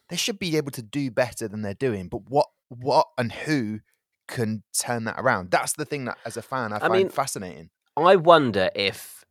they 0.08 0.16
should 0.16 0.38
be 0.38 0.56
able 0.56 0.70
to 0.72 0.82
do 0.82 1.10
better 1.10 1.48
than 1.48 1.62
they're 1.62 1.74
doing. 1.74 2.08
But 2.08 2.28
what, 2.28 2.48
what, 2.68 3.08
and 3.18 3.32
who 3.32 3.80
can 4.28 4.62
turn 4.78 5.04
that 5.04 5.16
around? 5.18 5.50
That's 5.50 5.74
the 5.74 5.84
thing 5.84 6.04
that, 6.06 6.18
as 6.24 6.36
a 6.36 6.42
fan, 6.42 6.72
I, 6.72 6.76
I 6.76 6.80
find 6.80 6.92
mean, 6.92 7.08
fascinating. 7.08 7.70
I 7.96 8.16
wonder 8.16 8.70
if 8.74 9.24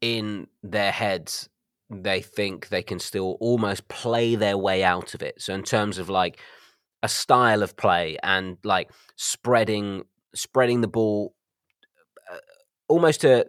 in 0.00 0.46
their 0.62 0.92
heads 0.92 1.48
they 1.90 2.20
think 2.20 2.68
they 2.68 2.82
can 2.82 2.98
still 2.98 3.36
almost 3.40 3.88
play 3.88 4.36
their 4.36 4.56
way 4.56 4.84
out 4.84 5.14
of 5.14 5.22
it. 5.22 5.40
So 5.42 5.54
in 5.54 5.62
terms 5.62 5.98
of 5.98 6.08
like 6.08 6.40
a 7.02 7.08
style 7.08 7.62
of 7.62 7.76
play 7.76 8.16
and 8.22 8.58
like 8.64 8.90
spreading 9.16 10.04
spreading 10.34 10.80
the 10.80 10.88
ball 10.88 11.34
almost 12.90 13.22
to 13.22 13.46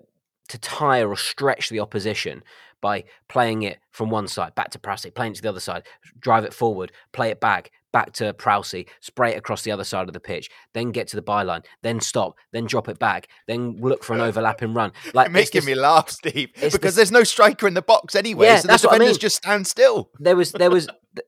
to 0.50 0.58
tire 0.58 1.10
or 1.10 1.16
stretch 1.16 1.70
the 1.70 1.80
opposition 1.80 2.44
by 2.82 3.04
playing 3.30 3.62
it 3.62 3.80
from 3.92 4.10
one 4.10 4.28
side 4.28 4.54
back 4.56 4.72
to 4.72 4.80
Prowse, 4.80 5.06
playing 5.16 5.34
it 5.34 5.36
to 5.36 5.42
the 5.42 5.50
other 5.50 5.60
side, 5.60 5.84
drive 6.20 6.44
it 6.44 6.54
forward, 6.54 6.92
play 7.14 7.30
it 7.30 7.40
back, 7.40 7.72
back 7.94 8.12
to 8.14 8.34
Prowse, 8.34 8.74
spray 9.00 9.34
it 9.34 9.38
across 9.38 9.62
the 9.62 9.72
other 9.72 9.84
side 9.84 10.08
of 10.08 10.14
the 10.14 10.20
pitch, 10.20 10.50
then 10.74 10.92
get 10.92 11.08
to 11.10 11.16
the 11.16 11.22
byline, 11.22 11.64
then 11.84 12.00
stop, 12.02 12.36
then 12.52 12.66
drop 12.66 12.90
it 12.90 13.00
back, 13.00 13.28
then 13.48 13.78
look 13.80 14.04
for 14.04 14.14
an 14.14 14.22
overlapping 14.22 14.74
run. 14.74 14.92
Like 15.14 15.28
it's 15.28 15.34
making 15.34 15.62
this, 15.62 15.66
me 15.66 15.76
laugh, 15.76 16.10
Steve, 16.10 16.52
because 16.54 16.80
this, 16.82 16.96
there's 16.96 17.12
no 17.12 17.24
striker 17.24 17.68
in 17.68 17.74
the 17.74 17.82
box 17.82 18.16
anyway, 18.16 18.48
yeah, 18.48 18.60
so 18.60 18.68
the 18.68 18.78
defenders 18.78 19.08
I 19.08 19.12
mean. 19.12 19.20
just 19.20 19.36
stand 19.36 19.68
still. 19.68 20.10
There 20.20 20.36
was, 20.36 20.52
there 20.54 20.72
was 20.72 20.88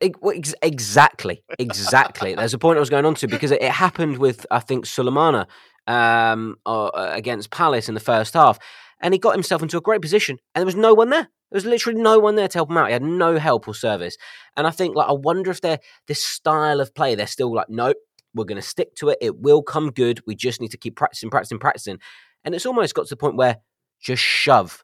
exactly, 0.62 1.42
exactly. 1.58 2.34
There's 2.34 2.54
a 2.54 2.58
point 2.58 2.78
I 2.78 2.80
was 2.80 2.90
going 2.90 3.04
on 3.04 3.14
to 3.16 3.28
because 3.28 3.50
it, 3.50 3.62
it 3.62 3.72
happened 3.72 4.18
with 4.18 4.46
I 4.50 4.60
think 4.60 4.86
Sulemana 4.86 5.46
um, 5.86 6.56
uh, 6.66 6.90
against 6.94 7.50
Palace 7.50 7.88
in 7.88 7.94
the 7.94 8.00
first 8.00 8.34
half 8.34 8.58
and 9.04 9.12
he 9.12 9.18
got 9.18 9.34
himself 9.34 9.62
into 9.62 9.76
a 9.76 9.82
great 9.82 10.00
position, 10.00 10.38
and 10.54 10.60
there 10.62 10.66
was 10.66 10.74
no 10.74 10.94
one 10.94 11.10
there. 11.10 11.28
There 11.50 11.56
was 11.56 11.66
literally 11.66 12.00
no 12.00 12.18
one 12.18 12.36
there 12.36 12.48
to 12.48 12.58
help 12.58 12.70
him 12.70 12.78
out. 12.78 12.86
He 12.86 12.94
had 12.94 13.02
no 13.02 13.38
help 13.38 13.68
or 13.68 13.74
service. 13.74 14.16
And 14.56 14.66
I 14.66 14.70
think, 14.70 14.96
like, 14.96 15.08
I 15.08 15.12
wonder 15.12 15.50
if 15.50 15.60
they're 15.60 15.78
this 16.08 16.24
style 16.24 16.80
of 16.80 16.94
play, 16.94 17.14
they're 17.14 17.26
still 17.26 17.54
like, 17.54 17.68
nope, 17.68 17.98
we're 18.34 18.46
going 18.46 18.60
to 18.60 18.66
stick 18.66 18.94
to 18.96 19.10
it. 19.10 19.18
It 19.20 19.38
will 19.38 19.62
come 19.62 19.90
good. 19.90 20.20
We 20.26 20.34
just 20.34 20.60
need 20.60 20.70
to 20.70 20.78
keep 20.78 20.96
practicing, 20.96 21.28
practicing, 21.28 21.58
practicing. 21.58 21.98
And 22.44 22.54
it's 22.54 22.64
almost 22.64 22.94
got 22.94 23.06
to 23.06 23.10
the 23.10 23.18
point 23.18 23.36
where 23.36 23.58
just 24.00 24.22
shove 24.22 24.82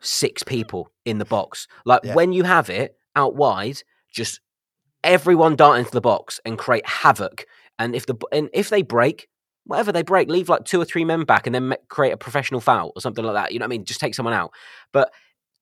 six 0.00 0.42
people 0.42 0.90
in 1.06 1.18
the 1.18 1.24
box. 1.24 1.66
Like 1.86 2.02
yeah. 2.04 2.14
when 2.14 2.32
you 2.32 2.44
have 2.44 2.68
it 2.68 2.96
out 3.16 3.36
wide, 3.36 3.82
just 4.12 4.40
everyone 5.02 5.56
dart 5.56 5.78
into 5.78 5.90
the 5.90 6.02
box 6.02 6.40
and 6.44 6.58
create 6.58 6.86
havoc. 6.86 7.46
And 7.78 7.96
if 7.96 8.06
the 8.06 8.16
and 8.32 8.50
if 8.52 8.68
they 8.68 8.82
break, 8.82 9.28
whatever 9.66 9.92
they 9.92 10.02
break, 10.02 10.28
leave 10.28 10.48
like 10.48 10.64
two 10.64 10.80
or 10.80 10.84
three 10.84 11.04
men 11.04 11.24
back 11.24 11.46
and 11.46 11.54
then 11.54 11.74
create 11.88 12.12
a 12.12 12.16
professional 12.16 12.60
foul 12.60 12.92
or 12.94 13.02
something 13.02 13.24
like 13.24 13.34
that. 13.34 13.52
You 13.52 13.58
know 13.58 13.64
what 13.64 13.68
I 13.68 13.76
mean? 13.76 13.84
Just 13.84 14.00
take 14.00 14.14
someone 14.14 14.34
out. 14.34 14.52
But 14.92 15.12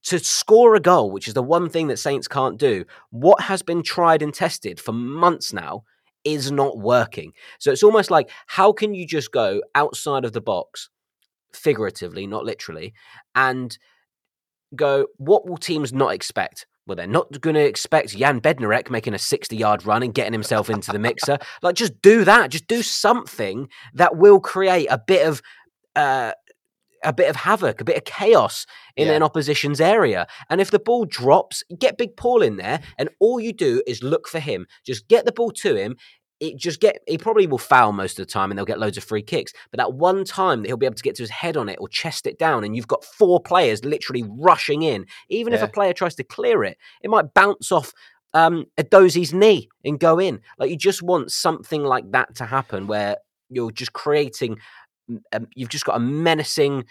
to 0.04 0.18
score 0.18 0.74
a 0.74 0.80
goal, 0.80 1.10
which 1.10 1.26
is 1.26 1.34
the 1.34 1.42
one 1.42 1.68
thing 1.68 1.88
that 1.88 1.98
Saints 1.98 2.28
can't 2.28 2.58
do, 2.58 2.84
what 3.10 3.40
has 3.40 3.62
been 3.62 3.82
tried 3.82 4.22
and 4.22 4.34
tested 4.34 4.78
for 4.78 4.92
months 4.92 5.52
now 5.52 5.84
is 6.24 6.50
not 6.50 6.78
working. 6.78 7.32
So 7.58 7.70
it's 7.72 7.82
almost 7.82 8.10
like 8.10 8.30
how 8.46 8.72
can 8.72 8.94
you 8.94 9.06
just 9.06 9.32
go 9.32 9.62
outside 9.74 10.24
of 10.24 10.32
the 10.32 10.40
box, 10.40 10.90
figuratively, 11.52 12.26
not 12.26 12.44
literally, 12.44 12.92
and 13.34 13.76
go, 14.76 15.06
what 15.16 15.46
will 15.46 15.56
teams 15.56 15.92
not 15.92 16.12
expect? 16.12 16.66
Well, 16.86 16.96
they're 16.96 17.06
not 17.06 17.40
going 17.40 17.54
to 17.54 17.64
expect 17.64 18.16
Jan 18.16 18.40
Bednarek 18.40 18.90
making 18.90 19.14
a 19.14 19.18
60 19.18 19.56
yard 19.56 19.86
run 19.86 20.02
and 20.02 20.12
getting 20.12 20.32
himself 20.32 20.68
into 20.68 20.92
the 20.92 20.98
mixer. 20.98 21.38
like, 21.62 21.76
just 21.76 22.00
do 22.02 22.24
that. 22.24 22.50
Just 22.50 22.66
do 22.66 22.82
something 22.82 23.68
that 23.94 24.16
will 24.16 24.40
create 24.40 24.88
a 24.90 24.98
bit 24.98 25.26
of. 25.26 25.42
Uh, 25.96 26.32
a 27.06 27.12
bit 27.12 27.28
of 27.28 27.36
havoc, 27.36 27.82
a 27.82 27.84
bit 27.84 27.98
of 27.98 28.04
chaos 28.04 28.64
in 28.96 29.08
yeah. 29.08 29.12
an 29.12 29.22
opposition's 29.22 29.78
area. 29.78 30.26
And 30.48 30.58
if 30.58 30.70
the 30.70 30.78
ball 30.78 31.04
drops, 31.04 31.62
get 31.78 31.98
Big 31.98 32.16
Paul 32.16 32.40
in 32.40 32.56
there, 32.56 32.80
and 32.96 33.10
all 33.20 33.38
you 33.38 33.52
do 33.52 33.82
is 33.86 34.02
look 34.02 34.26
for 34.26 34.38
him. 34.38 34.66
Just 34.86 35.06
get 35.06 35.26
the 35.26 35.32
ball 35.32 35.50
to 35.50 35.76
him 35.76 35.96
it 36.40 36.56
just 36.56 36.80
get 36.80 36.98
he 37.06 37.16
probably 37.16 37.46
will 37.46 37.58
foul 37.58 37.92
most 37.92 38.18
of 38.18 38.26
the 38.26 38.32
time 38.32 38.50
and 38.50 38.58
they'll 38.58 38.64
get 38.64 38.78
loads 38.78 38.96
of 38.96 39.04
free 39.04 39.22
kicks. 39.22 39.52
But 39.70 39.78
that 39.78 39.94
one 39.94 40.24
time 40.24 40.62
that 40.62 40.68
he'll 40.68 40.76
be 40.76 40.86
able 40.86 40.96
to 40.96 41.02
get 41.02 41.14
to 41.16 41.22
his 41.22 41.30
head 41.30 41.56
on 41.56 41.68
it 41.68 41.78
or 41.80 41.88
chest 41.88 42.26
it 42.26 42.38
down, 42.38 42.64
and 42.64 42.76
you've 42.76 42.88
got 42.88 43.04
four 43.04 43.40
players 43.40 43.84
literally 43.84 44.24
rushing 44.28 44.82
in. 44.82 45.06
Even 45.28 45.52
yeah. 45.52 45.60
if 45.60 45.68
a 45.68 45.72
player 45.72 45.92
tries 45.92 46.14
to 46.16 46.24
clear 46.24 46.64
it, 46.64 46.76
it 47.02 47.10
might 47.10 47.34
bounce 47.34 47.70
off 47.70 47.92
um, 48.34 48.66
Edozie's 48.76 49.32
knee 49.32 49.68
and 49.84 49.98
go 49.98 50.18
in. 50.18 50.40
Like 50.58 50.70
you 50.70 50.76
just 50.76 51.02
want 51.02 51.30
something 51.30 51.82
like 51.82 52.10
that 52.10 52.34
to 52.36 52.46
happen 52.46 52.86
where 52.86 53.16
you're 53.48 53.70
just 53.70 53.92
creating. 53.92 54.58
Um, 55.32 55.46
you've 55.54 55.68
just 55.68 55.84
got 55.84 55.96
a 55.96 56.00
menacing. 56.00 56.84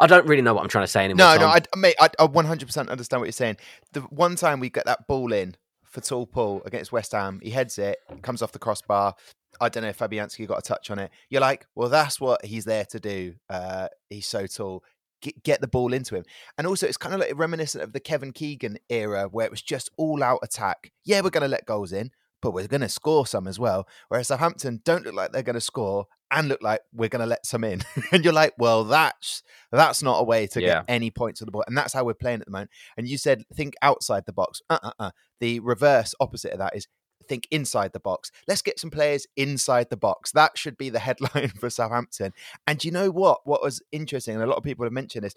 I 0.00 0.06
don't 0.06 0.26
really 0.26 0.42
know 0.42 0.54
what 0.54 0.62
I'm 0.62 0.68
trying 0.68 0.84
to 0.84 0.90
say 0.90 1.04
anymore. 1.04 1.26
No, 1.26 1.38
Tom. 1.38 1.40
no, 1.40 1.48
I, 1.48 1.60
mate, 1.76 1.96
I, 2.00 2.08
I 2.18 2.26
100% 2.26 2.88
understand 2.88 3.20
what 3.20 3.26
you're 3.26 3.32
saying. 3.32 3.56
The 3.92 4.00
one 4.02 4.36
time 4.36 4.60
we 4.60 4.70
get 4.70 4.86
that 4.86 5.06
ball 5.08 5.32
in 5.32 5.56
for 5.90 6.00
tall 6.00 6.26
Paul 6.26 6.62
against 6.64 6.92
West 6.92 7.12
Ham. 7.12 7.40
He 7.42 7.50
heads 7.50 7.78
it, 7.78 7.98
comes 8.22 8.42
off 8.42 8.52
the 8.52 8.58
crossbar. 8.58 9.14
I 9.60 9.68
don't 9.68 9.82
know 9.82 9.88
if 9.88 9.98
Fabianski 9.98 10.46
got 10.46 10.58
a 10.58 10.62
touch 10.62 10.90
on 10.90 10.98
it. 10.98 11.10
You're 11.30 11.40
like, 11.40 11.66
well, 11.74 11.88
that's 11.88 12.20
what 12.20 12.44
he's 12.44 12.64
there 12.64 12.84
to 12.86 13.00
do. 13.00 13.34
Uh, 13.48 13.88
he's 14.08 14.26
so 14.26 14.46
tall. 14.46 14.84
Get, 15.20 15.42
get, 15.42 15.60
the 15.60 15.66
ball 15.66 15.92
into 15.92 16.14
him. 16.14 16.24
And 16.56 16.66
also, 16.66 16.86
it's 16.86 16.96
kind 16.96 17.12
of 17.12 17.20
like 17.20 17.36
reminiscent 17.36 17.82
of 17.82 17.92
the 17.92 17.98
Kevin 17.98 18.32
Keegan 18.32 18.78
era 18.88 19.28
where 19.28 19.46
it 19.46 19.50
was 19.50 19.62
just 19.62 19.90
all 19.96 20.22
out 20.22 20.38
attack. 20.42 20.92
Yeah, 21.04 21.22
we're 21.22 21.30
going 21.30 21.42
to 21.42 21.48
let 21.48 21.66
goals 21.66 21.92
in, 21.92 22.12
but 22.40 22.52
we're 22.52 22.68
going 22.68 22.82
to 22.82 22.88
score 22.88 23.26
some 23.26 23.48
as 23.48 23.58
well. 23.58 23.88
Whereas 24.08 24.28
Southampton 24.28 24.80
don't 24.84 25.04
look 25.04 25.14
like 25.14 25.32
they're 25.32 25.42
going 25.42 25.54
to 25.54 25.60
score 25.60 26.06
and 26.30 26.48
look 26.48 26.62
like 26.62 26.80
we're 26.92 27.08
going 27.08 27.20
to 27.20 27.26
let 27.26 27.46
some 27.46 27.64
in. 27.64 27.82
and 28.12 28.24
you're 28.24 28.32
like, 28.32 28.54
well, 28.58 28.84
that's 28.84 29.42
that's 29.72 30.02
not 30.02 30.20
a 30.20 30.24
way 30.24 30.46
to 30.48 30.60
yeah. 30.60 30.66
get 30.66 30.84
any 30.88 31.10
points 31.10 31.42
on 31.42 31.46
the 31.46 31.52
board. 31.52 31.64
And 31.68 31.76
that's 31.76 31.92
how 31.92 32.04
we're 32.04 32.14
playing 32.14 32.40
at 32.40 32.46
the 32.46 32.52
moment. 32.52 32.70
And 32.96 33.08
you 33.08 33.18
said 33.18 33.44
think 33.54 33.74
outside 33.82 34.24
the 34.26 34.32
box. 34.32 34.60
Uh 34.68 34.78
uh 34.82 34.92
uh. 34.98 35.10
The 35.40 35.60
reverse 35.60 36.14
opposite 36.20 36.52
of 36.52 36.58
that 36.58 36.76
is 36.76 36.86
think 37.28 37.46
inside 37.50 37.92
the 37.92 38.00
box. 38.00 38.30
Let's 38.46 38.62
get 38.62 38.80
some 38.80 38.90
players 38.90 39.26
inside 39.36 39.90
the 39.90 39.96
box. 39.96 40.32
That 40.32 40.56
should 40.56 40.78
be 40.78 40.90
the 40.90 40.98
headline 41.08 41.48
for 41.48 41.70
Southampton. 41.70 42.32
And 42.66 42.84
you 42.84 42.90
know 42.90 43.10
what? 43.10 43.40
What 43.44 43.62
was 43.62 43.82
interesting, 43.92 44.34
and 44.34 44.42
a 44.42 44.46
lot 44.46 44.58
of 44.58 44.64
people 44.64 44.84
have 44.84 44.92
mentioned 44.92 45.24
this, 45.24 45.34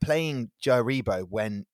playing 0.00 0.50
Joe 0.60 0.82
Aribo 0.82 1.26
when 1.28 1.66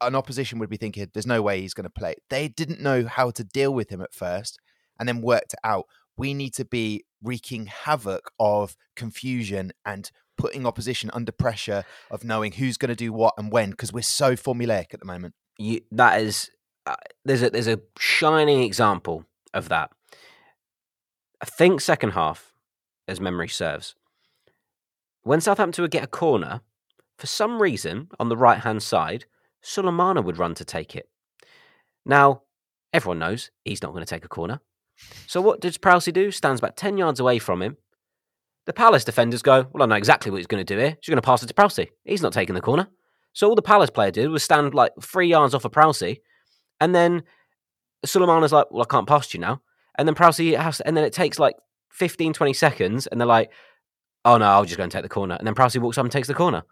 an 0.00 0.14
opposition 0.14 0.58
would 0.58 0.70
be 0.70 0.76
thinking, 0.76 1.08
there's 1.12 1.26
no 1.26 1.40
way 1.40 1.60
he's 1.60 1.74
going 1.74 1.84
to 1.84 1.90
play. 1.90 2.14
They 2.28 2.48
didn't 2.48 2.80
know 2.80 3.06
how 3.06 3.30
to 3.30 3.44
deal 3.44 3.72
with 3.72 3.90
him 3.90 4.00
at 4.00 4.12
first 4.12 4.58
and 4.98 5.08
then 5.08 5.22
worked 5.22 5.54
it 5.54 5.60
out 5.64 5.86
we 6.16 6.34
need 6.34 6.54
to 6.54 6.64
be 6.64 7.04
wreaking 7.22 7.66
havoc 7.66 8.30
of 8.38 8.76
confusion 8.96 9.72
and 9.84 10.10
putting 10.36 10.66
opposition 10.66 11.10
under 11.12 11.32
pressure 11.32 11.84
of 12.10 12.24
knowing 12.24 12.52
who's 12.52 12.76
going 12.76 12.88
to 12.88 12.94
do 12.94 13.12
what 13.12 13.34
and 13.38 13.52
when 13.52 13.70
because 13.70 13.92
we're 13.92 14.02
so 14.02 14.34
formulaic 14.34 14.92
at 14.92 15.00
the 15.00 15.06
moment. 15.06 15.34
You, 15.58 15.80
that 15.92 16.20
is, 16.20 16.50
uh, 16.86 16.96
there's 17.24 17.42
a 17.42 17.50
there's 17.50 17.68
a 17.68 17.80
shining 17.98 18.62
example 18.62 19.24
of 19.52 19.68
that. 19.68 19.90
I 21.40 21.46
think 21.46 21.80
second 21.80 22.10
half, 22.10 22.52
as 23.06 23.20
memory 23.20 23.48
serves, 23.48 23.94
when 25.22 25.40
Southampton 25.40 25.82
would 25.82 25.90
get 25.90 26.04
a 26.04 26.08
corner, 26.08 26.60
for 27.18 27.26
some 27.26 27.62
reason 27.62 28.08
on 28.18 28.28
the 28.28 28.36
right 28.36 28.60
hand 28.60 28.82
side, 28.82 29.26
Sulemana 29.62 30.22
would 30.22 30.38
run 30.38 30.54
to 30.54 30.64
take 30.64 30.94
it. 30.96 31.08
Now, 32.04 32.42
everyone 32.92 33.18
knows 33.18 33.50
he's 33.64 33.82
not 33.82 33.92
going 33.92 34.04
to 34.04 34.10
take 34.10 34.24
a 34.24 34.28
corner. 34.28 34.60
So 35.26 35.40
what 35.40 35.60
does 35.60 35.78
Prowsey 35.78 36.12
do? 36.12 36.30
Stands 36.30 36.60
about 36.60 36.76
10 36.76 36.98
yards 36.98 37.20
away 37.20 37.38
from 37.38 37.62
him. 37.62 37.76
The 38.66 38.72
Palace 38.72 39.04
defenders 39.04 39.42
go, 39.42 39.66
Well, 39.72 39.82
I 39.82 39.86
know 39.86 39.96
exactly 39.96 40.30
what 40.30 40.38
he's 40.38 40.46
going 40.46 40.64
to 40.64 40.74
do 40.74 40.78
here. 40.78 40.96
He's 41.00 41.08
going 41.08 41.16
to 41.16 41.22
pass 41.22 41.42
it 41.42 41.46
to 41.48 41.54
Prowsey. 41.54 41.88
He's 42.04 42.22
not 42.22 42.32
taking 42.32 42.54
the 42.54 42.60
corner. 42.60 42.88
So 43.32 43.48
all 43.48 43.56
the 43.56 43.62
Palace 43.62 43.90
player 43.90 44.10
did 44.10 44.30
was 44.30 44.42
stand 44.42 44.74
like 44.74 44.92
three 45.02 45.28
yards 45.28 45.54
off 45.54 45.64
of 45.64 45.72
Prowsey. 45.72 46.20
And 46.80 46.94
then 46.94 47.24
Sulemana's 48.06 48.52
like, 48.52 48.70
Well, 48.70 48.82
I 48.82 48.86
can't 48.90 49.08
pass 49.08 49.34
you 49.34 49.40
now. 49.40 49.60
And 49.98 50.08
then 50.08 50.14
Prowsey 50.14 50.58
has, 50.58 50.78
to, 50.78 50.86
and 50.86 50.96
then 50.96 51.04
it 51.04 51.12
takes 51.12 51.38
like 51.38 51.56
15, 51.90 52.32
20 52.32 52.52
seconds. 52.52 53.06
And 53.06 53.20
they're 53.20 53.28
like, 53.28 53.50
Oh 54.24 54.38
no, 54.38 54.46
I'll 54.46 54.64
just 54.64 54.78
go 54.78 54.82
and 54.82 54.92
take 54.92 55.02
the 55.02 55.08
corner. 55.08 55.34
And 55.34 55.46
then 55.46 55.54
Prowsey 55.54 55.80
walks 55.80 55.98
up 55.98 56.04
and 56.04 56.12
takes 56.12 56.28
the 56.28 56.34
corner. 56.34 56.62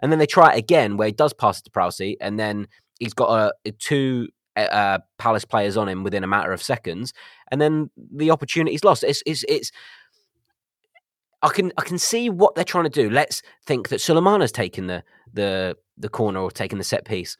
And 0.00 0.10
then 0.10 0.18
they 0.18 0.26
try 0.26 0.52
it 0.52 0.58
again 0.58 0.96
where 0.96 1.06
he 1.06 1.12
does 1.12 1.32
pass 1.32 1.60
it 1.60 1.64
to 1.64 1.70
Prowsey. 1.70 2.16
And 2.20 2.38
then 2.38 2.66
he's 2.98 3.14
got 3.14 3.30
a, 3.30 3.54
a 3.64 3.70
two 3.72 4.28
uh, 4.56 4.98
Palace 5.18 5.44
players 5.44 5.76
on 5.76 5.88
him 5.88 6.02
within 6.02 6.24
a 6.24 6.26
matter 6.26 6.52
of 6.52 6.62
seconds, 6.62 7.12
and 7.50 7.60
then 7.60 7.90
the 7.96 8.30
opportunity's 8.30 8.84
lost. 8.84 9.04
It's 9.04 9.22
it's 9.26 9.44
it's. 9.48 9.70
I 11.42 11.48
can 11.48 11.72
I 11.76 11.82
can 11.82 11.98
see 11.98 12.30
what 12.30 12.54
they're 12.54 12.64
trying 12.64 12.84
to 12.84 12.90
do. 12.90 13.10
Let's 13.10 13.42
think 13.64 13.88
that 13.90 14.00
Sulemana's 14.00 14.52
taken 14.52 14.86
the 14.86 15.02
the 15.32 15.76
the 15.96 16.08
corner 16.08 16.40
or 16.40 16.50
taken 16.50 16.78
the 16.78 16.84
set 16.84 17.04
piece, 17.04 17.36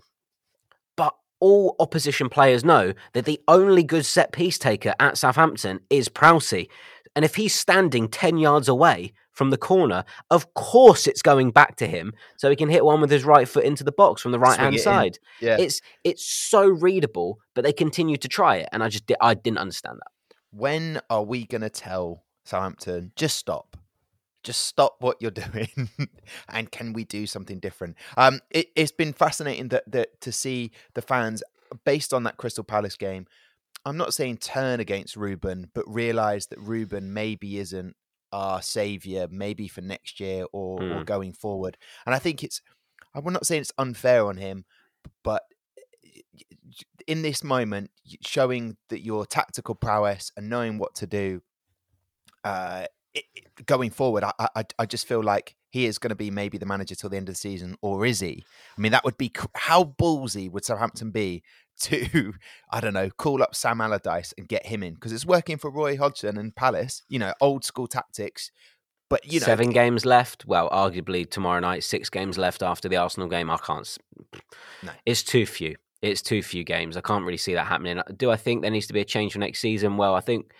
but 0.96 1.14
all 1.40 1.76
opposition 1.78 2.28
players 2.28 2.64
know 2.64 2.92
that 3.14 3.24
the 3.24 3.40
only 3.48 3.82
good 3.82 4.06
set 4.06 4.32
piece 4.32 4.58
taker 4.58 4.94
at 5.00 5.18
Southampton 5.18 5.80
is 5.90 6.08
Prowsey, 6.08 6.68
and 7.14 7.24
if 7.24 7.36
he's 7.36 7.54
standing 7.54 8.08
ten 8.08 8.38
yards 8.38 8.68
away 8.68 9.12
from 9.36 9.50
the 9.50 9.58
corner, 9.58 10.02
of 10.30 10.54
course 10.54 11.06
it's 11.06 11.20
going 11.20 11.50
back 11.50 11.76
to 11.76 11.86
him 11.86 12.14
so 12.38 12.48
he 12.48 12.56
can 12.56 12.70
hit 12.70 12.84
one 12.84 13.02
with 13.02 13.10
his 13.10 13.22
right 13.22 13.46
foot 13.46 13.64
into 13.64 13.84
the 13.84 13.92
box 13.92 14.22
from 14.22 14.32
the 14.32 14.38
right 14.38 14.58
hand 14.58 14.80
side. 14.80 15.18
Yeah. 15.40 15.58
It's 15.60 15.82
it's 16.04 16.24
so 16.24 16.66
readable, 16.66 17.38
but 17.54 17.62
they 17.62 17.72
continue 17.72 18.16
to 18.16 18.28
try 18.28 18.56
it, 18.56 18.68
and 18.72 18.82
I 18.82 18.88
just 18.88 19.04
I 19.20 19.34
didn't 19.34 19.58
understand 19.58 19.98
that. 19.98 20.34
When 20.50 21.00
are 21.10 21.22
we 21.22 21.44
going 21.44 21.60
to 21.60 21.70
tell 21.70 22.24
Southampton 22.44 23.12
just 23.14 23.36
stop? 23.36 23.76
Just 24.42 24.62
stop 24.62 24.96
what 25.00 25.18
you're 25.20 25.30
doing, 25.46 25.90
and 26.48 26.72
can 26.72 26.94
we 26.94 27.04
do 27.04 27.26
something 27.26 27.58
different? 27.58 27.96
Um, 28.16 28.40
it, 28.50 28.68
has 28.74 28.90
been 28.90 29.12
fascinating 29.12 29.68
that, 29.68 29.84
that 29.92 30.18
to 30.22 30.32
see 30.32 30.70
the 30.94 31.02
fans 31.02 31.42
based 31.84 32.14
on 32.14 32.22
that 32.22 32.38
Crystal 32.38 32.64
Palace 32.64 32.96
game. 32.96 33.26
I'm 33.84 33.98
not 33.98 34.14
saying 34.14 34.38
turn 34.38 34.80
against 34.80 35.14
Ruben, 35.14 35.70
but 35.74 35.84
realize 35.86 36.46
that 36.46 36.58
Ruben 36.58 37.12
maybe 37.12 37.58
isn't 37.58 37.94
our 38.32 38.62
savior, 38.62 39.28
maybe 39.30 39.68
for 39.68 39.80
next 39.80 40.20
year 40.20 40.46
or, 40.52 40.78
mm. 40.78 40.96
or 40.96 41.04
going 41.04 41.32
forward. 41.32 41.76
And 42.04 42.14
I 42.14 42.18
think 42.18 42.42
it's, 42.42 42.60
I'm 43.14 43.32
not 43.32 43.46
saying 43.46 43.62
it's 43.62 43.72
unfair 43.78 44.26
on 44.26 44.36
him, 44.36 44.64
but 45.22 45.42
in 47.06 47.22
this 47.22 47.42
moment, 47.42 47.90
showing 48.22 48.76
that 48.88 49.00
your 49.00 49.24
tactical 49.26 49.74
prowess 49.74 50.32
and 50.36 50.48
knowing 50.48 50.78
what 50.78 50.94
to 50.96 51.06
do, 51.06 51.40
uh, 52.44 52.86
it, 53.14 53.24
going 53.64 53.90
forward, 53.90 54.24
I, 54.24 54.32
I, 54.54 54.64
I 54.78 54.86
just 54.86 55.06
feel 55.08 55.22
like 55.22 55.56
he 55.70 55.86
is 55.86 55.98
going 55.98 56.10
to 56.10 56.16
be 56.16 56.30
maybe 56.30 56.58
the 56.58 56.66
manager 56.66 56.94
till 56.94 57.10
the 57.10 57.16
end 57.16 57.28
of 57.28 57.34
the 57.34 57.38
season, 57.38 57.76
or 57.80 58.04
is 58.04 58.20
he? 58.20 58.44
I 58.76 58.80
mean, 58.80 58.92
that 58.92 59.04
would 59.04 59.16
be 59.16 59.32
how 59.54 59.84
ballsy 59.84 60.50
would 60.50 60.64
Southampton 60.64 61.10
be 61.10 61.42
to, 61.82 62.34
I 62.70 62.80
don't 62.80 62.94
know, 62.94 63.10
call 63.10 63.42
up 63.42 63.54
Sam 63.54 63.80
Allardyce 63.80 64.34
and 64.38 64.48
get 64.48 64.66
him 64.66 64.82
in 64.82 64.94
because 64.94 65.12
it's 65.12 65.26
working 65.26 65.58
for 65.58 65.70
Roy 65.70 65.96
Hodgson 65.96 66.36
and 66.36 66.54
Palace. 66.54 67.02
You 67.08 67.18
know, 67.18 67.34
old 67.40 67.64
school 67.64 67.86
tactics. 67.86 68.50
But 69.08 69.24
you 69.30 69.38
know, 69.38 69.46
seven 69.46 69.70
games 69.70 70.04
left. 70.04 70.46
Well, 70.46 70.68
arguably 70.70 71.30
tomorrow 71.30 71.60
night, 71.60 71.84
six 71.84 72.10
games 72.10 72.36
left 72.36 72.62
after 72.62 72.88
the 72.88 72.96
Arsenal 72.96 73.28
game. 73.28 73.50
I 73.50 73.56
can't. 73.56 73.96
No. 74.82 74.90
It's 75.04 75.22
too 75.22 75.46
few. 75.46 75.76
It's 76.02 76.22
too 76.22 76.42
few 76.42 76.64
games. 76.64 76.96
I 76.96 77.00
can't 77.00 77.24
really 77.24 77.36
see 77.36 77.54
that 77.54 77.66
happening. 77.66 78.00
Do 78.16 78.30
I 78.30 78.36
think 78.36 78.62
there 78.62 78.70
needs 78.70 78.88
to 78.88 78.92
be 78.92 79.00
a 79.00 79.04
change 79.04 79.32
for 79.32 79.38
next 79.38 79.60
season? 79.60 79.96
Well, 79.96 80.14
I 80.14 80.20
think 80.20 80.50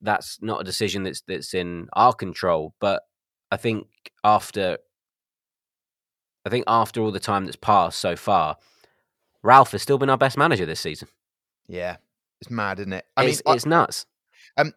that's 0.00 0.38
not 0.40 0.60
a 0.60 0.64
decision 0.64 1.02
that's 1.02 1.22
that's 1.26 1.54
in 1.54 1.88
our 1.94 2.12
control. 2.12 2.74
But 2.80 3.02
I 3.50 3.56
think 3.56 3.86
after, 4.22 4.78
I 6.46 6.50
think 6.50 6.64
after 6.68 7.00
all 7.00 7.10
the 7.10 7.20
time 7.20 7.46
that's 7.46 7.56
passed 7.56 7.98
so 7.98 8.14
far, 8.14 8.56
Ralph 9.42 9.72
has 9.72 9.82
still 9.82 9.98
been 9.98 10.10
our 10.10 10.18
best 10.18 10.36
manager 10.36 10.66
this 10.66 10.80
season. 10.80 11.08
Yeah, 11.68 11.96
it's 12.40 12.50
mad, 12.50 12.80
isn't 12.80 12.92
it? 12.92 13.04
I 13.16 13.24
it's, 13.24 13.42
mean, 13.44 13.54
it's 13.54 13.66
I, 13.66 13.70
nuts. 13.70 14.06
Um, 14.56 14.72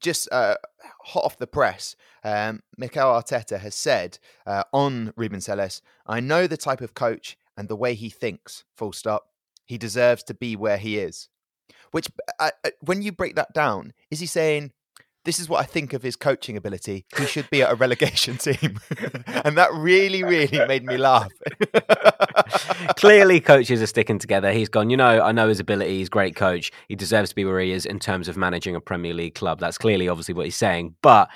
just 0.00 0.28
uh, 0.32 0.56
hot 1.04 1.24
off 1.24 1.38
the 1.38 1.46
press, 1.46 1.94
um, 2.24 2.62
Mikel 2.76 3.06
Arteta 3.06 3.60
has 3.60 3.74
said 3.74 4.18
uh, 4.46 4.64
on 4.72 5.12
Ruben 5.16 5.40
Selles, 5.40 5.82
"I 6.06 6.20
know 6.20 6.46
the 6.46 6.56
type 6.56 6.80
of 6.80 6.94
coach 6.94 7.36
and 7.56 7.68
the 7.68 7.76
way 7.76 7.94
he 7.94 8.10
thinks. 8.10 8.64
Full 8.76 8.92
stop. 8.92 9.26
He 9.66 9.78
deserves 9.78 10.22
to 10.24 10.34
be 10.34 10.56
where 10.56 10.78
he 10.78 10.98
is." 10.98 11.28
Which, 11.90 12.08
uh, 12.40 12.50
uh 12.64 12.70
when 12.80 13.02
you 13.02 13.12
break 13.12 13.36
that 13.36 13.52
down, 13.52 13.92
is 14.10 14.20
he 14.20 14.26
saying 14.26 14.72
this 15.24 15.38
is 15.38 15.48
what 15.48 15.60
I 15.60 15.64
think 15.64 15.92
of 15.92 16.02
his 16.02 16.16
coaching 16.16 16.56
ability. 16.56 17.06
He 17.16 17.26
should 17.26 17.48
be 17.50 17.62
at 17.62 17.72
a 17.72 17.74
relegation 17.74 18.36
team. 18.38 18.78
and 19.26 19.56
that 19.56 19.72
really, 19.72 20.22
really 20.22 20.66
made 20.66 20.84
me 20.84 20.96
laugh. 20.96 21.32
Clearly, 22.96 23.40
coaches 23.40 23.80
are 23.80 23.86
sticking 23.86 24.18
together. 24.18 24.52
He's 24.52 24.68
gone, 24.68 24.90
you 24.90 24.96
know, 24.96 25.22
I 25.22 25.32
know 25.32 25.48
his 25.48 25.60
ability. 25.60 25.98
He's 25.98 26.08
great 26.08 26.36
coach. 26.36 26.70
He 26.88 26.96
deserves 26.96 27.30
to 27.30 27.34
be 27.34 27.44
where 27.44 27.60
he 27.60 27.72
is 27.72 27.86
in 27.86 27.98
terms 27.98 28.28
of 28.28 28.36
managing 28.36 28.76
a 28.76 28.80
Premier 28.80 29.14
League 29.14 29.34
club. 29.34 29.60
That's 29.60 29.78
clearly, 29.78 30.08
obviously, 30.08 30.34
what 30.34 30.44
he's 30.44 30.56
saying. 30.56 30.94
But 31.00 31.28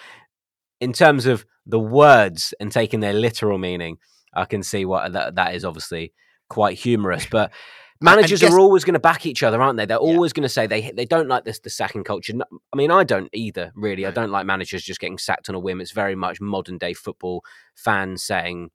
in 0.80 0.92
terms 0.92 1.26
of 1.26 1.44
the 1.66 1.80
words 1.80 2.54
and 2.60 2.70
taking 2.70 3.00
their 3.00 3.14
literal 3.14 3.58
meaning, 3.58 3.96
I 4.34 4.44
can 4.44 4.62
see 4.62 4.84
what 4.84 5.12
that, 5.12 5.36
that 5.36 5.54
is 5.54 5.64
obviously 5.64 6.12
quite 6.48 6.78
humorous. 6.78 7.26
But 7.26 7.52
Managers 8.00 8.40
guess, 8.40 8.52
are 8.52 8.60
always 8.60 8.84
going 8.84 8.94
to 8.94 9.00
back 9.00 9.26
each 9.26 9.42
other, 9.42 9.60
aren't 9.60 9.76
they? 9.76 9.86
They're 9.86 9.96
always 9.96 10.30
yeah. 10.30 10.36
going 10.36 10.42
to 10.44 10.48
say 10.48 10.66
they 10.66 10.92
they 10.92 11.04
don't 11.04 11.26
like 11.26 11.44
this 11.44 11.58
the 11.58 11.70
sacking 11.70 12.04
culture. 12.04 12.32
I 12.72 12.76
mean, 12.76 12.92
I 12.92 13.02
don't 13.02 13.28
either. 13.32 13.72
Really, 13.74 14.06
I 14.06 14.12
don't 14.12 14.30
like 14.30 14.46
managers 14.46 14.84
just 14.84 15.00
getting 15.00 15.18
sacked 15.18 15.48
on 15.48 15.56
a 15.56 15.58
whim. 15.58 15.80
It's 15.80 15.90
very 15.90 16.14
much 16.14 16.40
modern 16.40 16.78
day 16.78 16.94
football 16.94 17.44
fans 17.74 18.22
saying, 18.22 18.70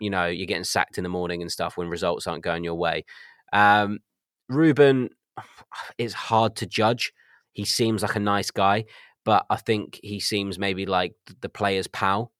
you 0.00 0.08
know, 0.08 0.26
you're 0.26 0.46
getting 0.46 0.64
sacked 0.64 0.96
in 0.96 1.04
the 1.04 1.10
morning 1.10 1.42
and 1.42 1.52
stuff 1.52 1.76
when 1.76 1.88
results 1.88 2.26
aren't 2.26 2.44
going 2.44 2.64
your 2.64 2.74
way. 2.74 3.04
Um, 3.52 3.98
Ruben, 4.48 5.10
it's 5.98 6.14
hard 6.14 6.56
to 6.56 6.66
judge. 6.66 7.12
He 7.52 7.66
seems 7.66 8.00
like 8.00 8.16
a 8.16 8.20
nice 8.20 8.50
guy, 8.50 8.86
but 9.24 9.44
I 9.50 9.56
think 9.56 10.00
he 10.02 10.18
seems 10.18 10.58
maybe 10.58 10.86
like 10.86 11.14
the 11.42 11.50
player's 11.50 11.88
pal 11.88 12.32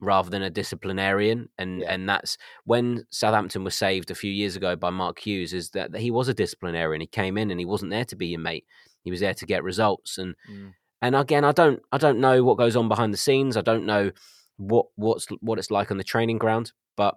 rather 0.00 0.30
than 0.30 0.42
a 0.42 0.50
disciplinarian. 0.50 1.48
And 1.58 1.80
yeah. 1.80 1.92
and 1.92 2.08
that's 2.08 2.38
when 2.64 3.04
Southampton 3.10 3.64
was 3.64 3.74
saved 3.74 4.10
a 4.10 4.14
few 4.14 4.30
years 4.30 4.56
ago 4.56 4.76
by 4.76 4.90
Mark 4.90 5.18
Hughes, 5.18 5.52
is 5.52 5.70
that 5.70 5.96
he 5.96 6.10
was 6.10 6.28
a 6.28 6.34
disciplinarian. 6.34 7.00
He 7.00 7.06
came 7.06 7.38
in 7.38 7.50
and 7.50 7.60
he 7.60 7.66
wasn't 7.66 7.90
there 7.90 8.04
to 8.06 8.16
be 8.16 8.28
your 8.28 8.40
mate. 8.40 8.66
He 9.02 9.10
was 9.10 9.20
there 9.20 9.34
to 9.34 9.46
get 9.46 9.64
results. 9.64 10.18
And 10.18 10.34
mm. 10.50 10.72
and 11.02 11.14
again, 11.14 11.44
I 11.44 11.52
don't 11.52 11.80
I 11.92 11.98
don't 11.98 12.20
know 12.20 12.42
what 12.42 12.58
goes 12.58 12.76
on 12.76 12.88
behind 12.88 13.12
the 13.12 13.18
scenes. 13.18 13.56
I 13.56 13.62
don't 13.62 13.86
know 13.86 14.10
what 14.56 14.86
what's 14.96 15.26
what 15.40 15.58
it's 15.58 15.70
like 15.70 15.90
on 15.90 15.98
the 15.98 16.04
training 16.04 16.38
ground, 16.38 16.72
but 16.96 17.16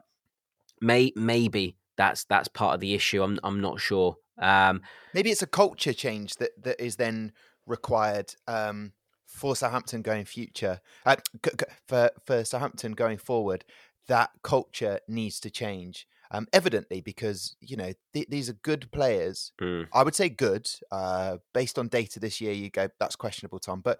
may 0.82 1.12
maybe 1.16 1.78
that's 1.98 2.26
that's 2.26 2.48
part 2.48 2.76
of 2.76 2.80
the 2.80 2.94
issue. 2.94 3.24
I'm 3.24 3.40
I'm 3.44 3.62
not 3.62 3.80
sure. 3.80 4.18
Um, 4.42 4.82
maybe 5.14 5.30
it's 5.30 5.42
a 5.42 5.48
culture 5.48 5.94
change 5.94 6.36
that 6.36 6.52
that 6.64 6.84
is 6.84 6.96
then 6.96 7.34
required. 7.66 8.34
Um, 8.48 8.94
for 9.34 9.56
Southampton 9.56 10.02
going 10.02 10.26
future, 10.26 10.80
uh, 11.06 11.16
for 11.88 12.12
for 12.26 12.46
Southampton 12.46 12.94
going 12.94 13.18
forward, 13.18 13.66
that 14.08 14.30
culture 14.44 15.00
needs 15.08 15.40
to 15.42 15.50
change. 15.50 16.08
Um, 16.32 16.48
evidently, 16.54 17.02
because 17.02 17.56
you 17.60 17.76
know 17.76 17.94
th- 18.14 18.30
these 18.30 18.50
are 18.50 18.54
good 18.54 18.92
players. 18.92 19.52
Mm. 19.62 19.88
I 19.92 20.04
would 20.04 20.16
say 20.16 20.30
good. 20.30 20.68
Uh, 20.92 21.38
based 21.54 21.78
on 21.78 21.88
data 21.88 22.20
this 22.20 22.40
year, 22.40 22.54
you 22.54 22.70
go 22.70 22.90
that's 23.00 23.16
questionable, 23.16 23.60
Tom. 23.60 23.82
But 23.82 24.00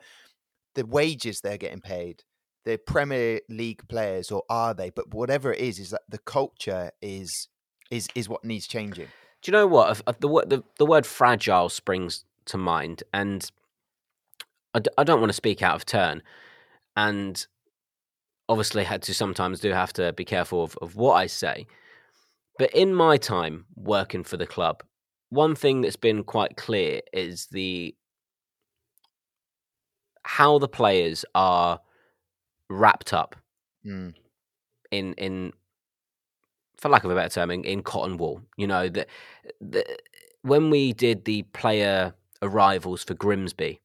the 0.76 0.86
wages 0.86 1.42
they're 1.42 1.58
getting 1.58 1.82
paid, 1.82 2.24
they're 2.64 2.78
Premier 2.78 3.42
League 3.50 3.88
players, 3.88 4.32
or 4.32 4.44
are 4.50 4.74
they? 4.74 4.90
But 4.90 5.14
whatever 5.14 5.52
it 5.52 5.60
is, 5.60 5.80
is 5.80 5.90
that 5.90 6.04
the 6.08 6.20
culture 6.20 6.92
is 7.02 7.50
is 7.92 8.08
is 8.16 8.30
what 8.30 8.46
needs 8.46 8.68
changing. 8.68 9.08
Do 9.42 9.52
you 9.52 9.54
know 9.54 9.68
what 9.68 10.04
the 10.06 10.28
the 10.48 10.64
the 10.78 10.86
word 10.86 11.06
fragile 11.06 11.70
springs 11.70 12.24
to 12.46 12.58
mind, 12.58 13.04
and 13.14 13.50
I 14.74 14.80
d- 14.80 14.92
I 14.98 15.04
don't 15.04 15.20
want 15.20 15.30
to 15.30 15.34
speak 15.36 15.62
out 15.62 15.76
of 15.76 15.86
turn, 15.86 16.22
and 16.96 17.46
obviously 18.50 18.84
had 18.84 19.02
to 19.04 19.14
sometimes 19.14 19.60
do 19.60 19.72
have 19.72 19.94
to 19.94 20.14
be 20.14 20.26
careful 20.26 20.64
of, 20.64 20.78
of 20.82 20.96
what 20.96 21.14
I 21.14 21.28
say. 21.28 21.66
But 22.60 22.72
in 22.72 22.94
my 22.94 23.18
time 23.18 23.66
working 23.76 24.24
for 24.24 24.38
the 24.38 24.46
club, 24.46 24.84
one 25.30 25.56
thing 25.56 25.82
that's 25.82 25.96
been 25.96 26.24
quite 26.24 26.58
clear 26.58 27.02
is 27.12 27.48
the 27.48 27.96
how 30.26 30.60
the 30.60 30.68
players 30.68 31.26
are 31.36 31.80
wrapped 32.70 33.14
up. 33.14 33.36
Mm. 33.86 34.14
in 34.92 35.14
in 35.16 35.52
for 36.78 36.88
lack 36.88 37.04
of 37.04 37.12
a 37.12 37.16
better 37.16 37.30
term 37.30 37.52
in, 37.52 37.64
in 37.66 37.84
cotton 37.84 38.18
wool. 38.18 38.42
You 38.56 38.68
know 38.68 38.88
that 38.90 39.08
when 40.42 40.70
we 40.70 40.94
did 40.94 41.26
the 41.26 41.44
player 41.54 42.14
arrivals 42.42 43.04
for 43.04 43.14
Grimsby, 43.14 43.82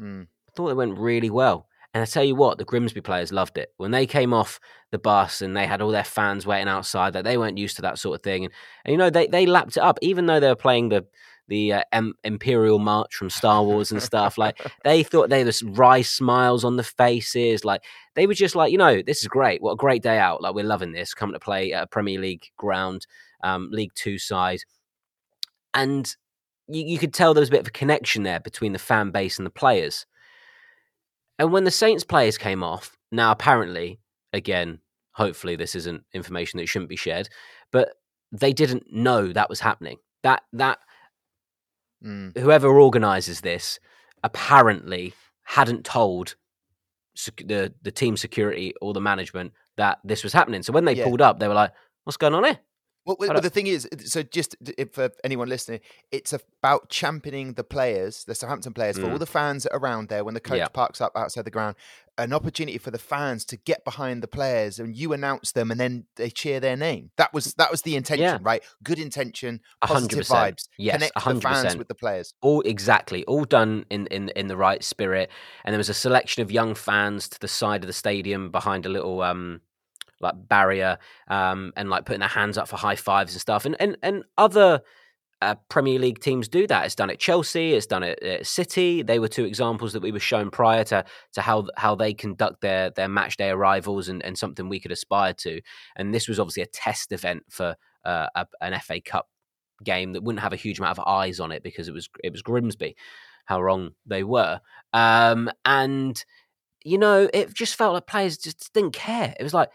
Mm. 0.00 0.22
I 0.22 0.50
thought 0.54 0.70
it 0.70 0.76
went 0.76 0.98
really 0.98 1.30
well. 1.30 1.66
And 1.94 2.02
I 2.02 2.06
tell 2.06 2.24
you 2.24 2.34
what, 2.34 2.56
the 2.56 2.64
Grimsby 2.64 3.02
players 3.02 3.32
loved 3.32 3.58
it 3.58 3.74
when 3.76 3.90
they 3.90 4.06
came 4.06 4.32
off 4.32 4.58
the 4.92 4.98
bus 4.98 5.42
and 5.42 5.54
they 5.54 5.66
had 5.66 5.82
all 5.82 5.90
their 5.90 6.04
fans 6.04 6.46
waiting 6.46 6.68
outside. 6.68 7.12
That 7.12 7.24
they 7.24 7.36
weren't 7.36 7.58
used 7.58 7.76
to 7.76 7.82
that 7.82 7.98
sort 7.98 8.14
of 8.14 8.22
thing, 8.22 8.46
and, 8.46 8.54
and 8.84 8.92
you 8.92 8.98
know 8.98 9.10
they 9.10 9.26
they 9.26 9.44
lapped 9.44 9.76
it 9.76 9.82
up, 9.82 9.98
even 10.00 10.24
though 10.24 10.40
they 10.40 10.48
were 10.48 10.56
playing 10.56 10.88
the 10.88 11.06
the 11.48 11.72
uh, 11.74 11.82
em- 11.92 12.14
Imperial 12.24 12.78
March 12.78 13.14
from 13.14 13.28
Star 13.28 13.62
Wars 13.62 13.92
and 13.92 14.02
stuff. 14.02 14.38
like 14.38 14.58
they 14.84 15.02
thought 15.02 15.28
they 15.28 15.44
had 15.44 15.54
wry 15.76 16.00
smiles 16.00 16.64
on 16.64 16.76
the 16.76 16.82
faces. 16.82 17.62
Like 17.62 17.82
they 18.14 18.26
were 18.26 18.32
just 18.32 18.54
like, 18.54 18.72
you 18.72 18.78
know, 18.78 19.02
this 19.02 19.20
is 19.20 19.28
great. 19.28 19.60
What 19.60 19.72
a 19.72 19.76
great 19.76 20.02
day 20.02 20.18
out. 20.18 20.40
Like 20.40 20.54
we're 20.54 20.64
loving 20.64 20.92
this. 20.92 21.12
Coming 21.12 21.34
to 21.34 21.40
play 21.40 21.74
at 21.74 21.82
a 21.82 21.86
Premier 21.86 22.18
League 22.18 22.46
ground, 22.56 23.06
um, 23.42 23.68
League 23.70 23.92
Two 23.94 24.18
side, 24.18 24.60
and 25.74 26.14
you, 26.68 26.84
you 26.84 26.98
could 26.98 27.12
tell 27.14 27.34
there 27.34 27.40
was 27.42 27.48
a 27.48 27.52
bit 27.52 27.60
of 27.60 27.66
a 27.68 27.72
connection 27.72 28.22
there 28.22 28.40
between 28.40 28.72
the 28.72 28.78
fan 28.78 29.10
base 29.10 29.38
and 29.38 29.46
the 29.46 29.50
players. 29.50 30.06
And 31.38 31.52
when 31.52 31.64
the 31.64 31.70
Saints 31.70 32.04
players 32.04 32.38
came 32.38 32.62
off, 32.62 32.96
now 33.10 33.30
apparently, 33.32 34.00
again, 34.32 34.78
hopefully 35.12 35.56
this 35.56 35.74
isn't 35.74 36.04
information 36.12 36.58
that 36.58 36.68
shouldn't 36.68 36.88
be 36.88 36.96
shared, 36.96 37.28
but 37.70 37.94
they 38.30 38.52
didn't 38.52 38.92
know 38.92 39.32
that 39.32 39.48
was 39.50 39.60
happening. 39.60 39.98
That 40.22 40.42
that 40.52 40.78
Mm. 42.04 42.36
whoever 42.36 42.68
organises 42.68 43.42
this 43.42 43.78
apparently 44.24 45.14
hadn't 45.44 45.84
told 45.84 46.34
sec- 47.14 47.42
the 47.46 47.72
the 47.82 47.92
team 47.92 48.16
security 48.16 48.74
or 48.80 48.92
the 48.92 49.00
management 49.00 49.52
that 49.76 49.98
this 50.02 50.24
was 50.24 50.32
happening. 50.32 50.62
So 50.62 50.72
when 50.72 50.84
they 50.84 50.94
Yeah. 50.94 51.04
pulled 51.04 51.20
up, 51.20 51.38
they 51.38 51.46
were 51.46 51.54
like, 51.54 51.72
"What's 52.04 52.16
going 52.16 52.34
on 52.34 52.44
here?" 52.44 52.58
Well, 53.04 53.16
well, 53.18 53.30
but 53.34 53.42
the 53.42 53.50
thing 53.50 53.66
is, 53.66 53.88
so 54.04 54.22
just 54.22 54.54
for 54.92 55.10
anyone 55.24 55.48
listening, 55.48 55.80
it's 56.12 56.32
about 56.32 56.88
championing 56.88 57.54
the 57.54 57.64
players, 57.64 58.24
the 58.24 58.34
Southampton 58.34 58.72
players, 58.72 58.96
for 58.96 59.06
all 59.06 59.16
Mm. 59.16 59.18
the 59.18 59.26
fans 59.26 59.66
around 59.72 60.08
there 60.08 60.22
when 60.24 60.34
the 60.34 60.40
coach 60.40 60.58
Yeah. 60.58 60.68
parks 60.68 61.00
up 61.00 61.16
outside 61.16 61.44
the 61.44 61.50
ground, 61.50 61.74
an 62.16 62.32
opportunity 62.32 62.78
for 62.78 62.92
the 62.92 62.98
fans 62.98 63.44
to 63.46 63.56
get 63.56 63.84
behind 63.84 64.22
the 64.22 64.28
players 64.28 64.78
and 64.78 64.94
you 64.96 65.12
announce 65.12 65.50
them 65.50 65.70
and 65.72 65.80
then 65.80 66.04
they 66.14 66.30
cheer 66.30 66.60
their 66.60 66.76
name. 66.76 67.10
That 67.16 67.32
was 67.34 67.54
that 67.54 67.70
was 67.72 67.82
the 67.82 67.96
intention, 67.96 68.42
right? 68.44 68.62
Good 68.84 69.00
intention, 69.00 69.60
positive 69.80 69.88
hundred 69.88 69.94
positive 69.94 70.18
percent. 70.18 70.56
vibes, 70.58 70.68
Yes, 70.78 70.94
connect 70.94 71.16
a 71.16 71.34
the 71.34 71.40
fans 71.40 71.76
with 71.76 71.88
the 71.88 71.94
players. 71.96 72.34
all 72.40 72.60
exactly 72.60 73.24
all 73.24 73.44
done 73.44 73.84
in, 73.90 74.06
in 74.08 74.28
in 74.36 74.46
the 74.46 74.56
right 74.56 74.84
spirit 74.84 75.28
and 75.64 75.72
there 75.72 75.78
was 75.78 75.88
a 75.88 75.94
selection 75.94 76.42
of 76.42 76.52
young 76.52 76.74
fans 76.74 77.28
to 77.30 77.40
the 77.40 77.48
side 77.48 77.82
of 77.82 77.88
the 77.88 77.92
stadium 77.92 78.50
behind 78.50 78.86
a 78.86 78.88
little 78.88 79.22
um 79.22 79.60
like 80.22 80.34
barrier 80.48 80.98
um 81.28 81.72
and 81.76 81.90
like 81.90 82.04
putting 82.04 82.20
their 82.20 82.28
hands 82.28 82.56
up 82.56 82.68
for 82.68 82.76
high 82.76 82.96
fives 82.96 83.32
and 83.34 83.40
stuff 83.40 83.64
and 83.64 83.76
and, 83.80 83.96
and 84.02 84.24
other 84.38 84.82
uh, 85.42 85.56
Premier 85.68 85.98
League 85.98 86.20
teams 86.20 86.48
do 86.48 86.68
that. 86.68 86.84
It's 86.86 86.94
done 86.94 87.10
at 87.10 87.18
Chelsea. 87.18 87.74
It's 87.74 87.86
done 87.86 88.04
at, 88.04 88.22
at 88.22 88.46
City. 88.46 89.02
They 89.02 89.18
were 89.18 89.26
two 89.26 89.44
examples 89.44 89.92
that 89.92 90.00
we 90.00 90.12
were 90.12 90.20
shown 90.20 90.50
prior 90.50 90.84
to 90.84 91.04
to 91.32 91.40
how 91.40 91.66
how 91.76 91.96
they 91.96 92.14
conduct 92.14 92.60
their 92.60 92.90
their 92.90 93.08
match 93.08 93.36
day 93.36 93.50
arrivals 93.50 94.08
and, 94.08 94.22
and 94.22 94.38
something 94.38 94.68
we 94.68 94.78
could 94.78 94.92
aspire 94.92 95.34
to. 95.34 95.60
And 95.96 96.14
this 96.14 96.28
was 96.28 96.38
obviously 96.38 96.62
a 96.62 96.66
test 96.66 97.10
event 97.10 97.42
for 97.50 97.74
uh, 98.04 98.28
a, 98.36 98.46
an 98.60 98.78
FA 98.80 99.00
Cup 99.00 99.28
game 99.82 100.12
that 100.12 100.22
wouldn't 100.22 100.42
have 100.42 100.52
a 100.52 100.56
huge 100.56 100.78
amount 100.78 100.96
of 100.96 101.04
eyes 101.06 101.40
on 101.40 101.50
it 101.50 101.64
because 101.64 101.88
it 101.88 101.94
was 101.94 102.08
it 102.22 102.30
was 102.30 102.42
Grimsby, 102.42 102.96
how 103.46 103.60
wrong 103.60 103.90
they 104.06 104.22
were. 104.22 104.60
Um, 104.92 105.50
and 105.64 106.24
you 106.84 106.98
know, 106.98 107.28
it 107.32 107.52
just 107.52 107.74
felt 107.76 107.94
like 107.94 108.06
players 108.06 108.38
just 108.38 108.72
didn't 108.72 108.92
care. 108.92 109.34
It 109.38 109.42
was 109.42 109.54
like, 109.54 109.70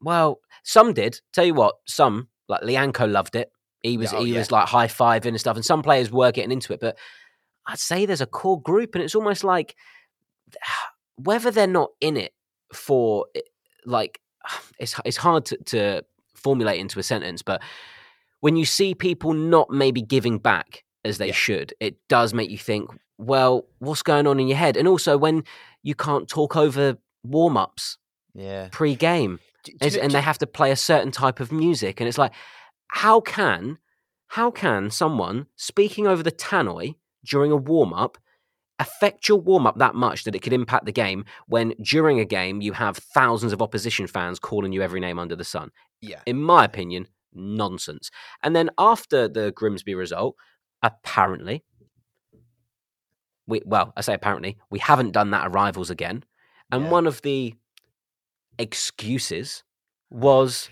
well, 0.00 0.40
some 0.62 0.92
did. 0.92 1.20
Tell 1.32 1.44
you 1.44 1.54
what, 1.54 1.76
some 1.86 2.28
like 2.48 2.62
Lyanco 2.62 3.10
loved 3.10 3.36
it. 3.36 3.50
He 3.82 3.96
was 3.96 4.12
oh, 4.12 4.24
he 4.24 4.32
yeah. 4.32 4.38
was 4.38 4.50
like 4.50 4.68
high 4.68 4.88
fiving 4.88 5.28
and 5.28 5.40
stuff, 5.40 5.56
and 5.56 5.64
some 5.64 5.82
players 5.82 6.10
were 6.10 6.32
getting 6.32 6.52
into 6.52 6.72
it. 6.72 6.80
But 6.80 6.96
I'd 7.66 7.78
say 7.78 8.06
there's 8.06 8.20
a 8.20 8.26
core 8.26 8.60
group, 8.60 8.94
and 8.94 9.04
it's 9.04 9.14
almost 9.14 9.44
like 9.44 9.76
whether 11.16 11.50
they're 11.50 11.66
not 11.66 11.90
in 12.00 12.16
it 12.16 12.32
for 12.72 13.26
like 13.84 14.20
it's 14.78 14.94
it's 15.04 15.16
hard 15.16 15.44
to, 15.46 15.56
to 15.66 16.02
formulate 16.34 16.80
into 16.80 16.98
a 16.98 17.02
sentence, 17.02 17.42
but 17.42 17.62
when 18.40 18.56
you 18.56 18.64
see 18.64 18.94
people 18.94 19.32
not 19.32 19.68
maybe 19.70 20.00
giving 20.00 20.38
back 20.38 20.84
as 21.04 21.18
they 21.18 21.28
Yeah. 21.28 21.32
should, 21.32 21.74
it 21.80 21.96
does 22.08 22.32
make 22.32 22.50
you 22.50 22.58
think, 22.58 22.88
well, 23.16 23.66
what's 23.80 24.02
going 24.02 24.28
on 24.28 24.38
in 24.38 24.46
your 24.46 24.56
head? 24.56 24.76
And 24.76 24.86
also 24.86 25.18
when 25.18 25.42
you 25.82 25.96
can't 25.96 26.28
talk 26.28 26.56
over 26.56 26.96
warm 27.24 27.56
ups 27.56 27.98
Yeah. 28.34 28.68
pre 28.70 28.94
game 28.94 29.40
Do- 29.78 29.90
do 29.90 29.96
know- 29.96 30.02
and 30.04 30.12
they 30.12 30.20
have 30.20 30.38
to 30.38 30.46
play 30.46 30.70
a 30.70 30.76
certain 30.76 31.10
type 31.12 31.40
of 31.40 31.52
music. 31.52 32.00
And 32.00 32.08
it's 32.08 32.18
like, 32.18 32.32
how 32.88 33.20
can 33.20 33.78
how 34.32 34.50
can 34.50 34.90
someone 34.90 35.46
speaking 35.56 36.06
over 36.06 36.22
the 36.22 36.30
tannoy 36.32 36.96
during 37.24 37.50
a 37.50 37.56
warm 37.56 37.92
up 37.94 38.18
affect 38.78 39.28
your 39.28 39.38
warm 39.40 39.66
up 39.66 39.78
that 39.78 39.94
much 39.94 40.24
that 40.24 40.34
it 40.34 40.40
could 40.42 40.52
impact 40.52 40.84
the 40.84 40.92
game 40.92 41.24
when 41.46 41.70
during 41.82 42.20
a 42.20 42.24
game 42.24 42.60
you 42.60 42.72
have 42.74 42.96
thousands 42.98 43.52
of 43.52 43.60
opposition 43.62 44.06
fans 44.06 44.38
calling 44.38 44.70
you 44.72 44.82
every 44.82 45.00
name 45.00 45.18
under 45.18 45.34
the 45.36 45.44
sun? 45.44 45.70
yeah. 46.00 46.20
in 46.26 46.40
my 46.40 46.64
opinion, 46.64 47.08
nonsense. 47.34 48.10
And 48.42 48.54
then 48.54 48.70
after 48.78 49.26
the 49.28 49.50
Grimsby 49.50 49.94
result, 49.96 50.36
apparently, 50.82 51.64
we 53.46 53.62
well, 53.64 53.92
I 53.96 54.02
say 54.02 54.14
apparently, 54.14 54.58
we 54.70 54.78
haven't 54.78 55.12
done 55.12 55.30
that 55.32 55.44
at 55.46 55.52
rivals 55.52 55.90
again. 55.90 56.24
And 56.70 56.84
Yeah. 56.84 56.90
one 56.90 57.06
of 57.06 57.22
the 57.22 57.54
excuses 58.58 59.62
was 60.10 60.70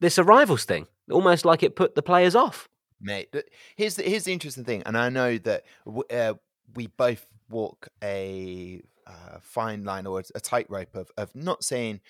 this 0.00 0.18
arrivals 0.18 0.64
thing, 0.64 0.86
almost 1.10 1.44
like 1.44 1.62
it 1.62 1.76
put 1.76 1.94
the 1.94 2.02
players 2.02 2.34
off. 2.34 2.68
mate. 3.00 3.34
Here's 3.76 3.96
the, 3.96 4.02
here's 4.02 4.24
the 4.24 4.32
interesting 4.32 4.64
thing, 4.64 4.82
and 4.84 4.96
I 4.96 5.08
know 5.08 5.38
that 5.38 5.64
w- 5.84 6.04
uh, 6.10 6.34
we 6.74 6.88
both 6.88 7.26
walk 7.48 7.88
a 8.02 8.82
uh, 9.06 9.38
fine 9.40 9.84
line 9.84 10.06
or 10.06 10.22
a, 10.34 10.40
tightrope 10.40 10.94
of 10.94 11.10
of 11.16 11.34
not 11.34 11.64
saying 11.64 12.00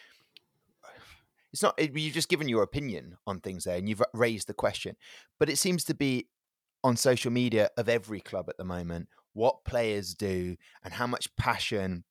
it's 1.52 1.62
not. 1.62 1.74
It, 1.78 1.96
you've 1.96 2.14
just 2.14 2.28
given 2.28 2.48
your 2.48 2.62
opinion 2.62 3.16
on 3.26 3.40
things 3.40 3.64
there, 3.64 3.76
and 3.76 3.88
you've 3.88 4.02
raised 4.14 4.48
the 4.48 4.54
question, 4.54 4.96
but 5.38 5.48
it 5.48 5.58
seems 5.58 5.84
to 5.84 5.94
be 5.94 6.28
on 6.84 6.96
social 6.96 7.30
media 7.30 7.70
of 7.76 7.88
every 7.88 8.20
club 8.20 8.48
at 8.48 8.56
the 8.56 8.64
moment 8.64 9.08
what 9.34 9.64
players 9.64 10.14
do 10.14 10.56
and 10.84 10.94
how 10.94 11.06
much 11.06 11.34
passion 11.36 12.04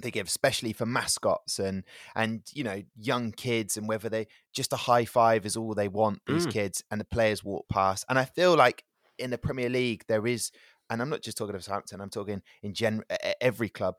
they 0.00 0.10
give 0.10 0.26
especially 0.28 0.72
for 0.72 0.86
mascots 0.86 1.58
and 1.58 1.84
and 2.14 2.42
you 2.52 2.62
know 2.64 2.82
young 2.96 3.32
kids 3.32 3.76
and 3.76 3.88
whether 3.88 4.08
they 4.08 4.26
just 4.54 4.72
a 4.72 4.76
high 4.76 5.04
five 5.04 5.44
is 5.44 5.56
all 5.56 5.74
they 5.74 5.88
want 5.88 6.20
these 6.26 6.46
Mm. 6.46 6.52
kids 6.52 6.84
and 6.90 7.00
the 7.00 7.04
players 7.04 7.42
walk 7.42 7.68
past 7.68 8.04
and 8.08 8.18
i 8.18 8.24
feel 8.24 8.56
like 8.56 8.84
in 9.18 9.30
the 9.30 9.38
premier 9.38 9.68
league 9.68 10.04
there 10.08 10.26
is 10.26 10.50
and 10.88 11.02
i'm 11.02 11.08
not 11.10 11.22
just 11.22 11.36
talking 11.36 11.54
of 11.56 11.64
southampton 11.64 12.00
i'm 12.00 12.10
talking 12.10 12.42
in 12.62 12.72
gen 12.74 13.02
every 13.40 13.68
club 13.68 13.96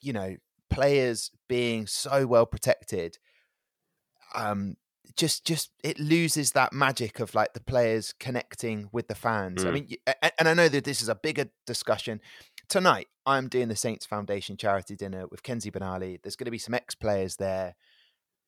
you 0.00 0.12
know 0.12 0.36
players 0.70 1.30
being 1.48 1.86
so 1.86 2.26
well 2.26 2.46
protected 2.46 3.18
um 4.34 4.76
just 5.16 5.44
just 5.44 5.70
it 5.84 5.98
loses 6.00 6.52
that 6.52 6.72
magic 6.72 7.20
of 7.20 7.34
like 7.34 7.52
the 7.52 7.60
players 7.60 8.14
connecting 8.18 8.88
with 8.92 9.08
the 9.08 9.14
fans 9.14 9.64
i 9.64 9.68
Mm. 9.68 9.72
mean 9.74 9.88
a- 10.06 10.14
a- 10.22 10.32
and 10.40 10.48
i 10.48 10.54
know 10.54 10.68
that 10.68 10.84
this 10.84 11.02
is 11.02 11.08
a 11.10 11.14
bigger 11.14 11.50
discussion 11.66 12.20
tonight 12.72 13.08
i'm 13.26 13.48
doing 13.48 13.68
the 13.68 13.76
saints 13.76 14.06
foundation 14.06 14.56
charity 14.56 14.96
dinner 14.96 15.26
with 15.30 15.42
kenzie 15.42 15.70
benali. 15.70 16.18
There's 16.22 16.36
going 16.36 16.46
to 16.46 16.50
be 16.50 16.58
some 16.58 16.72
ex-players 16.72 17.36
there 17.36 17.74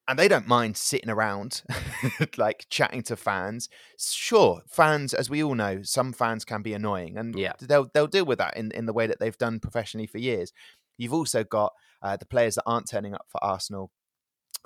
and 0.08 0.18
they 0.18 0.28
don't 0.28 0.46
mind 0.48 0.76
sitting 0.76 1.10
around 1.10 1.62
like 2.36 2.66
chatting 2.68 3.02
to 3.04 3.16
fans. 3.16 3.68
Sure 3.98 4.62
fans 4.68 5.14
as 5.14 5.30
we 5.30 5.42
all 5.42 5.54
know 5.54 5.82
some 5.82 6.12
fans 6.12 6.44
can 6.44 6.62
be 6.62 6.74
annoying 6.74 7.16
and 7.16 7.38
Yeah. 7.38 7.52
they'll 7.60 7.88
they'll 7.92 8.06
deal 8.06 8.24
with 8.26 8.38
that 8.38 8.56
in, 8.56 8.70
in 8.72 8.86
the 8.86 8.92
way 8.92 9.06
that 9.06 9.18
they've 9.20 9.36
done 9.36 9.60
professionally 9.60 10.06
for 10.06 10.18
years. 10.18 10.52
You've 10.98 11.14
also 11.14 11.42
got 11.44 11.72
uh, 12.02 12.16
the 12.16 12.26
players 12.26 12.54
that 12.56 12.64
aren't 12.66 12.88
turning 12.88 13.14
up 13.14 13.26
for 13.28 13.42
arsenal 13.42 13.90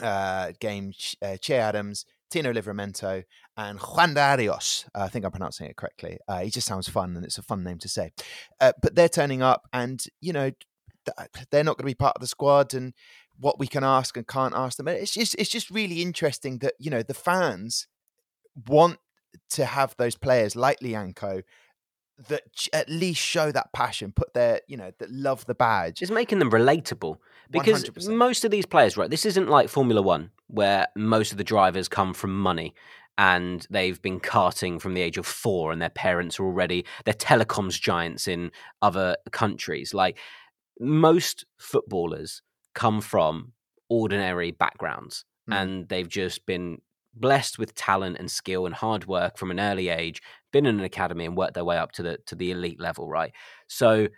uh, 0.03 0.53
game 0.61 0.92
uh, 1.23 1.37
che 1.40 1.57
adams 1.57 2.05
tino 2.30 2.52
livramento 2.52 3.24
and 3.56 3.78
juan 3.78 4.14
de 4.14 4.20
arios. 4.20 4.86
Uh, 4.94 5.02
i 5.02 5.08
think 5.08 5.24
i'm 5.24 5.30
pronouncing 5.30 5.66
it 5.66 5.76
correctly. 5.76 6.18
Uh, 6.28 6.40
he 6.40 6.50
just 6.50 6.66
sounds 6.66 6.88
fun 6.88 7.16
and 7.16 7.24
it's 7.24 7.38
a 7.38 7.42
fun 7.42 7.64
name 7.64 7.78
to 7.78 7.88
say. 7.88 8.10
Uh, 8.60 8.72
but 8.82 8.94
they're 8.94 9.08
turning 9.08 9.42
up 9.42 9.66
and 9.72 10.04
you 10.20 10.32
know 10.32 10.50
they're 11.50 11.64
not 11.64 11.76
going 11.76 11.84
to 11.84 11.94
be 11.94 11.94
part 11.94 12.16
of 12.16 12.20
the 12.20 12.26
squad 12.26 12.74
and 12.74 12.92
what 13.38 13.58
we 13.58 13.66
can 13.66 13.84
ask 13.84 14.16
and 14.16 14.26
can't 14.26 14.54
ask 14.54 14.76
them. 14.76 14.88
It's 14.88 15.12
just 15.12 15.34
it's 15.38 15.50
just 15.50 15.70
really 15.70 16.02
interesting 16.02 16.58
that 16.58 16.74
you 16.78 16.90
know 16.90 17.02
the 17.02 17.14
fans 17.14 17.86
want 18.66 18.98
to 19.50 19.64
have 19.64 19.94
those 19.98 20.16
players 20.16 20.56
like 20.56 20.80
Lianco 20.80 21.42
that 22.28 22.42
at 22.72 22.88
least 22.88 23.20
show 23.20 23.52
that 23.52 23.72
passion, 23.72 24.12
put 24.12 24.35
their 24.35 24.61
you 24.66 24.76
know 24.76 24.92
that 24.98 25.11
love 25.11 25.46
the 25.46 25.54
badge. 25.54 26.02
It's 26.02 26.11
making 26.11 26.38
them 26.38 26.50
relatable. 26.50 27.16
Because 27.50 27.85
100%. 27.85 28.14
most 28.14 28.44
of 28.44 28.50
these 28.50 28.66
players, 28.66 28.96
right, 28.98 29.09
this 29.09 29.24
isn't 29.24 29.48
like 29.48 29.70
Formula 29.70 30.02
One, 30.02 30.31
where 30.48 30.87
most 30.94 31.33
of 31.33 31.38
the 31.38 31.44
drivers 31.44 31.88
come 31.88 32.12
from 32.12 32.38
money 32.38 32.74
and 33.16 33.66
they've 33.70 34.00
been 34.02 34.20
karting 34.20 34.81
from 34.81 34.92
the 34.92 35.00
age 35.00 35.16
of 35.16 35.26
four 35.26 35.72
and 35.72 35.81
their 35.81 35.88
parents 35.88 36.38
are 36.38 36.44
already, 36.44 36.85
they're 37.04 37.14
telecoms 37.14 37.81
giants 37.81 38.28
in 38.28 38.50
other 38.83 39.16
countries. 39.33 39.94
Like 39.94 40.18
most 40.78 41.46
footballers 41.59 42.42
come 42.74 43.00
from 43.00 43.52
ordinary 43.88 44.50
backgrounds. 44.50 45.24
Mm. 45.48 45.62
and 45.62 45.88
they've 45.88 46.09
just 46.09 46.44
been 46.46 46.81
blessed 47.20 47.59
with 47.59 47.74
talent 47.74 48.18
and 48.18 48.31
skill 48.31 48.66
and 48.66 48.74
hard 48.74 49.07
work 49.07 49.38
from 49.38 49.50
an 49.50 49.61
early 49.61 49.88
age, 49.88 50.22
been 50.52 50.66
in 50.66 50.78
an 50.78 50.85
academy 50.85 51.24
and 51.26 51.37
worked 51.37 51.54
their 51.54 51.64
way 51.64 51.78
up 51.78 51.92
to 51.92 52.02
the 52.02 52.18
to 52.26 52.35
the 52.35 52.50
elite 52.50 52.81
level, 52.81 53.09
right? 53.09 53.33
So 53.68 54.09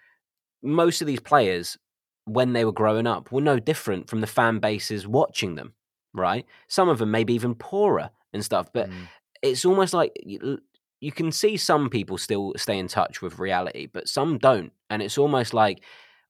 most 0.63 1.01
of 1.01 1.07
these 1.07 1.21
players, 1.21 1.79
when 2.25 2.53
they 2.53 2.65
were 2.65 2.73
growing 2.73 3.07
up, 3.07 3.33
were 3.33 3.41
no 3.41 3.59
different 3.59 4.09
from 4.09 4.21
the 4.21 4.27
fan 4.27 4.59
bases 4.59 5.07
watching 5.07 5.55
them, 5.55 5.75
right? 6.15 6.47
Some 6.69 6.89
of 6.89 6.99
them 6.99 7.11
maybe 7.11 7.35
even 7.35 7.55
poorer 7.55 8.11
and 8.33 8.45
stuff, 8.45 8.73
but 8.73 8.91
Mm. 8.91 9.11
it's 9.43 9.65
almost 9.65 9.95
like 9.95 10.13
you, 10.25 10.59
you 11.01 11.13
can 11.13 11.33
see 11.33 11.57
some 11.57 11.89
people 11.91 12.19
still 12.19 12.53
stay 12.57 12.79
in 12.79 12.89
touch 12.89 13.23
with 13.23 13.39
reality, 13.39 13.87
but 13.87 14.09
some 14.09 14.39
don't. 14.39 14.73
And 14.91 15.03
it's 15.03 15.19
almost 15.19 15.55
like 15.55 15.83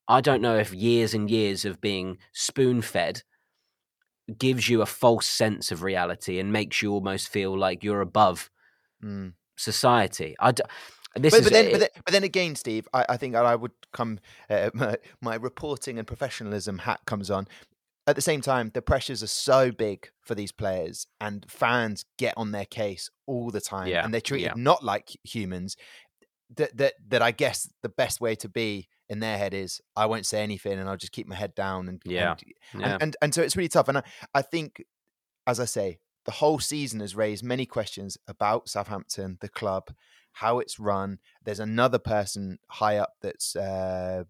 I 0.09 0.21
don't 0.21 0.43
know 0.43 0.57
if 0.59 0.75
years 0.75 1.15
and 1.15 1.31
years 1.31 1.65
of 1.65 1.81
being 1.81 2.19
spoon 2.33 2.83
fed 2.83 3.23
gives 4.39 4.69
you 4.69 4.83
a 4.83 4.87
false 4.87 5.27
sense 5.27 5.71
of 5.73 5.83
reality 5.83 6.39
and 6.39 6.53
makes 6.53 6.83
you 6.83 6.93
almost 6.93 7.29
feel 7.29 7.57
like 7.59 7.83
you're 7.85 8.01
above 8.01 8.51
Mm. 9.03 9.33
society. 9.57 10.37
I 10.39 10.53
d- 10.53 10.63
this 11.17 11.33
But, 11.33 11.39
is 11.41 11.45
but 11.47 11.53
then, 11.53 11.67
it- 11.67 11.73
but 11.73 11.81
then, 11.81 11.89
but 12.05 12.13
then 12.13 12.25
again, 12.25 12.55
Steve, 12.55 12.87
I, 12.93 13.05
I 13.11 13.17
think 13.17 13.35
I 13.35 13.57
would 13.57 13.73
come. 13.93 14.19
Uh, 14.49 14.71
my, 14.75 14.97
my 15.21 15.35
reporting 15.37 15.99
and 15.99 16.07
professionalism 16.07 16.79
hat 16.79 17.01
comes 17.07 17.31
on. 17.31 17.49
At 18.07 18.17
the 18.17 18.23
same 18.23 18.41
time, 18.41 18.71
the 18.75 18.83
pressures 18.83 19.23
are 19.23 19.27
so 19.29 19.71
big 19.71 20.11
for 20.23 20.35
these 20.35 20.53
players, 20.53 21.07
and 21.21 21.47
fans 21.49 22.05
get 22.19 22.35
on 22.37 22.51
their 22.53 22.65
case 22.65 23.11
all 23.27 23.51
the 23.51 23.61
time, 23.61 23.89
Yeah, 23.89 24.05
and 24.05 24.13
they're 24.13 24.21
treated 24.21 24.47
yeah. 24.47 24.53
not 24.57 24.85
like 24.85 25.11
humans. 25.25 25.77
That 26.57 26.77
that 26.79 26.95
that 27.09 27.23
I 27.23 27.31
guess 27.31 27.69
the 27.83 27.89
best 27.89 28.21
way 28.21 28.35
to 28.37 28.49
be 28.49 28.89
in 29.11 29.19
their 29.19 29.37
head 29.37 29.53
is 29.53 29.83
I 29.97 30.07
won't 30.07 30.25
say 30.25 30.43
anything, 30.43 30.79
and 30.79 30.89
I'll 30.89 30.97
just 30.97 31.13
keep 31.13 31.27
my 31.27 31.35
head 31.35 31.55
down. 31.55 31.89
And 31.89 32.01
Yeah, 32.05 32.37
and, 32.73 32.81
yeah. 32.81 32.93
and, 32.95 33.03
and 33.03 33.17
and 33.21 33.35
so 33.35 33.43
it's 33.43 33.57
really 33.57 33.69
tough. 33.69 33.89
And 33.89 33.99
I, 33.99 34.03
I 34.33 34.41
think, 34.41 34.85
as 35.47 35.61
I 35.61 35.67
say, 35.67 35.99
the 36.25 36.33
whole 36.33 36.61
season 36.61 37.01
has 37.01 37.17
raised 37.17 37.45
many 37.45 37.67
questions 37.67 38.17
about 38.29 38.69
Southampton, 38.69 39.37
the 39.41 39.49
club, 39.49 39.93
how 40.33 40.61
it's 40.61 40.79
run. 40.79 41.19
There's 41.45 41.61
another 41.61 41.99
person 41.99 42.59
high 42.69 42.99
up 42.99 43.15
that's 43.21 43.57
uh, 43.57 44.25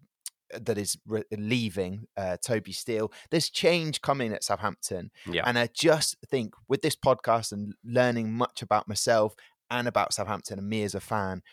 that 0.59 0.77
is 0.79 0.97
re- 1.05 1.23
leaving, 1.31 2.07
uh, 2.17 2.37
Toby 2.43 2.71
Steele. 2.71 3.13
There's 3.29 3.51
change 3.51 4.01
coming 4.01 4.33
at 4.33 4.43
Southampton, 4.43 5.11
yeah. 5.27 5.43
and 5.45 5.59
I 5.59 5.69
just 5.71 6.17
think 6.27 6.55
with 6.67 6.81
this 6.81 6.95
podcast 6.95 7.51
and 7.51 7.75
learning 7.85 8.33
much 8.33 8.63
about 8.63 8.87
myself 8.87 9.35
and 9.69 9.87
about 9.87 10.11
Southampton 10.13 10.57
and 10.57 10.67
me 10.67 10.81
as 10.81 10.95
a 10.95 10.99
fan, 10.99 11.43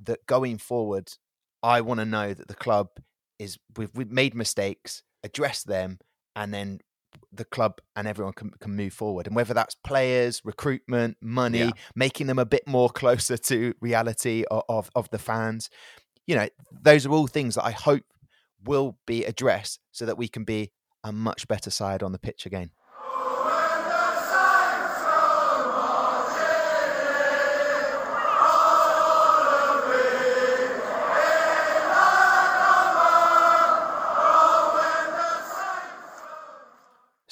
that 0.00 0.26
going 0.26 0.58
forward, 0.58 1.14
I 1.64 1.80
want 1.80 2.00
to 2.00 2.04
know 2.04 2.34
that 2.34 2.46
the 2.48 2.54
club 2.54 2.88
is 3.38 3.58
we've, 3.76 3.90
we've 3.94 4.10
made 4.12 4.34
mistakes, 4.34 5.02
address 5.24 5.62
them, 5.62 5.98
and 6.36 6.52
then 6.52 6.80
the 7.32 7.44
club 7.44 7.80
and 7.96 8.06
everyone 8.06 8.34
can, 8.34 8.50
can 8.60 8.76
move 8.76 8.92
forward. 8.92 9.26
And 9.26 9.34
whether 9.34 9.54
that's 9.54 9.74
players, 9.74 10.42
recruitment, 10.44 11.16
money, 11.20 11.58
Yeah. 11.60 11.70
making 11.96 12.26
them 12.26 12.38
a 12.38 12.44
bit 12.44 12.66
more 12.66 12.90
closer 13.02 13.36
to 13.36 13.74
reality 13.80 14.44
of, 14.50 14.62
of, 14.68 14.90
of 14.94 15.08
the 15.10 15.18
fans, 15.18 15.70
you 16.26 16.36
know, 16.36 16.48
those 16.70 17.06
are 17.06 17.10
all 17.10 17.26
things 17.26 17.54
that 17.54 17.64
I 17.64 17.70
hope 17.72 18.04
will 18.62 18.98
be 19.06 19.24
addressed 19.24 19.80
so 19.90 20.06
that 20.06 20.18
we 20.18 20.28
can 20.28 20.44
be 20.44 20.72
a 21.02 21.12
much 21.12 21.48
better 21.48 21.70
side 21.70 22.02
on 22.02 22.12
the 22.12 22.18
pitch 22.18 22.46
again. 22.46 22.70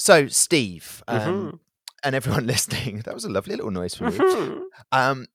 So, 0.02 0.26
Steve, 0.26 1.00
um, 1.06 1.20
Mhm. 1.20 1.58
and 2.02 2.14
everyone 2.16 2.44
listening, 2.54 3.02
that 3.04 3.14
was 3.14 3.24
a 3.24 3.28
lovely 3.28 3.54
little 3.54 3.70
noise 3.70 3.94
from 3.94 4.12
you. 4.12 4.18
Mhm. 4.18 4.62
Um, 4.90 5.26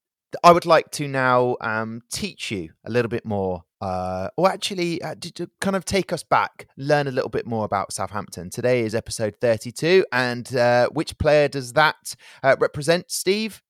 I 0.43 0.51
would 0.51 0.65
like 0.65 0.91
to 0.91 1.07
now 1.07 1.55
um, 1.61 2.01
teach 2.11 2.51
you 2.51 2.71
a 2.83 2.89
little 2.91 3.07
bit 3.07 3.23
more, 3.23 3.63
uh, 3.79 4.27
or 4.35 4.49
actually, 4.51 5.01
uh, 5.01 5.15
to, 5.21 5.31
to 5.31 5.49
kind 5.61 5.77
of 5.77 5.85
take 5.85 6.11
us 6.11 6.21
back, 6.21 6.67
learn 6.75 7.07
a 7.07 7.11
little 7.11 7.29
bit 7.29 7.47
more 7.47 7.63
about 7.63 7.93
Southampton. 7.93 8.49
Today 8.49 8.81
is 8.81 8.93
episode 8.93 9.37
32, 9.39 10.05
and 10.11 10.53
uh, 10.53 10.89
which 10.89 11.17
player 11.17 11.47
does 11.47 11.71
that 11.71 12.13
uh, 12.43 12.57
represent, 12.59 13.09
Steve? 13.09 13.63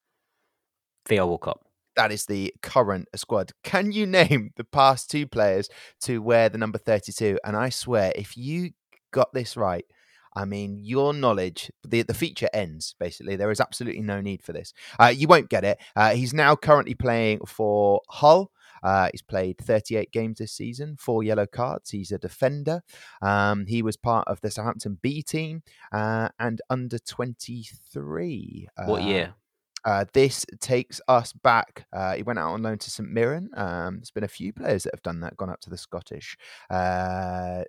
Theo 1.06 1.28
Walcott. 1.28 1.60
That 1.96 2.12
is 2.12 2.26
the 2.26 2.56
current 2.64 3.08
squad. 3.16 3.52
Can 3.64 3.92
you 3.92 4.08
name 4.08 4.50
the 4.56 4.64
past 4.64 5.12
two 5.12 5.28
players 5.28 5.70
to 6.02 6.24
wear 6.24 6.50
the 6.50 6.58
number 6.58 6.80
32? 6.80 7.38
And 7.44 7.56
I 7.56 7.70
swear, 7.70 8.12
if 8.16 8.36
you 8.36 8.72
got 9.14 9.32
this 9.34 9.56
right, 9.56 9.86
I 10.38 10.46
mean, 10.46 10.80
your 10.84 11.14
knowledge, 11.14 11.72
the, 11.88 12.04
the 12.04 12.14
feature 12.14 12.50
ends, 12.54 12.96
basically. 13.00 13.36
There 13.36 13.52
is 13.52 13.60
absolutely 13.60 14.02
no 14.04 14.22
need 14.22 14.44
for 14.44 14.54
this. 14.54 14.74
Uh, 15.00 15.08
you 15.16 15.28
won't 15.28 15.50
get 15.50 15.64
it. 15.64 15.80
Uh, 15.96 16.12
he's 16.14 16.34
now 16.34 16.56
currently 16.56 16.94
playing 16.94 17.40
for 17.48 18.02
Hull. 18.10 18.52
Uh, 18.84 19.10
he's 19.12 19.24
played 19.24 19.58
38 19.58 20.12
games 20.12 20.38
this 20.38 20.52
season, 20.54 20.96
four 21.00 21.24
yellow 21.24 21.48
cards. 21.48 21.90
He's 21.90 22.12
a 22.12 22.20
defender. 22.20 22.84
Um, 23.22 23.66
he 23.66 23.82
was 23.82 23.98
part 23.98 24.28
of 24.28 24.40
the 24.42 24.52
Southampton 24.52 25.00
B 25.02 25.24
team 25.24 25.64
uh, 25.92 26.30
and 26.40 26.62
under 26.70 27.00
23. 27.00 28.68
What 28.86 29.02
Uh, 29.02 29.06
year? 29.06 29.34
uh, 29.86 30.06
this 30.14 30.46
takes 30.60 31.02
us 31.08 31.34
back. 31.34 31.86
Uh, 31.92 32.16
he 32.16 32.24
went 32.24 32.40
out 32.40 32.52
on 32.52 32.62
loan 32.62 32.78
to 32.78 32.92
St 32.92 33.10
Mirren. 33.10 33.50
Um, 33.56 33.98
there's 33.98 34.12
been 34.12 34.24
a 34.24 34.28
few 34.28 34.54
players 34.54 34.84
that 34.84 34.94
have 34.94 35.02
done 35.02 35.22
that, 35.22 35.38
gone 35.38 35.50
up 35.50 35.60
to 35.62 35.70
the 35.70 35.78
Scottish 35.78 36.38
uh, 36.70 37.64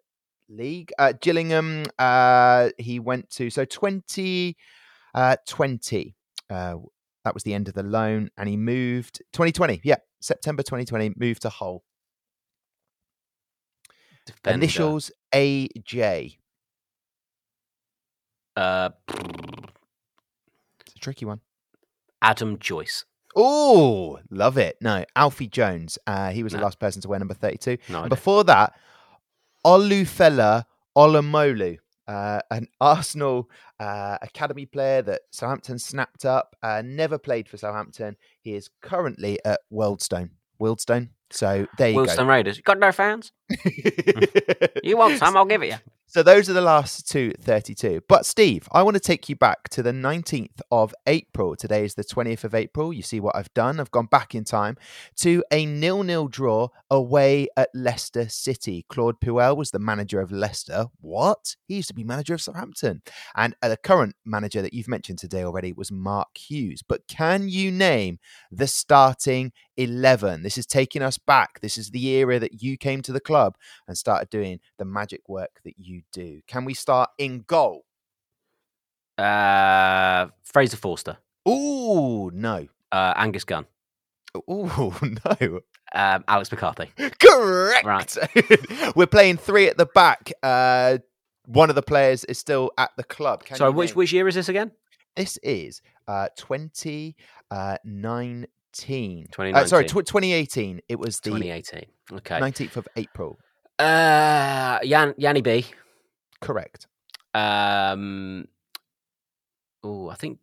league. 0.49 0.93
Uh, 0.99 1.13
Gillingham, 1.21 1.85
uh, 1.99 2.71
he 2.79 2.99
went 2.99 3.31
to 3.31 3.51
so 3.51 3.65
2020. 3.65 4.57
Uh, 5.15 5.37
20, 5.47 6.15
uh, 6.51 6.75
that 7.25 7.35
was 7.35 7.43
the 7.43 7.55
end 7.55 7.67
of 7.67 7.75
the 7.75 7.83
loan, 7.83 8.31
and 8.37 8.49
he 8.49 8.57
moved 8.57 9.19
2020. 9.33 9.81
Yeah, 9.83 9.97
September 10.21 10.63
2020, 10.63 11.15
moved 11.17 11.43
to 11.43 11.49
Hull. 11.49 11.83
Defender. 14.27 14.55
Initials 14.55 15.11
AJ. 15.35 16.37
Uh, 18.57 18.91
It's 19.09 20.95
a 20.95 20.99
tricky 21.01 21.25
one. 21.25 21.41
Adam 22.21 22.59
Joyce. 22.59 23.05
Oh, 23.35 24.19
love 24.31 24.59
it. 24.59 24.77
No, 24.81 25.05
Alfie 25.17 25.49
Jones. 25.49 25.99
Uh, 26.07 26.31
he 26.31 26.43
was 26.43 26.53
the 26.53 26.61
last 26.61 26.79
person 26.79 27.01
to 27.03 27.09
wear 27.09 27.19
number 27.19 27.35
32. 27.35 27.79
No 27.89 28.01
And 28.03 28.11
before 28.11 28.45
that, 28.45 28.75
Olufela 29.65 30.65
Olomola, 30.97 31.79
uh, 32.07 32.41
an 32.51 32.67
Arsenal 32.81 33.49
uh, 33.79 34.19
academy 34.23 34.67
player 34.67 35.03
that 35.03 35.23
Southampton 35.31 35.79
snapped 35.79 36.25
up. 36.25 36.57
Uh, 36.63 36.83
never 36.85 37.19
played 37.19 37.49
for 37.49 37.57
Southampton. 37.57 38.17
He 38.41 38.55
is 38.55 38.71
currently 38.83 39.39
at 39.45 39.61
Wealdstone. 39.73 40.31
Wealdstone. 40.61 41.11
So 41.31 41.67
there 41.77 41.91
you 41.91 41.99
Wealdstone 41.99 42.27
Raiders. 42.29 42.57
You 42.57 42.63
got 42.63 42.79
no 42.79 42.93
fans? 42.93 43.33
You 44.83 44.97
want 44.97 45.19
some? 45.19 45.37
I'll 45.37 45.45
give 45.45 45.63
it 45.63 45.69
you. 45.69 45.77
So 46.11 46.23
those 46.23 46.49
are 46.49 46.55
the 46.55 46.63
last 46.63 47.07
two 47.07 47.33
32. 47.39 48.01
But 48.09 48.25
Steve, 48.25 48.67
I 48.73 48.83
want 48.83 48.95
to 48.95 49.01
take 49.01 49.29
you 49.29 49.37
back 49.37 49.69
to 49.69 49.83
the 49.83 49.93
19th 49.93 50.63
of 50.71 50.95
April. 51.07 51.55
Today 51.55 51.85
is 51.85 51.97
the 51.97 52.03
20th 52.03 52.45
of 52.45 52.55
April. 52.55 52.95
You 52.95 53.03
see 53.03 53.21
what 53.21 53.37
I've 53.37 53.53
done? 53.53 53.79
I've 53.79 53.91
gone 53.91 54.07
back 54.07 54.35
in 54.35 54.45
time 54.45 54.79
to 55.17 55.45
a 55.53 55.67
nil-nil 55.67 56.29
draw 56.29 56.69
away 56.91 57.49
at 57.59 57.69
Leicester 57.75 58.27
City. 58.31 58.87
Claude 58.89 59.21
Puel 59.21 59.55
was 59.55 59.71
the 59.71 59.79
manager 59.79 60.19
of 60.23 60.33
Leicester. 60.33 60.87
What? 61.03 61.57
He 61.67 61.77
used 61.77 61.89
to 61.89 61.95
be 61.95 62.05
manager 62.05 62.33
of 62.33 62.41
Southampton. 62.41 63.03
And 63.37 63.55
uh, 63.61 63.69
the 63.69 63.77
current 63.77 64.17
manager 64.25 64.63
that 64.63 64.73
you've 64.73 64.89
mentioned 64.89 65.19
today 65.19 65.45
already 65.45 65.75
was 65.75 65.93
Mark 65.93 66.39
Hughes. 66.39 66.83
But 66.83 67.07
can 67.07 67.51
you 67.51 67.71
name 67.71 68.19
the 68.51 68.67
starting 68.67 69.53
11? 69.77 70.43
This 70.43 70.57
is 70.57 70.65
taking 70.65 71.03
us 71.03 71.19
back. 71.19 71.61
This 71.61 71.77
is 71.77 71.91
the 71.91 72.07
era 72.09 72.39
that 72.39 72.63
you 72.63 72.79
came 72.79 73.03
to 73.03 73.13
the 73.13 73.21
club 73.21 73.57
and 73.87 73.99
started 73.99 74.31
doing 74.31 74.61
the 74.79 74.87
magic 74.87 75.29
work 75.29 75.61
that 75.65 75.75
you 75.99 76.03
do. 76.13 76.41
Can 76.47 76.65
we 76.65 76.75
start 76.75 77.11
in 77.19 77.45
goal? 77.47 77.85
Uh, 79.17 80.27
Fraser 80.45 80.77
Forster. 80.77 81.19
Ooh, 81.49 82.31
no. 82.33 82.67
Uh, 82.93 83.15
Angus 83.17 83.45
Gunn. 83.45 83.67
Ooh, 84.51 84.93
no. 85.41 85.61
Um, 85.95 86.25
Alex 86.29 86.51
McCarthy. 86.53 86.91
Correct. 87.21 87.85
Right. 87.85 88.17
We're 88.97 89.07
playing 89.07 89.39
three 89.39 89.69
at 89.69 89.77
the 89.79 89.87
back. 89.87 90.33
Uh, 90.43 90.99
one 91.47 91.71
of 91.71 91.77
the 91.77 91.83
players 91.83 92.25
is 92.25 92.39
still 92.39 92.71
at 92.79 92.91
the 92.97 93.05
club. 93.05 93.45
Can 93.45 93.57
Sorry, 93.57 93.71
which 93.73 93.91
name- 93.91 93.97
which 93.97 94.13
year 94.13 94.29
is 94.29 94.35
this 94.35 94.49
again? 94.49 94.71
This 95.17 95.39
is 95.43 95.81
uh, 96.07 96.29
2019. 96.37 99.27
2019. 99.33 99.55
Uh, 99.55 99.67
sorry, 99.67 99.85
tw- 99.87 100.07
2018. 100.07 100.81
It 100.89 100.99
was 100.99 101.19
the 101.21 101.31
2018. 101.31 101.87
Okay. 102.13 102.39
19th 102.39 102.77
of 102.77 102.87
April. 102.97 103.39
Uh, 103.79 104.79
Yan, 104.83 105.15
Yanni 105.17 105.41
B. 105.41 105.65
Correct. 106.41 106.87
Um, 107.35 108.47
oh, 109.83 110.09
I 110.09 110.15
think. 110.15 110.39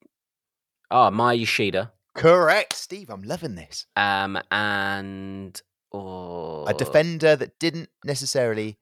Oh, 0.91 1.09
Maya 1.11 1.35
Yoshida. 1.35 1.91
Correct, 2.15 2.73
Steve. 2.73 3.09
I'm 3.09 3.23
loving 3.23 3.55
this. 3.55 3.87
Um, 3.95 4.39
and 4.49 5.61
oh, 5.91 6.65
a 6.65 6.73
defender 6.73 7.35
that 7.35 7.59
didn't 7.59 7.89
necessarily 8.03 8.77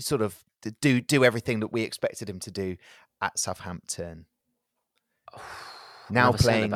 sort 0.00 0.22
of 0.22 0.36
do 0.80 1.00
do 1.00 1.24
everything 1.24 1.60
that 1.60 1.72
we 1.72 1.82
expected 1.82 2.28
him 2.28 2.40
to 2.40 2.50
do 2.50 2.76
at 3.20 3.38
Southampton. 3.38 4.26
now 6.10 6.32
playing, 6.32 6.74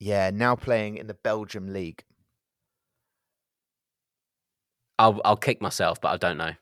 yeah, 0.00 0.30
now 0.32 0.56
playing 0.56 0.96
in 0.96 1.06
the 1.06 1.14
Belgium 1.14 1.72
league. 1.72 2.04
I'll 4.98 5.20
I'll 5.24 5.36
kick 5.36 5.62
myself, 5.62 6.00
but 6.00 6.08
I 6.08 6.16
don't 6.16 6.36
know. 6.36 6.52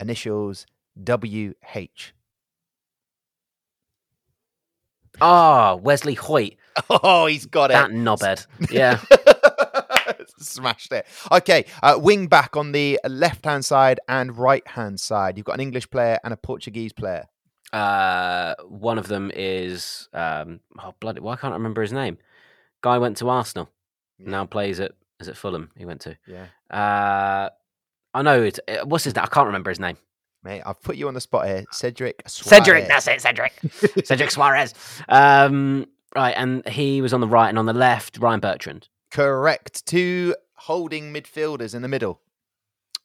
Initials 0.00 0.66
WH. 1.02 2.12
Ah, 5.20 5.74
Wesley 5.76 6.16
Hoedt, 6.16 6.56
Oh, 6.90 7.26
he's 7.26 7.46
got 7.46 7.68
that 7.70 7.90
it. 7.90 7.92
That 7.92 7.96
knobhead. 7.96 8.46
Yeah. 8.70 9.00
Smashed 10.38 10.92
it. 10.92 11.06
Okay, 11.30 11.64
uh, 11.82 11.98
wing 12.00 12.26
back 12.26 12.56
on 12.56 12.72
the 12.72 12.98
left 13.08 13.44
hand 13.44 13.64
side 13.64 14.00
and 14.08 14.36
right 14.36 14.66
hand 14.66 14.98
side. 15.00 15.36
You've 15.36 15.46
got 15.46 15.54
an 15.54 15.60
English 15.60 15.88
player 15.90 16.18
and 16.24 16.34
a 16.34 16.36
Portuguese 16.36 16.92
player. 16.92 17.26
Uh, 17.72 18.54
one 18.68 18.98
of 18.98 19.06
them 19.08 19.30
is 19.34 20.08
um, 20.12 20.60
oh 20.78 20.94
bloody, 21.00 21.20
why 21.20 21.36
can't 21.36 21.52
I 21.52 21.56
remember 21.56 21.82
his 21.82 21.92
name? 21.92 22.18
Guy 22.82 22.98
went 22.98 23.16
to 23.18 23.28
Arsenal, 23.28 23.70
now 24.18 24.44
plays 24.44 24.80
at 24.80 24.92
is 25.20 25.28
it 25.28 25.36
Fulham? 25.36 25.70
He 25.76 25.84
went 25.84 26.00
to. 26.02 26.16
Yeah. 26.26 26.46
Uh, 26.76 27.50
I 28.12 28.22
know 28.22 28.42
it. 28.42 28.58
uh, 28.68 28.84
What's 28.84 29.04
his 29.04 29.14
name? 29.14 29.24
I 29.24 29.28
can't 29.28 29.46
remember 29.46 29.70
his 29.70 29.80
name. 29.80 29.96
Mate, 30.44 30.62
I've 30.66 30.80
put 30.82 30.96
you 30.96 31.08
on 31.08 31.14
the 31.14 31.22
spot 31.22 31.46
here. 31.46 31.64
Cedric 31.72 32.22
Cedric, 32.26 32.86
that's 32.86 33.08
it, 33.08 33.22
Cedric. 33.22 33.52
Cedric 34.04 34.28
Soares. 34.28 34.74
Um, 35.08 35.86
right, 36.14 36.34
and 36.36 36.66
he 36.68 37.00
was 37.00 37.14
on 37.14 37.20
the 37.20 37.28
right 37.28 37.48
and 37.48 37.58
on 37.58 37.64
the 37.64 37.72
left, 37.72 38.18
Ryan 38.18 38.40
Bertrand. 38.40 38.88
Correct. 39.10 39.86
Two 39.86 40.34
holding 40.54 41.14
midfielders 41.14 41.74
in 41.74 41.80
the 41.80 41.88
middle. 41.88 42.20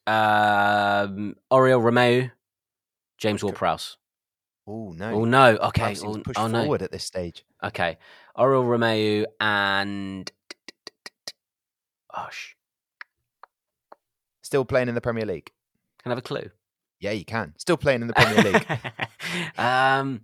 Um, 0.05 1.35
Oriol 1.49 2.31
James 3.17 3.43
Ward-Prowse. 3.43 3.97
Oh, 4.67 4.91
no. 4.95 5.11
Oh 5.11 5.25
no, 5.25 5.57
okay. 5.57 5.95
Oh, 6.03 6.19
pushed 6.19 6.39
oh, 6.39 6.47
no. 6.47 6.61
forward 6.61 6.81
at 6.81 6.91
this 6.91 7.03
stage. 7.03 7.45
Okay. 7.63 7.97
Oriol 8.37 8.65
Romeu 8.65 9.25
and 9.39 10.31
oh, 12.15 12.27
sh- 12.31 12.55
Still 14.41 14.65
playing 14.65 14.89
in 14.89 14.95
the 14.95 15.01
Premier 15.01 15.25
League. 15.25 15.51
can 16.01 16.11
I 16.11 16.15
have 16.15 16.19
a 16.19 16.21
clue? 16.21 16.49
Yeah, 16.99 17.11
you 17.11 17.25
can. 17.25 17.53
Still 17.57 17.77
playing 17.77 18.01
in 18.01 18.07
the 18.07 18.13
Premier 18.13 18.51
League. 18.51 18.67
um, 19.57 20.21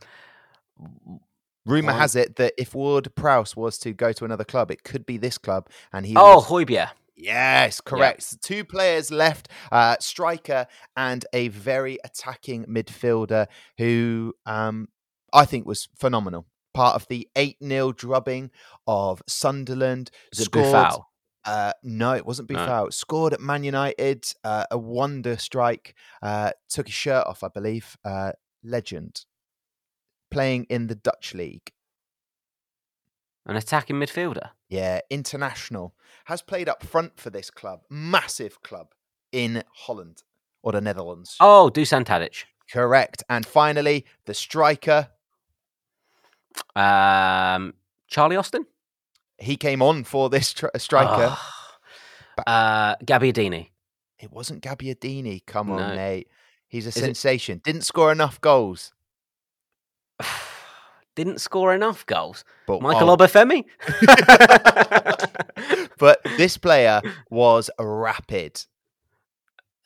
Rumor 1.65 1.93
has 1.93 2.15
it 2.15 2.35
that 2.35 2.53
if 2.57 2.75
Ward 2.75 3.13
Prowse 3.15 3.55
was 3.55 3.77
to 3.79 3.93
go 3.93 4.11
to 4.11 4.25
another 4.25 4.43
club, 4.43 4.71
it 4.71 4.83
could 4.83 5.05
be 5.05 5.17
this 5.17 5.37
club, 5.37 5.69
and 5.91 6.05
he. 6.05 6.15
oh, 6.15 6.35
was- 6.35 6.45
Højbjerg. 6.45 6.89
yes, 7.15 7.81
correct. 7.81 8.41
Two 8.41 8.63
players 8.63 9.09
left: 9.11 9.47
uh, 9.71 9.95
striker 9.99 10.67
and 10.95 11.25
a 11.33 11.47
very 11.47 11.97
attacking 12.03 12.65
midfielder 12.65 13.47
who 13.77 14.33
um, 14.45 14.89
I 15.33 15.45
think 15.45 15.65
was 15.65 15.87
phenomenal. 15.95 16.45
Part 16.73 16.95
of 16.95 17.07
the 17.07 17.27
eight 17.37 17.57
0 17.63 17.93
drubbing 17.93 18.51
of 18.85 19.23
Sunderland. 19.27 20.11
Is 20.33 20.43
scored-? 20.45 20.99
Uh, 21.45 21.73
no, 21.83 22.13
it 22.13 22.25
wasn't 22.25 22.49
No. 22.49 22.57
Boufal. 22.57 22.93
Scored 22.93 23.33
at 23.33 23.39
Man 23.39 23.63
United, 23.63 24.25
uh, 24.43 24.65
a 24.71 24.77
wonder 24.77 25.37
strike. 25.37 25.93
Uh, 26.21 26.51
took 26.69 26.87
his 26.87 26.95
shirt 26.95 27.25
off, 27.27 27.43
I 27.43 27.49
believe. 27.49 27.97
Uh, 28.03 28.31
legend. 28.63 29.25
Playing 30.31 30.65
in 30.69 30.87
the 30.87 30.95
Dutch 30.95 31.33
league. 31.35 31.71
An 33.45 33.55
attacking 33.55 33.97
midfielder. 33.97 34.49
Yeah, 34.69 35.01
international. 35.11 35.93
Has 36.25 36.41
played 36.41 36.67
up 36.67 36.83
front 36.83 37.19
for 37.19 37.29
this 37.29 37.51
club. 37.51 37.81
Massive 37.91 38.63
club 38.63 38.87
in 39.31 39.63
Holland 39.71 40.23
or 40.63 40.71
the 40.71 40.81
Netherlands. 40.81 41.37
Oh, 41.39 41.69
Dusan 41.71 42.05
Tadic. 42.05 42.45
Correct. 42.71 43.23
And 43.29 43.45
finally, 43.45 44.05
the 44.25 44.33
striker. 44.33 45.09
Um, 46.75 47.75
Charlie 48.07 48.35
Austin. 48.37 48.65
He 49.37 49.57
came 49.57 49.81
on 49.81 50.03
for 50.03 50.29
this 50.29 50.53
tr- 50.53 50.67
striker. 50.77 51.35
Oh. 51.37 51.51
Uh, 52.47 52.95
Gabbiadini. 52.97 53.69
It 54.19 54.31
wasn't 54.31 54.63
Gabbiadini. 54.63 55.45
Come 55.45 55.71
on, 55.71 55.77
No. 55.77 55.95
mate. 55.95 56.27
He's 56.67 56.85
a 56.85 56.89
it- 56.89 56.93
sensation. 56.93 57.61
Didn't 57.63 57.83
score 57.83 58.11
enough 58.11 58.39
goals. 58.41 58.93
Didn't 61.15 61.39
score 61.39 61.73
enough 61.73 62.05
goals. 62.05 62.43
But 62.67 62.81
Michael 62.81 63.09
oh, 63.09 63.17
Obafemi. 63.17 63.63
but 65.97 66.19
this 66.37 66.57
player 66.57 67.01
was 67.29 67.69
rapid. 67.79 68.65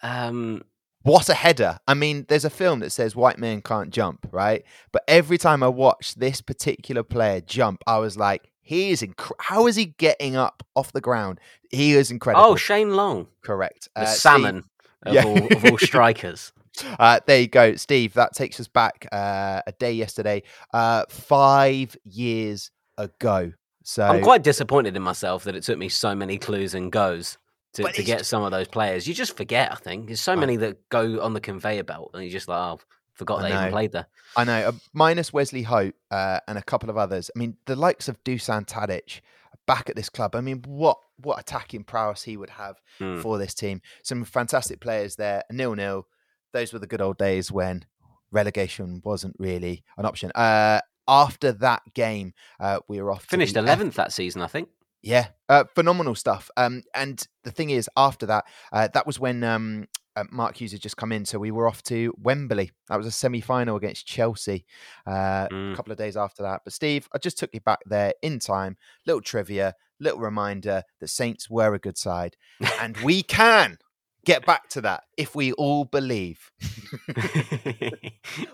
um, 0.02 0.64
What 1.04 1.30
a 1.30 1.36
header. 1.36 1.78
I 1.88 1.94
mean, 1.94 2.26
there's 2.30 2.46
a 2.46 2.50
film 2.50 2.80
that 2.80 2.92
says 2.92 3.16
white 3.16 3.38
men 3.38 3.62
can't 3.62 3.92
jump, 3.92 4.28
right? 4.32 4.64
But 4.92 5.04
every 5.08 5.38
time 5.38 5.62
I 5.62 5.68
watched 5.68 6.20
this 6.20 6.42
particular 6.42 7.04
player 7.04 7.42
jump, 7.42 7.84
I 7.86 8.00
was 8.00 8.18
like, 8.18 8.49
he 8.70 8.92
is 8.92 9.02
inc- 9.02 9.32
how 9.40 9.66
is 9.68 9.76
he 9.76 9.86
getting 9.98 10.36
up 10.36 10.62
off 10.76 10.92
the 10.94 11.02
ground? 11.02 11.40
He 11.72 11.94
is 11.94 12.12
incredible. 12.12 12.46
oh, 12.46 12.56
Shane 12.56 12.92
Long, 12.96 13.28
correct. 13.44 13.90
the 13.96 14.02
Uh, 14.02 14.06
Steve, 14.06 14.22
salmon 14.22 14.64
of, 15.04 15.14
Yeah. 15.16 15.24
all, 15.26 15.54
of 15.54 15.66
all 15.66 15.78
strikers. 15.80 16.54
uh, 17.00 17.20
there 17.26 17.40
you 17.42 17.48
go, 17.48 17.76
Steve. 17.76 18.14
That 18.14 18.34
takes 18.36 18.60
us 18.60 18.68
back 18.68 19.08
uh, 19.12 19.62
a 19.66 19.72
day 19.80 19.92
yesterday, 19.94 20.44
uh, 20.74 21.06
five 21.10 21.98
years 22.04 22.70
ago. 22.98 23.54
So 23.84 24.04
I'm 24.04 24.22
quite 24.24 24.44
disappointed 24.44 24.96
in 24.96 25.02
myself 25.02 25.46
that 25.46 25.56
it 25.56 25.64
took 25.64 25.78
me 25.80 25.90
so 25.90 26.14
many 26.14 26.38
clues 26.38 26.76
and 26.76 26.92
goes 26.92 27.38
to, 27.74 27.84
to 27.92 28.04
get 28.04 28.26
some 28.26 28.44
of 28.44 28.52
those 28.52 28.68
players. 28.68 29.08
You 29.08 29.14
just 29.16 29.36
forget, 29.36 29.72
I 29.72 29.76
think. 29.76 30.08
There's 30.08 30.22
so 30.22 30.36
many 30.36 30.58
that 30.58 30.88
go 30.90 31.20
on 31.22 31.34
the 31.34 31.42
conveyor 31.42 31.84
belt, 31.86 32.12
and 32.14 32.22
you're 32.24 32.32
just 32.32 32.48
like, 32.48 32.60
oh, 32.60 32.80
forgot 33.20 33.40
I 33.44 33.50
they 33.50 33.56
even 33.56 33.72
played 33.72 33.92
there. 33.92 34.08
I 34.36 34.44
know, 34.46 34.70
uh, 34.70 34.72
minus 34.94 35.32
Wesley 35.32 35.64
Hoedt 35.66 35.94
uh, 36.10 36.40
and 36.48 36.58
a 36.58 36.64
couple 36.64 36.90
of 36.90 36.98
others. 36.98 37.30
I 37.36 37.38
mean, 37.38 37.58
the 37.68 37.76
likes 37.76 38.08
of 38.08 38.24
Dusan 38.24 38.66
Tadic 38.66 39.22
back 39.68 39.90
at 39.90 39.96
this 39.96 40.10
club. 40.10 40.36
I 40.36 40.42
mean, 40.42 40.64
what 40.68 40.98
what 41.18 41.40
attacking 41.40 41.84
prowess 41.84 42.24
he 42.24 42.38
would 42.38 42.50
have 42.52 42.78
Hmm. 42.98 43.20
for 43.20 43.38
this 43.38 43.54
team. 43.54 43.82
Some 44.04 44.24
fantastic 44.24 44.80
players 44.80 45.16
there. 45.18 45.44
Nil 45.52 45.76
nil. 45.76 46.08
Those 46.54 46.74
were 46.74 46.80
the 46.80 46.88
good 46.88 47.02
old 47.02 47.18
days 47.20 47.52
when 47.52 47.86
relegation 48.32 49.02
wasn't 49.04 49.36
really 49.38 49.84
an 49.98 50.06
option. 50.06 50.32
Uh, 50.34 50.80
after 51.08 51.52
that 51.52 51.82
game, 51.94 52.34
uh, 52.60 52.80
we 52.88 53.02
were 53.02 53.12
off. 53.12 53.26
Finished 53.26 53.54
the 53.56 53.60
F- 53.62 53.80
11th 53.80 53.96
that 53.96 54.12
season, 54.14 54.42
I 54.42 54.48
think. 54.48 54.70
yeah, 55.02 55.28
uh, 55.50 55.64
phenomenal 55.76 56.14
stuff. 56.16 56.50
Um, 56.58 56.84
and 56.94 57.26
the 57.44 57.52
thing 57.52 57.70
is, 57.70 57.90
after 57.98 58.26
that, 58.28 58.46
uh, 58.72 58.88
that 58.94 59.06
was 59.08 59.20
when 59.20 59.44
um, 59.44 59.88
uh, 60.20 60.24
Mark 60.32 60.60
Hughes 60.60 60.72
had 60.72 60.82
just 60.82 60.98
come 60.98 61.12
in, 61.12 61.26
so 61.26 61.40
we 61.40 61.52
were 61.52 61.68
off 61.68 61.82
to 61.84 62.14
Wembley. 62.18 62.72
That 62.88 62.98
was 62.98 63.08
a 63.08 63.12
semi-final 63.12 63.76
against 63.76 64.06
Chelsea. 64.06 64.66
Uh, 65.06 65.48
Mm. 65.52 65.74
A 65.74 65.76
couple 65.76 65.92
of 65.92 65.98
days 65.98 66.18
after 66.18 66.44
that, 66.44 66.62
but 66.64 66.74
Steve, 66.74 67.08
I 67.14 67.18
just 67.18 67.38
took 67.38 67.54
you 67.54 67.62
back 67.62 67.80
there 67.86 68.14
in 68.22 68.40
time. 68.40 68.78
Little 69.06 69.22
trivia, 69.22 69.74
little 70.00 70.20
reminder 70.20 70.84
that 71.00 71.08
Saints 71.08 71.50
were 71.50 71.74
a 71.74 71.80
good 71.80 71.98
side, 71.98 72.36
and 72.82 72.98
we 72.98 73.24
can 73.24 73.78
get 74.26 74.46
back 74.46 74.70
to 74.70 74.82
that 74.82 75.04
if 75.18 75.36
we 75.36 75.52
all 75.54 75.86
believe. 75.86 76.52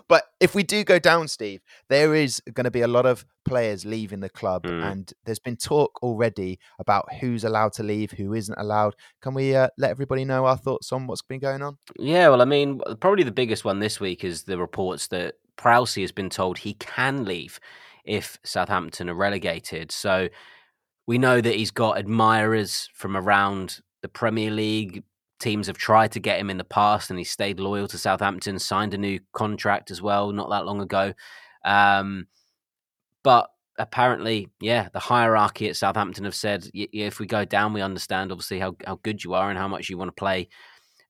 But 0.08 0.24
if 0.40 0.54
we 0.54 0.62
do 0.62 0.84
go 0.84 0.98
down, 0.98 1.28
Steve, 1.28 1.60
there 1.88 2.14
is 2.14 2.40
going 2.52 2.64
to 2.64 2.70
be 2.70 2.80
a 2.82 2.88
lot 2.88 3.06
of 3.06 3.24
players 3.44 3.84
leaving 3.84 4.20
the 4.20 4.28
club, 4.28 4.62
Mm. 4.64 4.92
and 4.92 5.12
there's 5.24 5.38
been 5.38 5.56
talk 5.56 6.02
already 6.02 6.58
about 6.78 7.12
who's 7.20 7.44
allowed 7.44 7.72
to 7.74 7.82
leave, 7.82 8.12
who 8.12 8.32
isn't 8.34 8.58
allowed. 8.58 8.94
Can 9.20 9.34
we 9.34 9.54
uh, 9.54 9.68
let 9.78 9.90
everybody 9.90 10.24
know 10.24 10.46
our 10.46 10.56
thoughts 10.56 10.92
on 10.92 11.06
what's 11.06 11.22
been 11.22 11.40
going 11.40 11.62
on? 11.62 11.78
Yeah, 11.98 12.28
well, 12.28 12.42
I 12.42 12.44
mean, 12.44 12.80
probably 13.00 13.24
the 13.24 13.32
biggest 13.32 13.64
one 13.64 13.80
this 13.80 13.98
week 14.00 14.24
is 14.24 14.44
the 14.44 14.58
reports 14.58 15.08
that 15.08 15.34
Prowsey 15.56 16.02
has 16.02 16.12
been 16.12 16.30
told 16.30 16.58
he 16.58 16.74
can 16.74 17.24
leave 17.24 17.58
if 18.04 18.38
Southampton 18.44 19.10
are 19.10 19.14
relegated. 19.14 19.90
So 19.90 20.28
we 21.06 21.18
know 21.18 21.40
that 21.40 21.54
he's 21.56 21.70
got 21.72 21.98
admirers 21.98 22.88
from 22.94 23.16
around 23.16 23.80
the 24.02 24.08
Premier 24.08 24.50
League. 24.50 25.02
Teams 25.38 25.66
have 25.66 25.76
tried 25.76 26.12
to 26.12 26.20
get 26.20 26.40
him 26.40 26.50
in 26.50 26.56
the 26.56 26.64
past, 26.64 27.10
and 27.10 27.18
he 27.18 27.24
stayed 27.24 27.60
loyal 27.60 27.88
to 27.88 27.98
Southampton. 27.98 28.58
Signed 28.58 28.94
a 28.94 28.98
new 28.98 29.20
contract 29.32 29.90
as 29.90 30.00
well, 30.00 30.32
not 30.32 30.50
that 30.50 30.64
long 30.64 30.80
ago. 30.80 31.12
Um, 31.64 32.26
but 33.22 33.50
apparently, 33.78 34.48
yeah, 34.60 34.88
the 34.92 34.98
hierarchy 34.98 35.68
at 35.68 35.76
Southampton 35.76 36.24
have 36.24 36.34
said, 36.34 36.68
if 36.72 37.20
we 37.20 37.26
go 37.26 37.44
down, 37.44 37.72
we 37.72 37.82
understand 37.82 38.32
obviously 38.32 38.58
how 38.58 38.76
how 38.86 38.98
good 39.02 39.22
you 39.22 39.34
are 39.34 39.50
and 39.50 39.58
how 39.58 39.68
much 39.68 39.90
you 39.90 39.98
want 39.98 40.08
to 40.08 40.20
play 40.20 40.48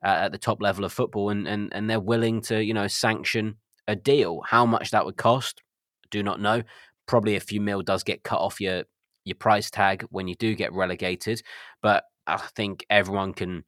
uh, 0.04 0.08
at 0.22 0.32
the 0.32 0.38
top 0.38 0.60
level 0.60 0.84
of 0.84 0.92
football, 0.92 1.30
and, 1.30 1.46
and 1.46 1.72
and 1.72 1.88
they're 1.88 2.00
willing 2.00 2.40
to 2.42 2.62
you 2.64 2.74
know 2.74 2.86
sanction 2.86 3.56
a 3.88 3.96
deal. 3.96 4.42
How 4.44 4.66
much 4.66 4.90
that 4.90 5.04
would 5.04 5.16
cost, 5.16 5.62
do 6.10 6.22
not 6.22 6.40
know. 6.40 6.62
Probably 7.06 7.36
a 7.36 7.40
few 7.40 7.60
mil 7.60 7.82
does 7.82 8.02
get 8.02 8.24
cut 8.24 8.40
off 8.40 8.60
your 8.60 8.84
your 9.24 9.36
price 9.36 9.70
tag 9.70 10.06
when 10.10 10.28
you 10.28 10.34
do 10.36 10.54
get 10.54 10.72
relegated, 10.72 11.42
but 11.82 12.04
I 12.26 12.38
think 12.38 12.84
everyone 12.90 13.32
can 13.34 13.64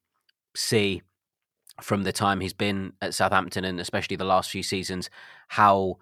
see 0.58 1.02
from 1.80 2.02
the 2.02 2.12
time 2.12 2.40
he's 2.40 2.52
been 2.52 2.92
at 3.00 3.14
Southampton 3.14 3.64
and 3.64 3.80
especially 3.80 4.16
the 4.16 4.24
last 4.24 4.50
few 4.50 4.62
seasons 4.62 5.10
how 5.48 5.98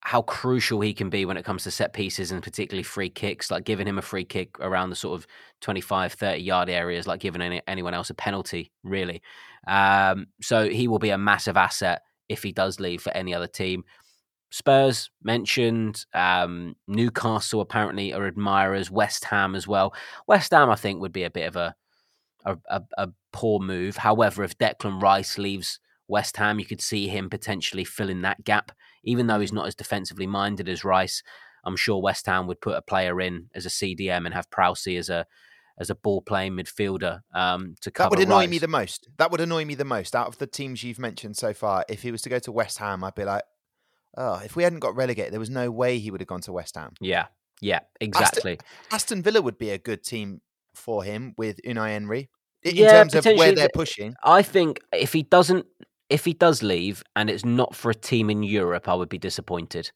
how 0.00 0.20
crucial 0.20 0.82
he 0.82 0.92
can 0.92 1.08
be 1.08 1.24
when 1.24 1.38
it 1.38 1.46
comes 1.46 1.64
to 1.64 1.70
set 1.70 1.94
pieces 1.94 2.30
and 2.30 2.42
particularly 2.42 2.82
free 2.82 3.08
kicks 3.08 3.50
like 3.50 3.64
giving 3.64 3.86
him 3.86 3.98
a 3.98 4.02
free 4.02 4.24
kick 4.24 4.58
around 4.60 4.90
the 4.90 4.96
sort 4.96 5.18
of 5.18 5.26
25 5.62 6.12
30 6.12 6.42
yard 6.42 6.68
areas 6.68 7.06
like 7.06 7.20
giving 7.20 7.40
any, 7.40 7.60
anyone 7.66 7.94
else 7.94 8.10
a 8.10 8.14
penalty 8.14 8.70
really 8.82 9.22
um, 9.66 10.26
so 10.42 10.68
he 10.68 10.88
will 10.88 10.98
be 10.98 11.10
a 11.10 11.18
massive 11.18 11.56
asset 11.56 12.02
if 12.28 12.42
he 12.42 12.52
does 12.52 12.80
leave 12.80 13.02
for 13.02 13.12
any 13.16 13.34
other 13.34 13.46
team. 13.46 13.84
Spurs 14.50 15.10
mentioned, 15.22 16.04
um, 16.14 16.76
Newcastle 16.86 17.60
apparently 17.60 18.12
are 18.12 18.26
admirers, 18.26 18.90
West 18.90 19.24
Ham 19.24 19.54
as 19.54 19.66
well. 19.66 19.94
West 20.26 20.52
Ham, 20.52 20.70
I 20.70 20.76
think, 20.76 21.00
would 21.00 21.12
be 21.12 21.24
a 21.24 21.30
bit 21.30 21.48
of 21.48 21.56
a 21.56 21.74
a, 22.44 22.56
a, 22.68 22.82
a 22.98 23.08
poor 23.32 23.60
move. 23.60 23.96
However, 23.98 24.44
if 24.44 24.58
Declan 24.58 25.00
Rice 25.00 25.38
leaves 25.38 25.80
West 26.08 26.36
Ham, 26.36 26.58
you 26.58 26.66
could 26.66 26.80
see 26.80 27.08
him 27.08 27.30
potentially 27.30 27.84
filling 27.84 28.22
that 28.22 28.44
gap. 28.44 28.72
Even 29.02 29.26
though 29.26 29.40
he's 29.40 29.52
not 29.52 29.66
as 29.66 29.74
defensively 29.74 30.26
minded 30.26 30.68
as 30.68 30.84
Rice, 30.84 31.22
I'm 31.64 31.76
sure 31.76 32.00
West 32.00 32.26
Ham 32.26 32.46
would 32.46 32.60
put 32.60 32.76
a 32.76 32.82
player 32.82 33.20
in 33.20 33.48
as 33.54 33.66
a 33.66 33.70
CDM 33.70 34.24
and 34.24 34.34
have 34.34 34.50
Prowse 34.50 34.86
as 34.86 35.08
a 35.08 35.26
as 35.76 35.90
a 35.90 35.94
ball 35.94 36.22
playing 36.22 36.52
midfielder 36.52 37.20
um, 37.34 37.74
to 37.80 37.90
cover. 37.90 38.10
That 38.10 38.18
would 38.18 38.26
annoy 38.28 38.42
Rice. 38.42 38.48
me 38.48 38.58
the 38.58 38.68
most. 38.68 39.08
That 39.18 39.32
would 39.32 39.40
annoy 39.40 39.64
me 39.64 39.74
the 39.74 39.84
most 39.84 40.14
out 40.14 40.28
of 40.28 40.38
the 40.38 40.46
teams 40.46 40.84
you've 40.84 41.00
mentioned 41.00 41.36
so 41.36 41.52
far. 41.52 41.84
If 41.88 42.02
he 42.02 42.12
was 42.12 42.22
to 42.22 42.28
go 42.28 42.38
to 42.38 42.52
West 42.52 42.78
Ham, 42.78 43.02
I'd 43.02 43.16
be 43.16 43.24
like, 43.24 43.42
oh, 44.16 44.40
if 44.44 44.54
we 44.54 44.62
hadn't 44.62 44.78
got 44.78 44.94
relegated, 44.94 45.32
there 45.32 45.40
was 45.40 45.50
no 45.50 45.72
way 45.72 45.98
he 45.98 46.12
would 46.12 46.20
have 46.20 46.28
gone 46.28 46.42
to 46.42 46.52
West 46.52 46.76
Ham. 46.76 46.92
Yeah, 47.00 47.26
yeah, 47.60 47.80
exactly. 48.00 48.58
Aston 48.92 49.22
Villa 49.22 49.42
would 49.42 49.58
be 49.58 49.70
a 49.70 49.78
good 49.78 50.04
team 50.04 50.40
for 50.74 51.04
him 51.04 51.34
with 51.36 51.60
Unai 51.66 51.92
Emery 51.92 52.30
in 52.64 52.74
Yeah, 52.76 52.86
terms 52.86 53.14
of 53.14 53.24
where 53.26 53.52
they're 53.52 53.68
pushing. 53.68 54.14
I 54.24 54.42
think 54.42 54.80
if 54.92 55.12
he 55.12 55.22
doesn't, 55.22 55.66
if 56.10 56.24
he 56.24 56.32
does 56.32 56.62
leave 56.62 57.02
and 57.16 57.28
it's 57.30 57.44
not 57.44 57.74
for 57.74 57.90
a 57.90 57.94
team 57.94 58.30
in 58.30 58.42
Europe, 58.42 58.88
I 58.88 58.94
would 58.94 59.08
be 59.08 59.18
disappointed. 59.18 59.90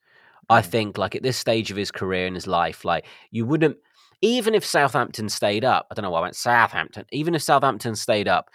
I 0.51 0.61
Mm. 0.61 0.71
think, 0.71 0.99
like 0.99 1.15
at 1.15 1.23
this 1.23 1.37
stage 1.37 1.71
of 1.71 1.77
his 1.77 1.91
career 1.91 2.27
and 2.27 2.37
his 2.37 2.47
life, 2.47 2.85
like 2.85 3.07
you 3.31 3.45
wouldn't, 3.47 3.77
even 4.23 4.55
if 4.55 4.65
Southampton 4.65 5.29
stayed 5.29 5.65
up. 5.65 5.87
I 5.91 5.95
don't 5.95 6.03
know 6.03 6.11
why 6.11 6.19
I 6.21 6.23
went 6.23 6.37
Southampton. 6.37 7.05
Even 7.13 7.35
if 7.35 7.43
Southampton 7.43 7.95
stayed 7.97 8.29
up, 8.29 8.51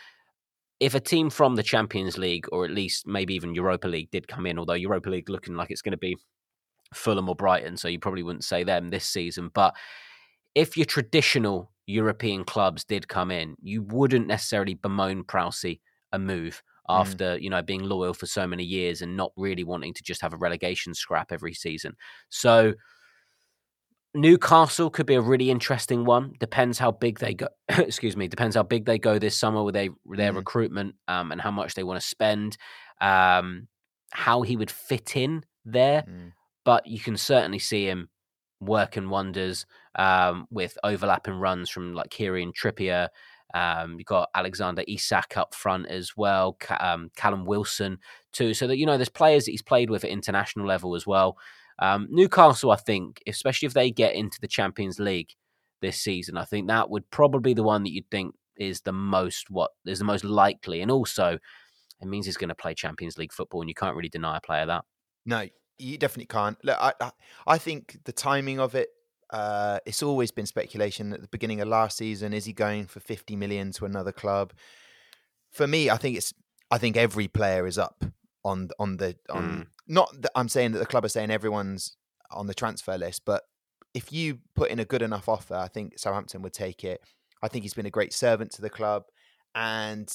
if 0.80 0.96
a 0.96 1.00
team 1.00 1.30
from 1.30 1.56
the 1.56 1.64
Champions 1.64 2.18
League 2.18 2.46
or 2.52 2.66
at 2.66 2.72
least 2.72 3.08
maybe 3.08 3.36
even 3.36 3.56
Europa 3.56 3.88
League 3.88 4.12
did 4.12 4.28
come 4.28 4.46
in, 4.46 4.60
although 4.60 4.74
Europa 4.74 5.10
League 5.10 5.30
looking 5.30 5.56
like 5.56 5.72
it's 5.72 5.82
going 5.82 5.92
to 5.92 5.98
be 5.98 6.18
Fulham 6.94 7.30
or 7.30 7.36
Brighton, 7.36 7.78
so 7.78 7.88
you 7.88 8.00
probably 8.00 8.24
wouldn't 8.24 8.44
say 8.44 8.64
them 8.64 8.90
this 8.90 9.06
season. 9.06 9.50
But 9.54 9.76
if 10.56 10.78
your 10.78 10.86
traditional 10.86 11.73
European 11.88 12.44
clubs 12.46 12.84
did 12.86 13.08
come 13.08 13.32
in, 13.32 13.56
you 13.62 13.82
wouldn't 13.84 14.28
necessarily 14.28 14.74
bemoan 14.76 15.24
Prowse 15.24 15.66
a 16.12 16.20
move 16.20 16.62
Mm. 16.90 16.96
after 17.02 17.38
you 17.38 17.50
know 17.50 17.62
being 17.62 17.82
loyal 17.84 18.14
for 18.14 18.26
so 18.26 18.46
many 18.46 18.64
years 18.66 19.02
and 19.02 19.16
not 19.16 19.32
really 19.38 19.64
wanting 19.64 19.94
to 19.94 20.04
just 20.04 20.22
have 20.22 20.34
a 20.34 20.38
relegation 20.38 20.94
scrap 20.94 21.32
every 21.32 21.54
season. 21.54 21.96
So 22.30 22.74
Newcastle 24.16 24.92
could 24.92 25.08
be 25.08 25.16
a 25.16 25.22
really 25.22 25.50
interesting 25.50 26.06
one. 26.06 26.34
Depends 26.40 26.78
how 26.78 26.92
big 26.92 27.20
they 27.20 27.34
go. 27.34 27.48
excuse 27.70 28.16
me. 28.16 28.28
Depends 28.28 28.56
how 28.56 28.62
big 28.64 28.86
they 28.86 29.00
go 29.00 29.18
this 29.18 29.36
summer 29.38 29.64
with 29.64 29.74
they, 29.74 29.90
their 30.06 30.34
Mm. 30.34 30.36
recruitment 30.36 30.96
um, 31.08 31.32
and 31.32 31.42
how 31.42 31.50
much 31.52 31.74
they 31.74 31.84
want 31.84 32.00
to 32.00 32.08
spend. 32.08 32.58
Um, 33.02 33.68
how 34.12 34.44
he 34.44 34.56
would 34.56 34.70
fit 34.70 35.16
in 35.16 35.44
there, 35.66 36.04
Mm. 36.04 36.34
but 36.64 36.86
you 36.86 37.00
can 37.00 37.18
certainly 37.18 37.58
see 37.58 37.88
him 37.88 38.10
working 38.60 39.10
wonders 39.10 39.66
um, 39.96 40.48
with 40.50 40.78
overlapping 40.84 41.36
runs 41.36 41.70
from 41.70 41.94
like 41.94 42.10
Kieran 42.10 42.52
Trippier. 42.54 43.10
Um, 43.54 43.98
you've 44.00 44.08
got 44.08 44.30
Alexander 44.34 44.84
Isak 44.88 45.38
up 45.38 45.54
front 45.54 45.88
as 45.88 46.18
well, 46.18 46.58
um, 46.80 47.12
Callum 47.16 47.46
Wilson 47.46 48.00
too. 48.32 48.54
So 48.54 48.68
that 48.68 48.78
you 48.78 48.86
know, 48.86 48.98
there's 48.98 49.10
players 49.10 49.46
that 49.46 49.52
he's 49.52 49.62
played 49.62 49.90
with 49.90 50.04
at 50.04 50.10
international 50.10 50.66
level 50.66 50.96
as 50.96 51.06
well. 51.06 51.38
Um, 51.80 52.08
Newcastle, 52.10 52.72
I 52.72 52.78
think, 52.78 53.22
especially 53.28 53.68
if 53.68 53.74
they 53.74 53.92
get 53.92 54.16
into 54.16 54.40
the 54.42 54.48
Champions 54.48 55.00
League 55.00 55.30
this 55.82 56.00
season, 56.00 56.38
I 56.38 56.46
think 56.46 56.68
that 56.68 56.90
would 56.90 57.10
probably 57.12 57.52
be 57.52 57.54
the 57.54 57.64
one 57.64 57.84
that 57.84 57.92
you'd 57.92 58.10
think 58.10 58.36
is 58.58 58.82
the 58.82 58.94
most 58.94 59.50
what 59.50 59.72
is 59.86 60.00
the 60.00 60.06
most 60.06 60.24
likely, 60.24 60.82
and 60.82 60.92
also 60.92 61.40
it 62.02 62.08
means 62.08 62.26
he's 62.26 62.38
going 62.38 62.50
to 62.50 62.56
play 62.56 62.74
Champions 62.74 63.18
League 63.18 63.34
football, 63.34 63.62
and 63.62 63.70
you 63.70 63.76
can't 63.76 63.96
really 63.96 64.10
deny 64.10 64.38
a 64.38 64.42
player 64.42 64.66
that. 64.66 64.86
No, 65.26 65.48
you 65.78 65.98
definitely 65.98 66.28
can't. 66.28 66.58
Look, 66.64 66.78
I, 66.80 66.94
I, 67.00 67.12
I 67.48 67.58
think 67.58 68.00
the 68.04 68.12
timing 68.12 68.60
of 68.60 68.76
it. 68.76 68.90
Uh, 69.34 69.80
it's 69.88 70.04
always 70.04 70.30
been 70.30 70.46
speculation 70.46 71.12
at 71.12 71.22
the 71.22 71.28
beginning 71.28 71.60
of 71.60 71.68
last 71.68 71.98
season. 71.98 72.34
Is 72.34 72.46
he 72.46 72.54
going 72.54 72.86
for 72.86 73.00
fifty 73.00 73.36
million 73.36 73.72
to 73.74 73.86
another 73.86 74.12
club? 74.12 74.54
For 75.52 75.68
me, 75.68 75.90
I 75.90 75.98
think 75.98 76.16
it's. 76.16 76.34
I 76.70 76.78
think 76.78 76.96
every 76.96 77.28
player 77.28 77.66
is 77.66 77.80
up 77.80 78.06
on 78.46 78.70
on 78.78 78.98
the 78.98 79.18
on. 79.30 79.44
Mm. 79.44 79.68
Not 79.88 80.22
that 80.22 80.32
I'm 80.36 80.50
saying 80.50 80.74
that 80.74 80.80
the 80.80 80.86
club 80.86 81.04
are 81.04 81.10
saying 81.10 81.32
everyone's 81.32 81.98
on 82.32 82.46
the 82.46 82.54
transfer 82.54 82.98
list, 82.98 83.24
but 83.26 83.44
if 83.96 84.14
you 84.14 84.40
put 84.56 84.70
in 84.70 84.80
a 84.80 84.86
good 84.86 85.02
enough 85.02 85.28
offer, 85.28 85.56
I 85.56 85.68
think 85.68 85.98
Southampton 85.98 86.44
would 86.44 86.54
take 86.54 86.84
it. 86.84 87.02
I 87.42 87.48
think 87.48 87.64
he's 87.64 87.74
been 87.74 87.86
a 87.86 87.92
great 87.92 88.14
servant 88.14 88.52
to 88.52 88.62
the 88.62 88.70
club, 88.70 89.06
and 89.56 90.08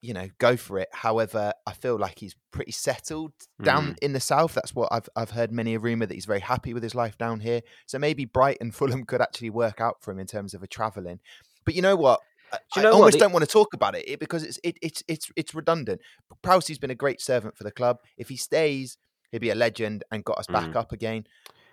you 0.00 0.14
know, 0.14 0.28
go 0.38 0.56
for 0.56 0.78
it. 0.78 0.88
However, 0.92 1.52
I 1.66 1.72
feel 1.72 1.98
like 1.98 2.18
he's 2.18 2.36
pretty 2.52 2.72
settled 2.72 3.32
down 3.62 3.94
mm. 3.94 3.98
in 4.00 4.12
the 4.12 4.20
south. 4.20 4.54
That's 4.54 4.74
what 4.74 4.88
I've 4.92 5.08
I've 5.16 5.30
heard 5.30 5.50
many 5.50 5.74
a 5.74 5.78
rumor 5.78 6.06
that 6.06 6.14
he's 6.14 6.26
very 6.26 6.40
happy 6.40 6.72
with 6.72 6.82
his 6.82 6.94
life 6.94 7.18
down 7.18 7.40
here. 7.40 7.62
So 7.86 7.98
maybe 7.98 8.24
Brighton, 8.24 8.70
Fulham 8.72 9.04
could 9.04 9.20
actually 9.20 9.50
work 9.50 9.80
out 9.80 9.96
for 10.00 10.12
him 10.12 10.20
in 10.20 10.26
terms 10.26 10.54
of 10.54 10.62
a 10.62 10.66
travelling. 10.66 11.20
But 11.64 11.74
you 11.74 11.82
know 11.82 11.96
what? 11.96 12.20
I, 12.52 12.58
you 12.76 12.82
know 12.82 12.88
I 12.88 12.92
what? 12.92 12.98
almost 12.98 13.12
The- 13.14 13.18
don't 13.20 13.32
want 13.32 13.44
to 13.44 13.50
talk 13.50 13.74
about 13.74 13.96
it 13.96 14.20
because 14.20 14.44
it's 14.44 14.58
it, 14.62 14.78
it's 14.80 15.02
it's 15.08 15.30
it's 15.36 15.54
redundant. 15.54 16.00
Prowsey's 16.42 16.78
been 16.78 16.90
a 16.90 16.94
great 16.96 17.20
servant 17.20 17.56
for 17.56 17.64
the 17.64 17.72
club. 17.72 17.98
If 18.16 18.28
he 18.28 18.36
stays, 18.36 18.98
he'll 19.30 19.40
be 19.40 19.50
a 19.50 19.56
legend 19.56 20.04
and 20.12 20.24
got 20.24 20.38
us 20.38 20.46
back 20.46 20.70
mm. 20.70 20.76
up 20.76 20.92
again. 20.92 21.26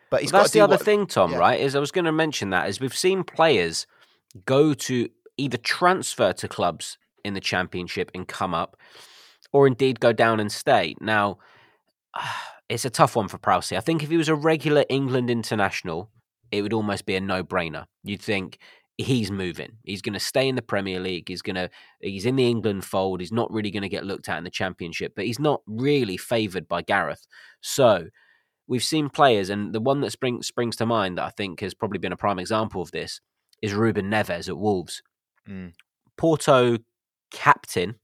But 0.10 0.22
he's 0.22 0.34
Well, 0.34 0.44
that's 0.44 0.54
the 0.54 0.62
other 0.62 0.78
what- 0.78 0.86
thing, 0.86 1.06
Tom. 1.06 1.32
yeah. 1.32 1.38
Right? 1.38 1.60
Is 1.60 1.76
I 1.76 1.80
was 1.80 1.92
going 1.92 2.06
to 2.06 2.12
mention 2.12 2.50
that 2.50 2.70
is 2.70 2.80
we've 2.80 2.96
seen 2.96 3.24
players 3.24 3.86
go 4.46 4.74
to 4.74 5.10
either 5.38 5.58
transfer 5.58 6.34
to 6.34 6.48
clubs 6.48 6.98
in 7.26 7.34
the 7.34 7.42
championship 7.42 8.12
and 8.14 8.28
come 8.28 8.54
up, 8.54 8.78
or 9.52 9.68
indeed 9.68 10.00
go 10.00 10.14
down 10.14 10.40
and 10.40 10.52
stay. 10.52 10.96
Now, 11.02 11.40
it's 12.70 12.86
a 12.86 12.90
tough 12.90 13.16
one 13.16 13.28
for 13.28 13.38
Prowse. 13.38 13.72
I 13.72 13.80
think 13.80 14.04
if 14.04 14.10
he 14.10 14.18
was 14.18 14.30
a 14.30 14.36
regular 14.36 14.86
England 14.90 15.30
international, 15.30 16.10
it 16.52 16.62
would 16.62 16.74
almost 16.74 17.06
be 17.06 17.16
a 17.16 17.22
no-brainer. 17.22 17.86
You'd 18.04 18.22
think 18.22 18.60
he's 18.98 19.30
moving. 19.30 19.74
He's 19.84 20.02
going 20.02 20.14
to 20.14 20.20
stay 20.20 20.48
in 20.48 20.56
the 20.56 20.62
Premier 20.62 21.00
League. 21.00 21.28
He's 21.28 21.42
going 21.42 21.56
to 21.56 21.70
he's 22.00 22.26
in 22.26 22.38
the 22.38 22.50
England 22.50 22.86
fold. 22.86 23.20
He's 23.20 23.32
not 23.32 23.52
really 23.52 23.72
going 23.72 23.84
to 23.84 23.90
get 23.90 24.06
looked 24.06 24.30
at 24.30 24.38
in 24.38 24.44
the 24.44 24.50
Championship, 24.50 25.14
but 25.16 25.26
he's 25.26 25.40
not 25.40 25.62
really 25.68 26.18
favoured 26.18 26.68
by 26.68 26.82
Gareth. 26.82 27.28
So 27.62 28.08
we've 28.68 28.84
seen 28.84 29.10
players, 29.10 29.50
and 29.50 29.74
the 29.74 29.82
one 29.82 30.02
that 30.02 30.12
spring, 30.12 30.42
springs 30.42 30.76
to 30.78 30.86
mind 30.86 31.18
that 31.18 31.26
I 31.26 31.30
think 31.32 31.60
has 31.60 31.74
probably 31.74 32.00
been 32.00 32.14
a 32.14 32.18
prime 32.18 32.40
example 32.40 32.82
of 32.82 32.92
this 32.92 33.22
is 33.62 33.74
Ruben 33.74 34.10
Neves 34.10 34.48
at 34.48 34.58
Wolves. 34.58 35.02
Mm. 35.48 35.74
Porto 36.18 36.78
captain, 37.36 37.96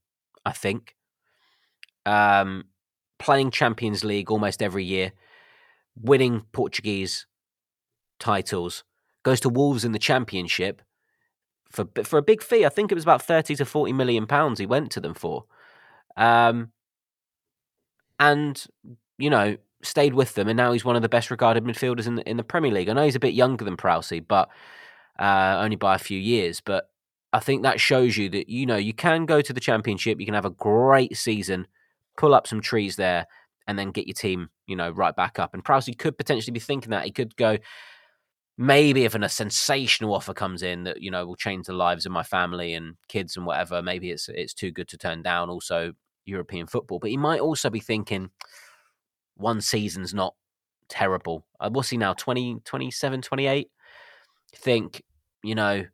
I 0.45 0.51
think, 0.51 0.95
um, 2.05 2.65
playing 3.17 3.51
Champions 3.51 4.03
League 4.03 4.29
almost 4.29 4.61
every 4.61 4.83
year, 4.83 5.13
winning 5.95 6.43
Portuguese 6.51 7.25
titles, 8.19 8.83
goes 9.23 9.39
to 9.39 9.49
Wolves 9.49 9.85
in 9.85 9.93
the 9.93 9.99
Championship 9.99 10.81
for 11.71 11.87
for 12.03 12.17
a 12.19 12.21
big 12.21 12.43
fee. 12.43 12.65
I 12.65 12.69
think 12.69 12.91
it 12.91 12.95
was 12.95 13.05
about 13.05 13.21
thirty 13.21 13.55
to 13.55 13.65
forty 13.65 13.93
million 13.93 14.27
pounds. 14.27 14.59
He 14.59 14.65
went 14.65 14.91
to 14.91 14.99
them 14.99 15.13
for, 15.13 15.45
um, 16.17 16.71
and 18.19 18.63
you 19.17 19.29
know 19.29 19.57
stayed 19.81 20.13
with 20.13 20.35
them, 20.35 20.49
and 20.49 20.57
now 20.57 20.73
he's 20.73 20.85
one 20.85 20.97
of 20.97 21.01
the 21.01 21.09
best 21.09 21.31
regarded 21.31 21.63
midfielders 21.63 22.05
in 22.05 22.15
the, 22.15 22.29
in 22.29 22.37
the 22.37 22.43
Premier 22.43 22.71
League. 22.71 22.89
I 22.89 22.93
know 22.93 23.05
he's 23.05 23.15
a 23.15 23.19
bit 23.19 23.33
younger 23.33 23.63
than 23.63 23.77
Prowsey, 23.77 24.19
but 24.27 24.49
uh, 25.17 25.57
only 25.59 25.77
by 25.77 25.95
a 25.95 25.99
few 25.99 26.19
years. 26.19 26.59
But 26.59 26.90
I 27.33 27.39
think 27.39 27.63
that 27.63 27.79
shows 27.79 28.17
you 28.17 28.29
that 28.29 28.49
you 28.49 28.65
know 28.65 28.77
you 28.77 28.93
can 28.93 29.25
go 29.25 29.41
to 29.41 29.53
the 29.53 29.59
Championship, 29.59 30.19
you 30.19 30.25
can 30.25 30.35
have 30.35 30.45
a 30.45 30.51
great 30.51 31.15
season, 31.15 31.67
pull 32.17 32.33
up 32.33 32.47
some 32.47 32.61
trees 32.61 32.95
there, 32.95 33.27
and 33.67 33.77
then 33.79 33.91
get 33.91 34.07
your 34.07 34.13
team 34.13 34.49
you 34.67 34.75
know 34.75 34.89
right 34.89 35.15
back 35.15 35.39
up. 35.39 35.53
And 35.53 35.63
Prowsey 35.63 35.97
could 35.97 36.17
potentially 36.17 36.53
be 36.53 36.59
thinking 36.59 36.91
that 36.91 37.05
he 37.05 37.11
could 37.11 37.35
go. 37.35 37.57
Maybe 38.57 39.05
if 39.05 39.15
an, 39.15 39.23
a 39.23 39.29
sensational 39.29 40.13
offer 40.13 40.33
comes 40.33 40.61
in 40.61 40.83
that 40.83 41.01
you 41.01 41.09
know 41.09 41.25
will 41.25 41.35
change 41.35 41.67
the 41.67 41.73
lives 41.73 42.05
of 42.05 42.11
my 42.11 42.23
family 42.23 42.73
and 42.73 42.95
kids 43.07 43.37
and 43.37 43.45
whatever, 43.45 43.81
maybe 43.81 44.11
it's 44.11 44.29
it's 44.29 44.53
too 44.53 44.71
good 44.71 44.87
to 44.89 44.97
turn 44.97 45.21
down. 45.21 45.49
Also 45.49 45.93
European 46.25 46.67
football, 46.67 46.99
but 46.99 47.09
he 47.09 47.17
might 47.17 47.39
also 47.39 47.69
be 47.69 47.79
thinking 47.79 48.29
one 49.35 49.61
season's 49.61 50.13
not 50.13 50.35
terrible. 50.91 51.45
Uh, 51.59 51.69
what's 51.71 51.89
he 51.89 51.97
now? 51.97 52.13
20, 52.13 52.59
27, 52.63 53.21
28? 53.21 53.71
Think, 54.53 55.01
you 55.43 55.55
know, 55.55 55.85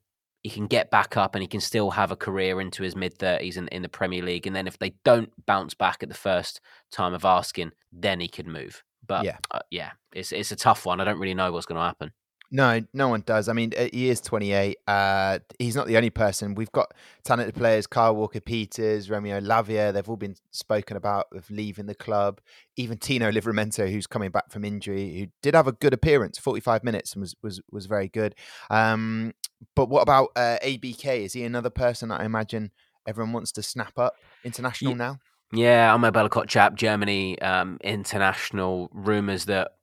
he 0.48 0.54
can 0.54 0.68
get 0.68 0.90
back 0.90 1.18
up 1.18 1.36
and 1.36 1.42
he 1.42 1.48
can 1.48 1.60
still 1.60 1.92
have 1.92 2.12
a 2.12 2.16
career 2.16 2.62
into 2.62 2.82
his 2.82 2.96
mid 2.96 3.18
30s 3.20 3.58
in, 3.58 3.68
in 3.68 3.82
the 3.82 3.90
Premier 3.90 4.24
League. 4.24 4.48
And 4.48 4.56
then 4.56 4.66
if 4.68 4.80
they 4.80 4.94
don't 5.04 5.30
bounce 5.46 5.74
back 5.74 6.02
at 6.02 6.10
the 6.10 6.16
first 6.16 6.62
time 6.92 7.14
of 7.14 7.26
asking, 7.26 7.72
then 7.92 8.20
he 8.22 8.28
could 8.30 8.48
move. 8.48 8.82
But 9.06 9.26
Yeah. 9.26 9.38
uh, 9.52 9.60
yeah 9.72 9.92
it's, 10.14 10.32
it's 10.32 10.52
a 10.52 10.56
tough 10.56 10.86
one. 10.86 11.02
I 11.02 11.04
don't 11.04 11.20
really 11.20 11.34
know 11.34 11.52
what's 11.52 11.66
going 11.66 11.80
to 11.80 11.86
happen. 11.86 12.12
No, 12.50 12.82
no 12.94 13.10
one 13.10 13.24
does. 13.26 13.50
I 13.50 13.54
mean, 13.54 13.74
he 13.92 14.10
is 14.10 14.22
28. 14.22 14.78
Uh, 14.88 15.40
he's 15.60 15.76
not 15.76 15.88
the 15.88 15.98
only 15.98 16.10
person. 16.10 16.56
We've 16.56 16.72
got 16.72 16.94
talented 17.24 17.56
players: 17.56 17.88
Kyle 17.88 18.16
Walker 18.16 18.40
Peters, 18.40 19.10
Romeo 19.10 19.42
Lavia. 19.42 19.92
They've 19.92 20.08
all 20.08 20.16
been 20.16 20.36
spoken 20.52 20.96
about 20.96 21.28
of 21.34 21.50
leaving 21.50 21.88
the 21.88 21.96
club. 21.96 22.40
Even 22.78 22.98
Tino 22.98 23.30
Livramento, 23.32 23.92
who's 23.92 24.08
coming 24.08 24.32
back 24.32 24.50
from 24.50 24.64
injury, 24.64 25.20
who 25.20 25.28
did 25.42 25.56
have 25.56 25.68
a 25.68 25.74
good 25.74 25.94
appearance, 25.94 26.38
45 26.38 26.84
minutes, 26.84 27.14
and 27.14 27.22
was 27.22 27.36
was 27.44 27.62
was 27.70 27.86
very 27.86 28.08
good. 28.08 28.34
Um, 28.70 29.34
but 29.76 29.90
what 29.90 30.02
about 30.02 30.30
uh, 30.36 30.58
ABK? 30.64 31.26
Is 31.26 31.34
he 31.34 31.44
another 31.44 31.70
person 31.70 32.10
that 32.10 32.22
I 32.22 32.26
imagine 32.26 32.72
everyone 33.06 33.34
wants 33.34 33.52
to 33.54 33.64
snap 33.64 34.00
up 34.00 34.16
international 34.46 34.96
now? 34.96 35.20
Yeah, 35.54 35.94
Armel 35.94 36.12
Bella-Kotchap. 36.12 36.76
Germany 36.76 37.40
um, 37.42 37.78
international 37.82 38.90
rumors 38.92 39.46
that 39.46 39.77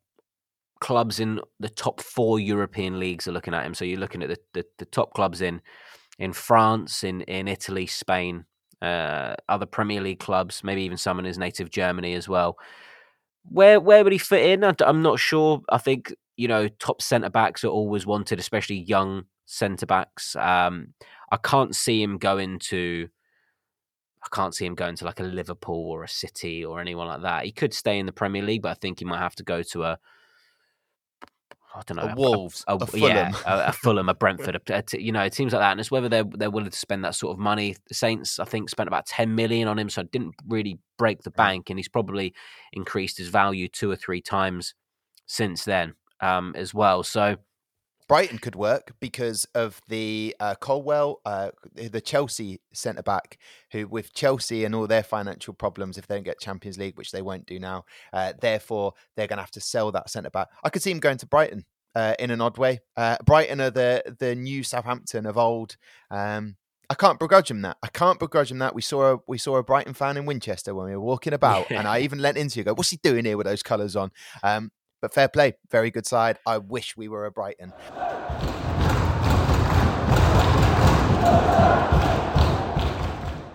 clubs 0.81 1.20
in 1.20 1.41
the 1.61 1.68
top 1.68 2.01
four 2.01 2.39
European 2.39 2.99
leagues 2.99 3.27
are 3.27 3.33
looking 3.33 3.55
at 3.55 3.64
him. 3.64 3.75
So 3.75 3.85
you're 3.85 3.99
looking 3.99 4.22
at 4.22 4.29
the, 4.29 4.39
the, 4.53 4.66
the 4.79 4.85
top 4.85 5.14
clubs 5.14 5.41
in 5.41 5.61
in 6.18 6.33
France, 6.33 7.05
in 7.05 7.22
in 7.22 7.49
Italy, 7.49 7.87
Spain, 7.87 8.45
uh, 8.83 9.35
other 9.49 9.66
Premier 9.66 10.01
League 10.01 10.20
clubs, 10.20 10.62
maybe 10.62 10.83
even 10.83 10.99
some 10.99 11.18
in 11.18 11.25
his 11.25 11.39
native 11.39 11.70
Germany 11.70 12.14
as 12.14 12.29
well. 12.29 12.59
Where 13.45 13.81
where 13.81 14.05
would 14.05 14.12
he 14.12 14.18
fit 14.18 14.47
in? 14.47 14.75
I'm 14.81 15.03
not 15.03 15.18
sure. 15.18 15.62
I 15.70 15.79
think 15.79 16.14
you 16.37 16.49
know 16.49 16.68
top 16.68 17.03
centre 17.03 17.31
backs 17.31 17.64
are 17.64 17.68
always 17.68 18.07
wanted, 18.07 18.39
especially 18.39 18.77
young 18.77 19.25
centre 19.47 19.87
backs. 19.87 20.37
Um, 20.37 20.95
I 21.31 21.37
can't 21.37 21.75
see 21.75 22.03
him 22.03 22.18
going 22.18 22.59
to. 22.61 23.09
I 24.22 24.35
can't 24.35 24.55
see 24.55 24.64
him 24.64 24.75
going 24.75 24.97
to 24.97 25.05
like 25.05 25.20
a 25.20 25.25
Liverpool 25.25 25.91
or 25.91 26.03
a 26.03 26.09
City 26.09 26.64
or 26.64 26.81
anyone 26.81 27.09
like 27.09 27.22
that. 27.22 27.45
He 27.45 27.53
could 27.53 27.75
stay 27.75 27.99
in 27.99 28.07
the 28.07 28.12
Premier 28.12 28.43
League, 28.43 28.62
but 28.62 28.70
I 28.70 28.75
think 28.75 28.99
he 28.99 29.05
might 29.05 29.18
have 29.18 29.35
to 29.37 29.43
go 29.43 29.62
to 29.62 29.85
a 29.85 29.99
I 31.75 31.83
don't 31.87 31.97
know, 31.97 32.12
a 32.12 32.14
Wolves, 32.14 32.64
a, 32.68 32.75
a, 32.75 32.77
a 32.77 32.87
Fulham, 32.87 33.16
yeah, 33.16 33.33
a, 33.47 33.72
Fulham, 33.72 34.09
a 34.09 34.14
Brentford, 34.25 34.61
you 34.93 35.11
know, 35.11 35.22
it 35.22 35.35
seems 35.35 35.53
like 35.53 35.61
that, 35.61 35.72
and 35.72 35.81
it's 35.81 35.91
whether 35.91 36.09
they're 36.09 36.25
they're 36.25 36.51
willing 36.51 36.70
to 36.70 36.79
spend 36.79 37.05
that 37.05 37.16
sort 37.16 37.33
of 37.33 37.39
money. 37.39 37.77
The 37.89 37.95
Saints, 37.95 38.39
I 38.39 38.45
think, 38.45 38.70
spent 38.70 38.87
about 38.87 39.07
ten 39.07 39.35
million 39.35 39.66
on 39.66 39.79
him, 39.79 39.91
so 39.91 40.03
it 40.03 40.12
didn't 40.12 40.35
really 40.49 40.79
break 40.99 41.22
the 41.22 41.33
bank, 41.33 41.70
and 41.70 41.79
he's 41.79 41.89
probably 41.89 42.33
increased 42.72 43.18
his 43.18 43.29
value 43.29 43.68
two 43.68 43.91
or 43.91 43.97
three 43.97 44.20
times 44.20 44.75
since 45.27 45.64
then 45.64 45.95
um, 46.20 46.55
as 46.57 46.72
well. 46.72 47.03
So. 47.03 47.37
Brighton 48.09 48.38
could 48.38 48.55
work 48.55 48.92
because 49.00 49.46
of 49.55 49.80
the 49.88 50.36
uh, 50.38 50.55
Colwill, 50.57 51.20
uh, 51.24 51.50
the 51.74 52.00
Chelsea 52.00 52.61
centre 52.72 53.02
back, 53.02 53.38
who 53.72 53.86
with 53.86 54.12
Chelsea 54.12 54.64
and 54.64 54.74
all 54.74 54.86
their 54.86 55.02
financial 55.02 55.55
problems, 55.55 55.96
if 55.96 56.07
they 56.07 56.16
don't 56.16 56.24
get 56.24 56.40
Champions 56.40 56.78
League, 56.78 56.98
which 56.98 57.12
they 57.12 57.22
won't 57.22 57.46
do 57.46 57.59
now, 57.59 57.84
uh, 58.12 58.34
therefore 58.40 58.92
they're 59.16 59.26
going 59.26 59.38
to 59.38 59.42
have 59.42 59.50
to 59.52 59.61
sell 59.61 59.90
that 59.92 60.11
centre 60.11 60.30
back. 60.30 60.48
I 60.62 60.68
could 60.68 60.82
see 60.82 60.90
him 60.90 61.00
going 61.00 61.18
to 61.18 61.26
Brighton 61.26 61.64
uh, 61.94 62.14
in 62.18 62.30
an 62.30 62.40
odd 62.40 62.59
way. 62.59 62.80
Uh, 62.96 63.16
Brighton 63.24 63.61
are 63.61 63.70
the 63.70 64.16
the 64.18 64.34
new 64.34 64.62
Southampton 64.62 65.26
of 65.26 65.38
old. 65.38 65.76
Um, 66.11 66.57
I 66.90 66.94
can't 66.94 67.18
begrudge 67.18 67.50
him 67.50 67.62
that. 67.62 67.78
I 67.82 67.88
can't 67.88 68.18
begrudge 68.18 68.50
him 68.50 68.59
that. 68.59 68.74
We 68.74 68.82
saw 68.82 69.14
a 69.14 69.18
we 69.26 69.38
saw 69.38 69.57
a 69.57 69.62
Brighton 69.62 69.94
fan 69.94 70.16
in 70.16 70.26
Winchester 70.26 70.74
when 70.74 70.86
we 70.86 70.92
were 70.92 71.00
walking 71.00 71.32
about, 71.32 71.70
and 71.70 71.88
I 71.88 72.00
even 72.02 72.18
leant 72.20 72.36
into 72.36 72.59
you. 72.59 72.64
Go, 72.64 72.74
what's 72.74 72.90
he 72.90 72.98
doing 72.98 73.24
here 73.24 73.36
with 73.36 73.46
those 73.46 73.62
colours 73.62 73.96
on? 73.96 74.11
Um, 74.42 74.70
but 75.05 75.12
fair 75.12 75.28
play, 75.28 75.52
very 75.70 75.90
good 75.90 76.07
side. 76.07 76.38
I 76.46 76.57
wish 76.57 76.96
we 76.96 77.09
were 77.09 77.26
a 77.26 77.30
Brighton. 77.30 77.74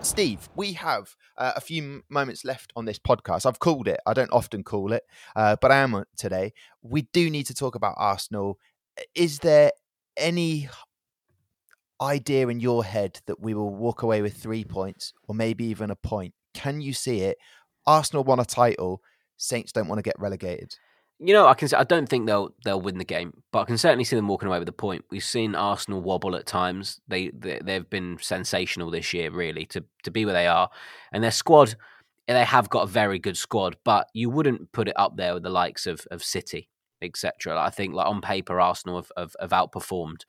Steve, 0.00 0.48
we 0.54 0.74
have 0.74 1.16
uh, 1.36 1.54
a 1.56 1.60
few 1.60 2.04
moments 2.08 2.44
left 2.44 2.72
on 2.76 2.84
this 2.84 3.00
podcast. 3.00 3.46
I've 3.46 3.58
called 3.58 3.88
it. 3.88 3.98
I 4.06 4.12
don't 4.12 4.30
often 4.30 4.62
call 4.62 4.92
it, 4.92 5.02
uh, 5.34 5.56
but 5.60 5.72
I 5.72 5.78
am 5.78 6.04
today. 6.16 6.52
We 6.82 7.02
do 7.12 7.28
need 7.28 7.46
to 7.46 7.54
talk 7.54 7.74
about 7.74 7.96
Arsenal. 7.96 8.60
Is 9.16 9.40
there 9.40 9.72
any 10.16 10.68
idea 12.00 12.46
in 12.46 12.60
your 12.60 12.84
head 12.84 13.18
that 13.26 13.40
we 13.40 13.54
will 13.54 13.74
walk 13.74 14.04
away 14.04 14.22
with 14.22 14.36
three 14.36 14.62
points 14.62 15.14
or 15.26 15.34
maybe 15.34 15.64
even 15.64 15.90
a 15.90 15.96
point? 15.96 16.32
Can 16.54 16.80
you 16.80 16.92
see 16.92 17.22
it? 17.22 17.38
Arsenal 17.88 18.22
won 18.22 18.38
a 18.38 18.44
title. 18.44 19.02
Saints 19.36 19.72
don't 19.72 19.88
want 19.88 19.98
to 19.98 20.04
get 20.04 20.14
relegated. 20.20 20.76
You 21.22 21.34
know, 21.34 21.46
I 21.46 21.52
can. 21.52 21.68
I 21.76 21.84
don't 21.84 22.08
think 22.08 22.26
they'll 22.26 22.54
they'll 22.64 22.80
win 22.80 22.96
the 22.96 23.04
game, 23.04 23.42
but 23.52 23.60
I 23.60 23.64
can 23.64 23.76
certainly 23.76 24.04
see 24.04 24.16
them 24.16 24.26
walking 24.26 24.48
away 24.48 24.58
with 24.58 24.68
a 24.70 24.72
point. 24.72 25.04
We've 25.10 25.22
seen 25.22 25.54
Arsenal 25.54 26.00
wobble 26.00 26.34
at 26.34 26.46
times. 26.46 26.98
They, 27.08 27.28
they 27.28 27.60
they've 27.62 27.88
been 27.88 28.16
sensational 28.22 28.90
this 28.90 29.12
year, 29.12 29.30
really, 29.30 29.66
to 29.66 29.84
to 30.04 30.10
be 30.10 30.24
where 30.24 30.32
they 30.32 30.46
are, 30.46 30.70
and 31.12 31.22
their 31.22 31.30
squad. 31.30 31.74
They 32.26 32.44
have 32.44 32.70
got 32.70 32.84
a 32.84 32.86
very 32.86 33.18
good 33.18 33.36
squad, 33.36 33.76
but 33.84 34.06
you 34.14 34.30
wouldn't 34.30 34.72
put 34.72 34.88
it 34.88 34.94
up 34.96 35.16
there 35.16 35.34
with 35.34 35.42
the 35.42 35.50
likes 35.50 35.86
of 35.86 36.06
of 36.10 36.24
City, 36.24 36.70
etc. 37.02 37.54
Like, 37.54 37.66
I 37.66 37.70
think, 37.70 37.92
like 37.92 38.06
on 38.06 38.22
paper, 38.22 38.58
Arsenal 38.58 38.96
have, 38.96 39.12
have, 39.16 39.36
have 39.40 39.50
outperformed 39.50 40.22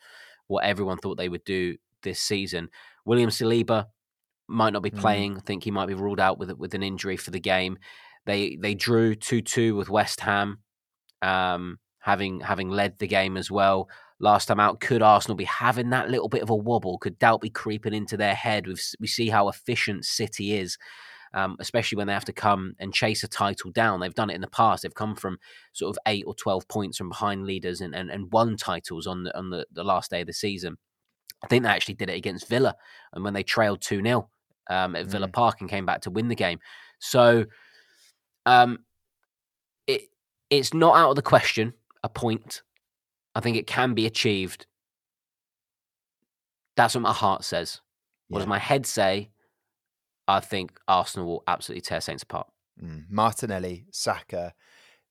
what 0.48 0.66
everyone 0.66 0.98
thought 0.98 1.18
they 1.18 1.30
would 1.30 1.46
do 1.46 1.78
this 2.04 2.20
season. 2.20 2.70
William 3.06 3.30
Saliba 3.30 3.86
might 4.50 4.74
not 4.74 4.84
be 4.84 4.92
mm. 4.92 5.00
playing. 5.00 5.36
Mm. 5.36 5.38
I 5.38 5.42
think 5.42 5.64
he 5.64 5.72
might 5.72 5.88
be 5.88 5.94
ruled 5.94 6.20
out 6.20 6.38
with 6.38 6.52
with 6.58 6.74
an 6.74 6.84
injury 6.84 7.16
for 7.16 7.32
the 7.32 7.40
game. 7.40 7.78
They 8.26 8.58
they 8.60 8.74
drew 8.74 9.16
two 9.16 9.42
two 9.42 9.76
with 9.76 9.90
West 9.90 10.20
Ham 10.20 10.60
um, 11.22 11.80
having 12.00 12.42
having 12.42 12.70
led 12.70 13.00
the 13.00 13.08
game 13.08 13.38
as 13.38 13.50
well 13.50 13.90
last 14.20 14.48
time 14.48 14.60
out. 14.60 14.80
Could 14.80 15.02
Arsenal 15.02 15.36
be 15.36 15.46
having 15.46 15.90
that 15.92 16.10
little 16.10 16.30
bit 16.30 16.44
of 16.44 16.50
a 16.50 16.56
wobble? 16.56 16.98
Could 16.98 17.20
doubt 17.20 17.42
be 17.42 17.50
creeping 17.50 17.94
into 17.94 18.18
their 18.18 18.36
head? 18.36 18.68
we 18.68 18.76
we 19.00 19.08
see 19.08 19.30
how 19.30 19.50
efficient 19.50 20.06
City 20.06 20.54
is. 20.54 20.78
Um, 21.34 21.56
especially 21.62 21.96
when 21.96 22.08
they 22.08 22.14
have 22.14 22.26
to 22.26 22.34
come 22.34 22.74
and 22.78 22.94
chase 22.94 23.24
a 23.24 23.28
title 23.30 23.72
down. 23.72 24.02
They've 24.02 24.14
done 24.14 24.30
it 24.30 24.36
in 24.36 24.42
the 24.42 24.48
past. 24.48 24.84
They've 24.84 24.94
come 24.94 25.16
from 25.16 25.38
sort 25.72 25.96
of 25.96 25.98
eight 26.06 26.26
or 26.28 26.36
twelve 26.36 26.68
points 26.68 26.98
from 26.98 27.08
behind 27.08 27.46
leaders 27.46 27.80
and, 27.80 27.96
and, 27.96 28.12
and 28.12 28.34
won 28.34 28.58
titles 28.58 29.08
on 29.08 29.24
the 29.24 29.38
on 29.38 29.50
the, 29.50 29.66
the 29.72 29.86
last 29.86 30.12
day 30.12 30.20
of 30.20 30.28
the 30.28 30.34
season. 30.34 30.76
I 31.42 31.48
think 31.48 31.64
they 31.64 31.70
actually 31.70 31.96
did 31.96 32.10
it 32.10 32.18
against 32.18 32.50
Villa, 32.50 32.76
and 33.14 33.24
when 33.24 33.34
they 33.34 33.44
trailed 33.44 33.80
two 33.80 34.04
0 34.04 34.30
um, 34.70 34.96
at 34.96 35.06
Villa 35.06 35.28
mm. 35.28 35.34
Park 35.34 35.62
and 35.62 35.70
came 35.70 35.86
back 35.86 36.02
to 36.02 36.12
win 36.12 36.28
the 36.28 36.36
game. 36.36 36.60
So, 37.00 37.46
um, 38.46 38.80
it's 40.52 40.74
not 40.74 40.96
out 40.96 41.10
of 41.12 41.16
the 41.16 41.24
question 41.24 41.74
a 42.04 42.10
point. 42.10 42.62
I 43.34 43.40
think 43.40 43.58
it 43.58 43.66
can 43.66 43.94
be 43.96 44.06
achieved. 44.06 44.68
That's 46.76 46.94
what 46.94 47.02
my 47.02 47.14
heart 47.14 47.44
says. 47.44 47.82
What 48.28 48.40
yeah. 48.40 48.46
does 48.46 48.50
my 48.50 48.60
head 48.60 48.86
say? 48.86 49.30
I 50.28 50.40
think 50.42 50.80
Arsenal 50.88 51.28
will 51.28 51.44
absolutely 51.48 51.82
tear 51.82 52.02
Saints 52.02 52.24
apart. 52.24 52.48
Mm. 52.82 53.06
Martinelli, 53.10 53.86
Saka, 53.92 54.54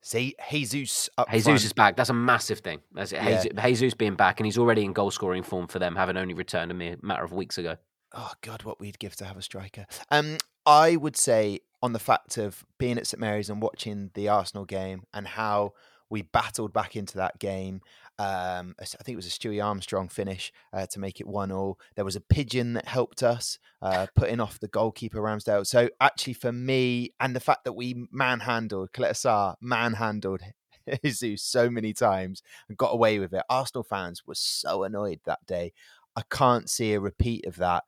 see 0.02 0.34
Jesus 0.50 1.08
up 1.18 1.30
Jesus 1.30 1.44
front. 1.44 1.64
is 1.64 1.72
back. 1.72 1.96
That's 1.96 2.10
a 2.10 2.14
massive 2.14 2.60
thing. 2.60 2.80
That's 2.92 3.12
yeah. 3.12 3.42
Jesus, 3.42 3.52
Jesus 3.64 3.94
being 3.94 4.14
back, 4.14 4.40
and 4.40 4.46
he's 4.46 4.58
already 4.58 4.84
in 4.84 4.92
goal 4.92 5.10
scoring 5.10 5.42
form 5.42 5.66
for 5.66 5.78
them, 5.78 5.96
having 5.96 6.16
only 6.16 6.34
returned 6.34 6.70
a 6.70 6.74
mere 6.74 6.96
matter 7.02 7.24
of 7.24 7.32
weeks 7.32 7.58
ago. 7.58 7.76
Oh 8.12 8.32
God, 8.40 8.64
what 8.64 8.80
we'd 8.80 8.98
give 8.98 9.16
to 9.16 9.24
have 9.24 9.36
a 9.36 9.42
striker. 9.42 9.86
Um, 10.10 10.38
I 10.66 10.96
would 10.96 11.16
say 11.16 11.60
on 11.82 11.92
the 11.92 11.98
fact 11.98 12.36
of 12.36 12.64
being 12.78 12.98
at 12.98 13.06
St 13.06 13.20
Mary's 13.20 13.48
and 13.48 13.62
watching 13.62 14.10
the 14.14 14.28
Arsenal 14.28 14.64
game 14.64 15.04
and 15.14 15.26
how 15.26 15.72
we 16.10 16.22
battled 16.22 16.72
back 16.72 16.96
into 16.96 17.16
that 17.16 17.38
game. 17.38 17.80
Um, 18.18 18.74
I 18.78 18.84
think 18.84 19.14
it 19.14 19.16
was 19.16 19.26
a 19.26 19.30
Stewie 19.30 19.64
Armstrong 19.64 20.08
finish 20.08 20.52
uh, 20.74 20.86
to 20.86 20.98
make 20.98 21.20
it 21.20 21.26
one 21.26 21.50
all. 21.50 21.78
There 21.96 22.04
was 22.04 22.16
a 22.16 22.20
pigeon 22.20 22.74
that 22.74 22.86
helped 22.86 23.22
us 23.22 23.58
uh, 23.80 24.08
putting 24.14 24.40
off 24.40 24.60
the 24.60 24.68
goalkeeper 24.68 25.20
Ramsdale. 25.20 25.66
So 25.66 25.88
actually, 26.00 26.34
for 26.34 26.52
me, 26.52 27.14
and 27.18 27.34
the 27.34 27.40
fact 27.40 27.64
that 27.64 27.72
we 27.72 28.06
manhandled 28.12 28.92
Caleta 28.92 29.54
manhandled 29.62 30.42
Jesus 31.04 31.42
so 31.42 31.70
many 31.70 31.94
times 31.94 32.42
and 32.68 32.76
got 32.76 32.92
away 32.92 33.18
with 33.18 33.32
it. 33.32 33.42
Arsenal 33.48 33.84
fans 33.84 34.26
were 34.26 34.34
so 34.34 34.82
annoyed 34.82 35.20
that 35.24 35.46
day. 35.46 35.72
I 36.16 36.22
can't 36.28 36.68
see 36.68 36.92
a 36.92 37.00
repeat 37.00 37.46
of 37.46 37.56
that 37.56 37.84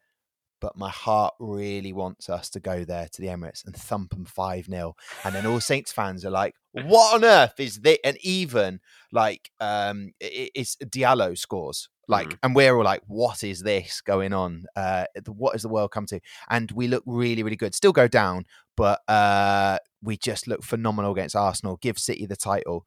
but 0.63 0.77
my 0.77 0.91
heart 0.91 1.35
really 1.41 1.93
wants 1.93 2.31
us 2.31 2.49
to 2.49 2.61
go 2.61 2.85
there 2.85 3.09
to 3.11 3.21
the 3.21 3.27
Emirates 3.27 3.67
and 3.67 3.75
thump 3.75 4.11
them 4.11 4.25
5 4.25 4.67
0. 4.67 4.95
And 5.25 5.35
then 5.35 5.45
all 5.45 5.59
Saints 5.73 5.91
fans 5.91 6.25
are 6.25 6.31
like, 6.31 6.55
what 6.71 7.17
on 7.17 7.25
earth 7.25 7.59
is 7.59 7.81
this? 7.81 7.99
And 8.05 8.17
even 8.23 8.79
like, 9.11 9.51
um, 9.59 10.13
it's 10.21 10.77
Diallo 10.77 11.37
scores. 11.37 11.89
Like, 12.07 12.29
mm. 12.29 12.39
and 12.45 12.55
we're 12.55 12.77
all 12.77 12.85
like, 12.85 13.03
what 13.09 13.43
is 13.43 13.61
this 13.61 14.01
going 14.01 14.33
on? 14.33 14.67
Uh, 14.77 15.07
what 15.27 15.53
has 15.53 15.63
the 15.63 15.69
world 15.69 15.91
come 15.91 16.07
to? 16.07 16.21
And 16.49 16.71
we 16.71 16.87
look 16.87 17.03
really, 17.07 17.43
really 17.43 17.57
good. 17.57 17.75
Still 17.75 17.93
go 17.93 18.07
down, 18.07 18.47
but 18.77 19.01
uh, 19.09 19.79
we 20.01 20.17
just 20.17 20.47
look 20.47 20.63
phenomenal 20.63 21.11
against 21.11 21.35
Arsenal, 21.35 21.77
give 21.83 21.99
City 21.99 22.25
the 22.25 22.37
title 22.37 22.87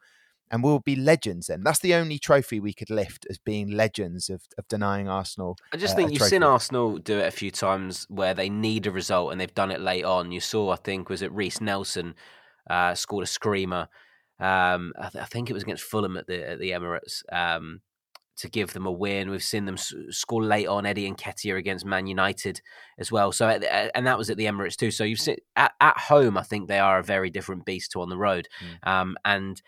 and 0.52 0.64
we'll 0.64 0.80
be 0.80 0.96
legends 0.96 1.48
then. 1.48 1.64
That's 1.64 1.80
the 1.80 1.96
only 1.96 2.20
trophy 2.20 2.60
we 2.60 2.74
could 2.74 2.90
lift 2.90 3.26
as 3.30 3.38
being 3.38 3.72
legends 3.72 4.30
of, 4.30 4.44
of 4.58 4.68
denying 4.68 5.08
Arsenal. 5.08 5.58
I 5.74 5.78
just 5.78 5.94
uh, 5.94 5.98
think 5.98 6.12
you've 6.12 6.20
trophy. 6.20 6.30
seen 6.32 6.44
Arsenal 6.44 6.98
do 6.98 7.18
it 7.18 7.28
a 7.28 7.32
few 7.32 7.52
times 7.52 8.06
where 8.10 8.34
they 8.34 8.50
need 8.50 8.86
a 8.86 8.92
result 8.92 9.32
and 9.32 9.42
they've 9.42 9.54
done 9.54 9.72
it 9.72 9.82
late 9.82 10.06
on. 10.06 10.32
You 10.32 10.40
saw, 10.40 10.72
I 10.72 10.76
think, 10.76 11.10
was 11.10 11.22
it 11.22 11.32
Reiss 11.32 11.62
Nelson 11.62 12.16
uh, 12.70 12.96
scored 12.96 13.24
a 13.24 13.28
screamer. 13.28 13.88
Um, 14.40 14.94
I, 15.00 15.10
th- 15.10 15.24
I, 15.24 15.26
think 15.26 15.50
it 15.50 15.54
was 15.54 15.64
against 15.64 15.84
Fulham 15.84 16.18
at 16.18 16.28
the 16.28 16.50
at 16.50 16.60
the 16.60 16.72
Emirates 16.72 17.24
um, 17.32 17.82
to 18.38 18.50
give 18.50 18.74
them 18.74 18.86
a 18.86 18.92
win. 18.92 19.30
We've 19.30 19.42
seen 19.42 19.66
them 19.66 19.76
s- 19.76 19.94
score 20.10 20.44
late 20.44 20.68
on 20.68 20.86
Eddie 20.86 21.10
Nketiah 21.10 21.58
against 21.58 21.86
Man 21.86 22.06
United 22.06 22.60
as 23.00 23.12
well. 23.12 23.32
So 23.32 23.48
and 23.48 24.06
that 24.06 24.18
was 24.18 24.30
at 24.30 24.36
the 24.36 24.46
Emirates 24.46 24.76
too. 24.76 24.92
So 24.92 25.06
you've 25.06 25.22
seen 25.22 25.38
at, 25.56 25.72
at 25.80 25.98
home, 25.98 26.38
I 26.38 26.44
think 26.44 26.68
they 26.68 26.80
are 26.80 27.00
a 27.00 27.04
very 27.04 27.30
different 27.30 27.66
beast 27.66 27.92
to 27.92 28.02
on 28.02 28.10
the 28.10 28.18
road. 28.18 28.50
Mm. 28.62 28.92
Um, 28.92 29.18
and 29.24 29.62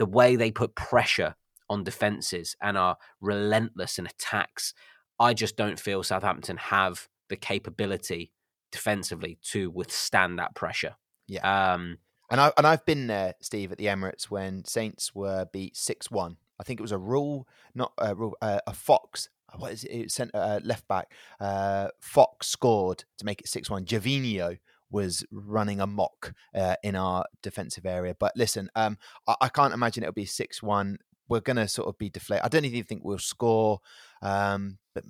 the 0.00 0.06
way 0.06 0.34
they 0.34 0.50
put 0.50 0.74
pressure 0.74 1.36
on 1.68 1.84
defenses 1.84 2.56
and 2.62 2.78
are 2.78 2.96
relentless 3.20 3.98
in 3.98 4.06
attacks, 4.06 4.72
I 5.20 5.34
just 5.34 5.58
don't 5.58 5.78
feel 5.78 6.02
Southampton 6.02 6.56
have 6.56 7.06
the 7.28 7.36
capability 7.36 8.32
defensively 8.72 9.38
to 9.42 9.68
withstand 9.68 10.38
that 10.38 10.54
pressure. 10.54 10.96
Yeah. 11.28 11.42
Um, 11.74 11.98
and 12.30 12.40
I 12.40 12.50
and 12.56 12.66
I've 12.66 12.86
been 12.86 13.08
there, 13.08 13.34
Steve, 13.42 13.72
at 13.72 13.78
the 13.78 13.86
Emirates 13.86 14.24
when 14.24 14.64
Saints 14.64 15.14
were 15.14 15.46
beat 15.52 15.76
six 15.76 16.10
one. 16.10 16.38
I 16.58 16.62
think 16.62 16.80
it 16.80 16.82
was 16.82 16.92
a 16.92 16.98
rule, 16.98 17.46
not 17.74 17.92
a 17.98 18.14
rule, 18.14 18.36
uh, 18.40 18.60
a 18.66 18.72
Fox. 18.72 19.28
Uh, 19.52 19.58
what 19.58 19.72
is 19.72 19.84
it? 19.84 19.90
it 19.90 20.10
sent 20.10 20.30
uh, 20.34 20.60
left 20.64 20.88
back. 20.88 21.12
Uh, 21.38 21.88
Fox 22.00 22.46
scored 22.46 23.04
to 23.18 23.26
make 23.26 23.42
it 23.42 23.48
six 23.48 23.68
one. 23.68 23.84
Gervinho 23.84 24.58
was 24.90 25.24
running 25.30 25.80
amok 25.80 26.32
uh, 26.54 26.76
in 26.82 26.96
our 26.96 27.24
defensive 27.42 27.86
area. 27.86 28.14
But 28.18 28.32
listen, 28.36 28.70
um, 28.74 28.98
I, 29.26 29.36
I 29.42 29.48
can't 29.48 29.74
imagine 29.74 30.02
it'll 30.02 30.12
be 30.12 30.26
six 30.26 30.62
one. 30.62 30.98
We're 31.28 31.40
going 31.40 31.58
to 31.58 31.68
sort 31.68 31.88
of 31.88 31.96
be 31.96 32.10
deflated. 32.10 32.44
I 32.44 32.48
don't 32.48 32.64
even 32.64 32.84
think 32.84 33.02
we'll 33.04 33.18
score. 33.18 33.80
Um, 34.20 34.78
but 34.94 35.04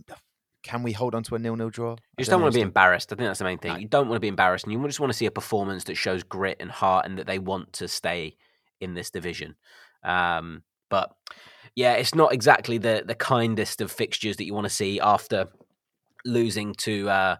can 0.62 0.82
we 0.82 0.92
hold 0.92 1.14
on 1.14 1.22
to 1.22 1.34
a 1.34 1.38
nil-nil 1.38 1.70
draw? 1.70 1.92
You 1.92 1.96
just 2.18 2.30
don't 2.30 2.42
want 2.42 2.52
to 2.52 2.58
be 2.58 2.62
embarrassed. 2.62 3.10
I 3.10 3.16
think 3.16 3.28
that's 3.28 3.38
the 3.38 3.46
main 3.46 3.58
thing. 3.58 3.72
No. 3.72 3.78
You 3.78 3.88
don't 3.88 4.08
want 4.08 4.16
to 4.16 4.20
be 4.20 4.28
embarrassed, 4.28 4.66
and 4.66 4.72
you 4.72 4.86
just 4.86 5.00
want 5.00 5.10
to 5.10 5.16
see 5.16 5.26
a 5.26 5.30
performance 5.30 5.84
that 5.84 5.94
shows 5.94 6.22
grit 6.22 6.58
and 6.60 6.70
heart, 6.70 7.06
and 7.06 7.18
that 7.18 7.26
they 7.26 7.38
want 7.38 7.72
to 7.74 7.88
stay 7.88 8.36
in 8.80 8.92
this 8.92 9.10
division. 9.10 9.56
Um, 10.04 10.62
but 10.90 11.14
yeah, 11.74 11.94
it's 11.94 12.14
not 12.14 12.34
exactly 12.34 12.76
the 12.76 13.02
the 13.06 13.14
kindest 13.14 13.80
of 13.80 13.90
fixtures 13.90 14.36
that 14.36 14.44
you 14.44 14.52
want 14.52 14.66
to 14.66 14.70
see 14.70 15.00
after 15.00 15.46
losing 16.26 16.74
to 16.74 17.08
uh, 17.08 17.36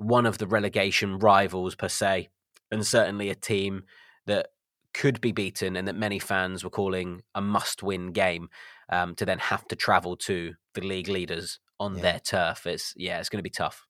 one 0.00 0.26
of 0.26 0.38
the 0.38 0.46
relegation 0.46 1.18
rivals 1.18 1.74
per 1.74 1.88
se, 1.88 2.28
and 2.70 2.86
certainly 2.86 3.30
a 3.30 3.34
team 3.34 3.84
that 4.26 4.48
could 4.92 5.20
be 5.20 5.32
beaten 5.32 5.76
and 5.76 5.86
that 5.86 5.94
many 5.94 6.18
fans 6.18 6.64
were 6.64 6.70
calling 6.70 7.22
a 7.34 7.40
must-win 7.40 8.12
game 8.12 8.48
um, 8.90 9.14
to 9.14 9.24
then 9.24 9.38
have 9.38 9.64
to 9.68 9.76
travel 9.76 10.16
to 10.16 10.54
the 10.74 10.80
league 10.80 11.08
leaders 11.08 11.60
on 11.78 11.96
yeah. 11.96 12.02
their 12.02 12.20
turf. 12.20 12.66
It's 12.66 12.92
yeah, 12.96 13.20
it's 13.20 13.28
going 13.28 13.38
to 13.38 13.44
be 13.44 13.50
tough. 13.50 13.86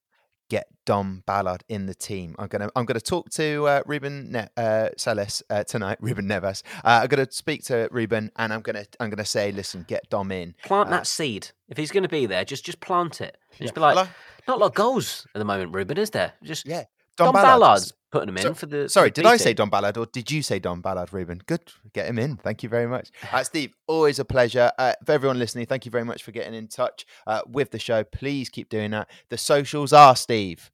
Get 0.50 0.66
Dom 0.84 1.22
Ballard 1.26 1.62
in 1.68 1.86
the 1.86 1.94
team. 1.94 2.34
I'm 2.36 2.48
gonna 2.48 2.68
I'm 2.74 2.84
gonna 2.84 3.00
talk 3.00 3.30
to 3.30 3.68
uh, 3.68 3.82
Ruben 3.86 4.32
ne- 4.32 4.48
uh, 4.56 4.88
Selles 4.96 5.44
uh, 5.48 5.62
tonight. 5.62 5.98
Ruben 6.00 6.26
Neves. 6.26 6.64
Uh, 6.78 7.00
I'm 7.02 7.06
gonna 7.06 7.30
speak 7.30 7.62
to 7.66 7.88
Ruben 7.92 8.32
and 8.34 8.52
I'm 8.52 8.61
gonna 8.61 8.84
I'm 8.98 9.11
gonna 9.11 9.24
say, 9.24 9.52
listen, 9.52 9.84
get 9.86 10.11
Dom 10.11 10.32
in. 10.32 10.56
Plant 10.64 10.88
uh, 10.88 10.90
that 10.90 11.06
seed. 11.06 11.52
If 11.68 11.78
he's 11.78 11.92
going 11.92 12.02
to 12.02 12.08
be 12.08 12.26
there, 12.26 12.44
just 12.44 12.64
just 12.64 12.80
plant 12.80 13.20
it. 13.20 13.36
Just 13.52 13.61
yeah. 13.61 13.72
be 13.72 13.80
like, 13.80 14.08
not 14.47 14.57
a 14.57 14.61
lot 14.61 14.66
of 14.66 14.74
goals 14.74 15.26
at 15.34 15.38
the 15.38 15.45
moment, 15.45 15.74
Ruben, 15.74 15.99
is 15.99 16.11
there? 16.11 16.32
Just 16.43 16.66
yeah. 16.66 16.84
Don, 17.16 17.26
Dom 17.26 17.34
Ballard. 17.34 17.61
Ballard's 17.61 17.93
putting 18.11 18.28
him 18.30 18.36
in 18.38 18.43
so, 18.43 18.55
for 18.55 18.66
the. 18.66 18.88
Sorry, 18.88 19.11
for 19.11 19.14
did 19.14 19.26
I 19.26 19.36
say 19.36 19.53
Don 19.53 19.68
Ballard 19.68 19.97
or 19.97 20.07
did 20.07 20.30
you 20.30 20.43
say 20.43 20.59
Don 20.59 20.80
Ballard, 20.80 21.12
Ruben? 21.12 21.41
Good, 21.47 21.61
get 21.93 22.07
him 22.07 22.18
in. 22.18 22.36
Thank 22.36 22.62
you 22.62 22.68
very 22.68 22.86
much, 22.86 23.11
uh, 23.32 23.45
Steve. 23.45 23.74
Always 23.86 24.18
a 24.18 24.24
pleasure. 24.24 24.72
Uh, 24.78 24.95
for 25.05 25.12
everyone 25.12 25.38
listening, 25.38 25.66
thank 25.66 25.84
you 25.84 25.91
very 25.91 26.05
much 26.05 26.22
for 26.22 26.32
getting 26.32 26.55
in 26.55 26.68
touch 26.68 27.05
uh, 27.26 27.43
with 27.47 27.70
the 27.70 27.78
show. 27.78 28.05
Please 28.05 28.49
keep 28.49 28.68
doing 28.68 28.91
that. 28.93 29.11
The 29.28 29.38
socials 29.38 29.93
are 29.93 30.16
Steve 30.16 30.70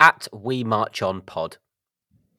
at 0.00 0.28
We 0.32 0.64
March 0.64 1.02
On 1.02 1.20
Pod. 1.20 1.58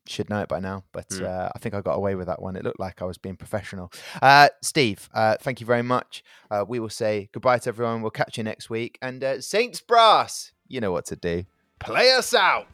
Should 0.07 0.29
know 0.29 0.41
it 0.41 0.47
by 0.47 0.59
now, 0.59 0.83
but 0.91 1.09
mm. 1.09 1.23
uh, 1.23 1.49
I 1.53 1.59
think 1.59 1.75
I 1.75 1.81
got 1.81 1.93
away 1.95 2.15
with 2.15 2.27
that 2.27 2.41
one. 2.41 2.55
It 2.55 2.63
looked 2.63 2.79
like 2.79 3.01
I 3.01 3.05
was 3.05 3.17
being 3.17 3.35
professional. 3.35 3.91
Uh, 4.21 4.49
Steve, 4.61 5.09
uh, 5.13 5.35
thank 5.39 5.59
you 5.59 5.65
very 5.65 5.81
much. 5.81 6.23
Uh, 6.49 6.63
we 6.67 6.79
will 6.79 6.89
say 6.89 7.29
goodbye 7.31 7.59
to 7.59 7.69
everyone. 7.69 8.01
We'll 8.01 8.11
catch 8.11 8.37
you 8.37 8.43
next 8.43 8.69
week. 8.69 8.97
And 9.01 9.23
uh, 9.23 9.41
Saints 9.41 9.81
Brass, 9.81 10.51
you 10.67 10.79
know 10.79 10.91
what 10.91 11.05
to 11.07 11.15
do. 11.15 11.45
Play 11.79 12.11
us 12.13 12.33
out. 12.33 12.67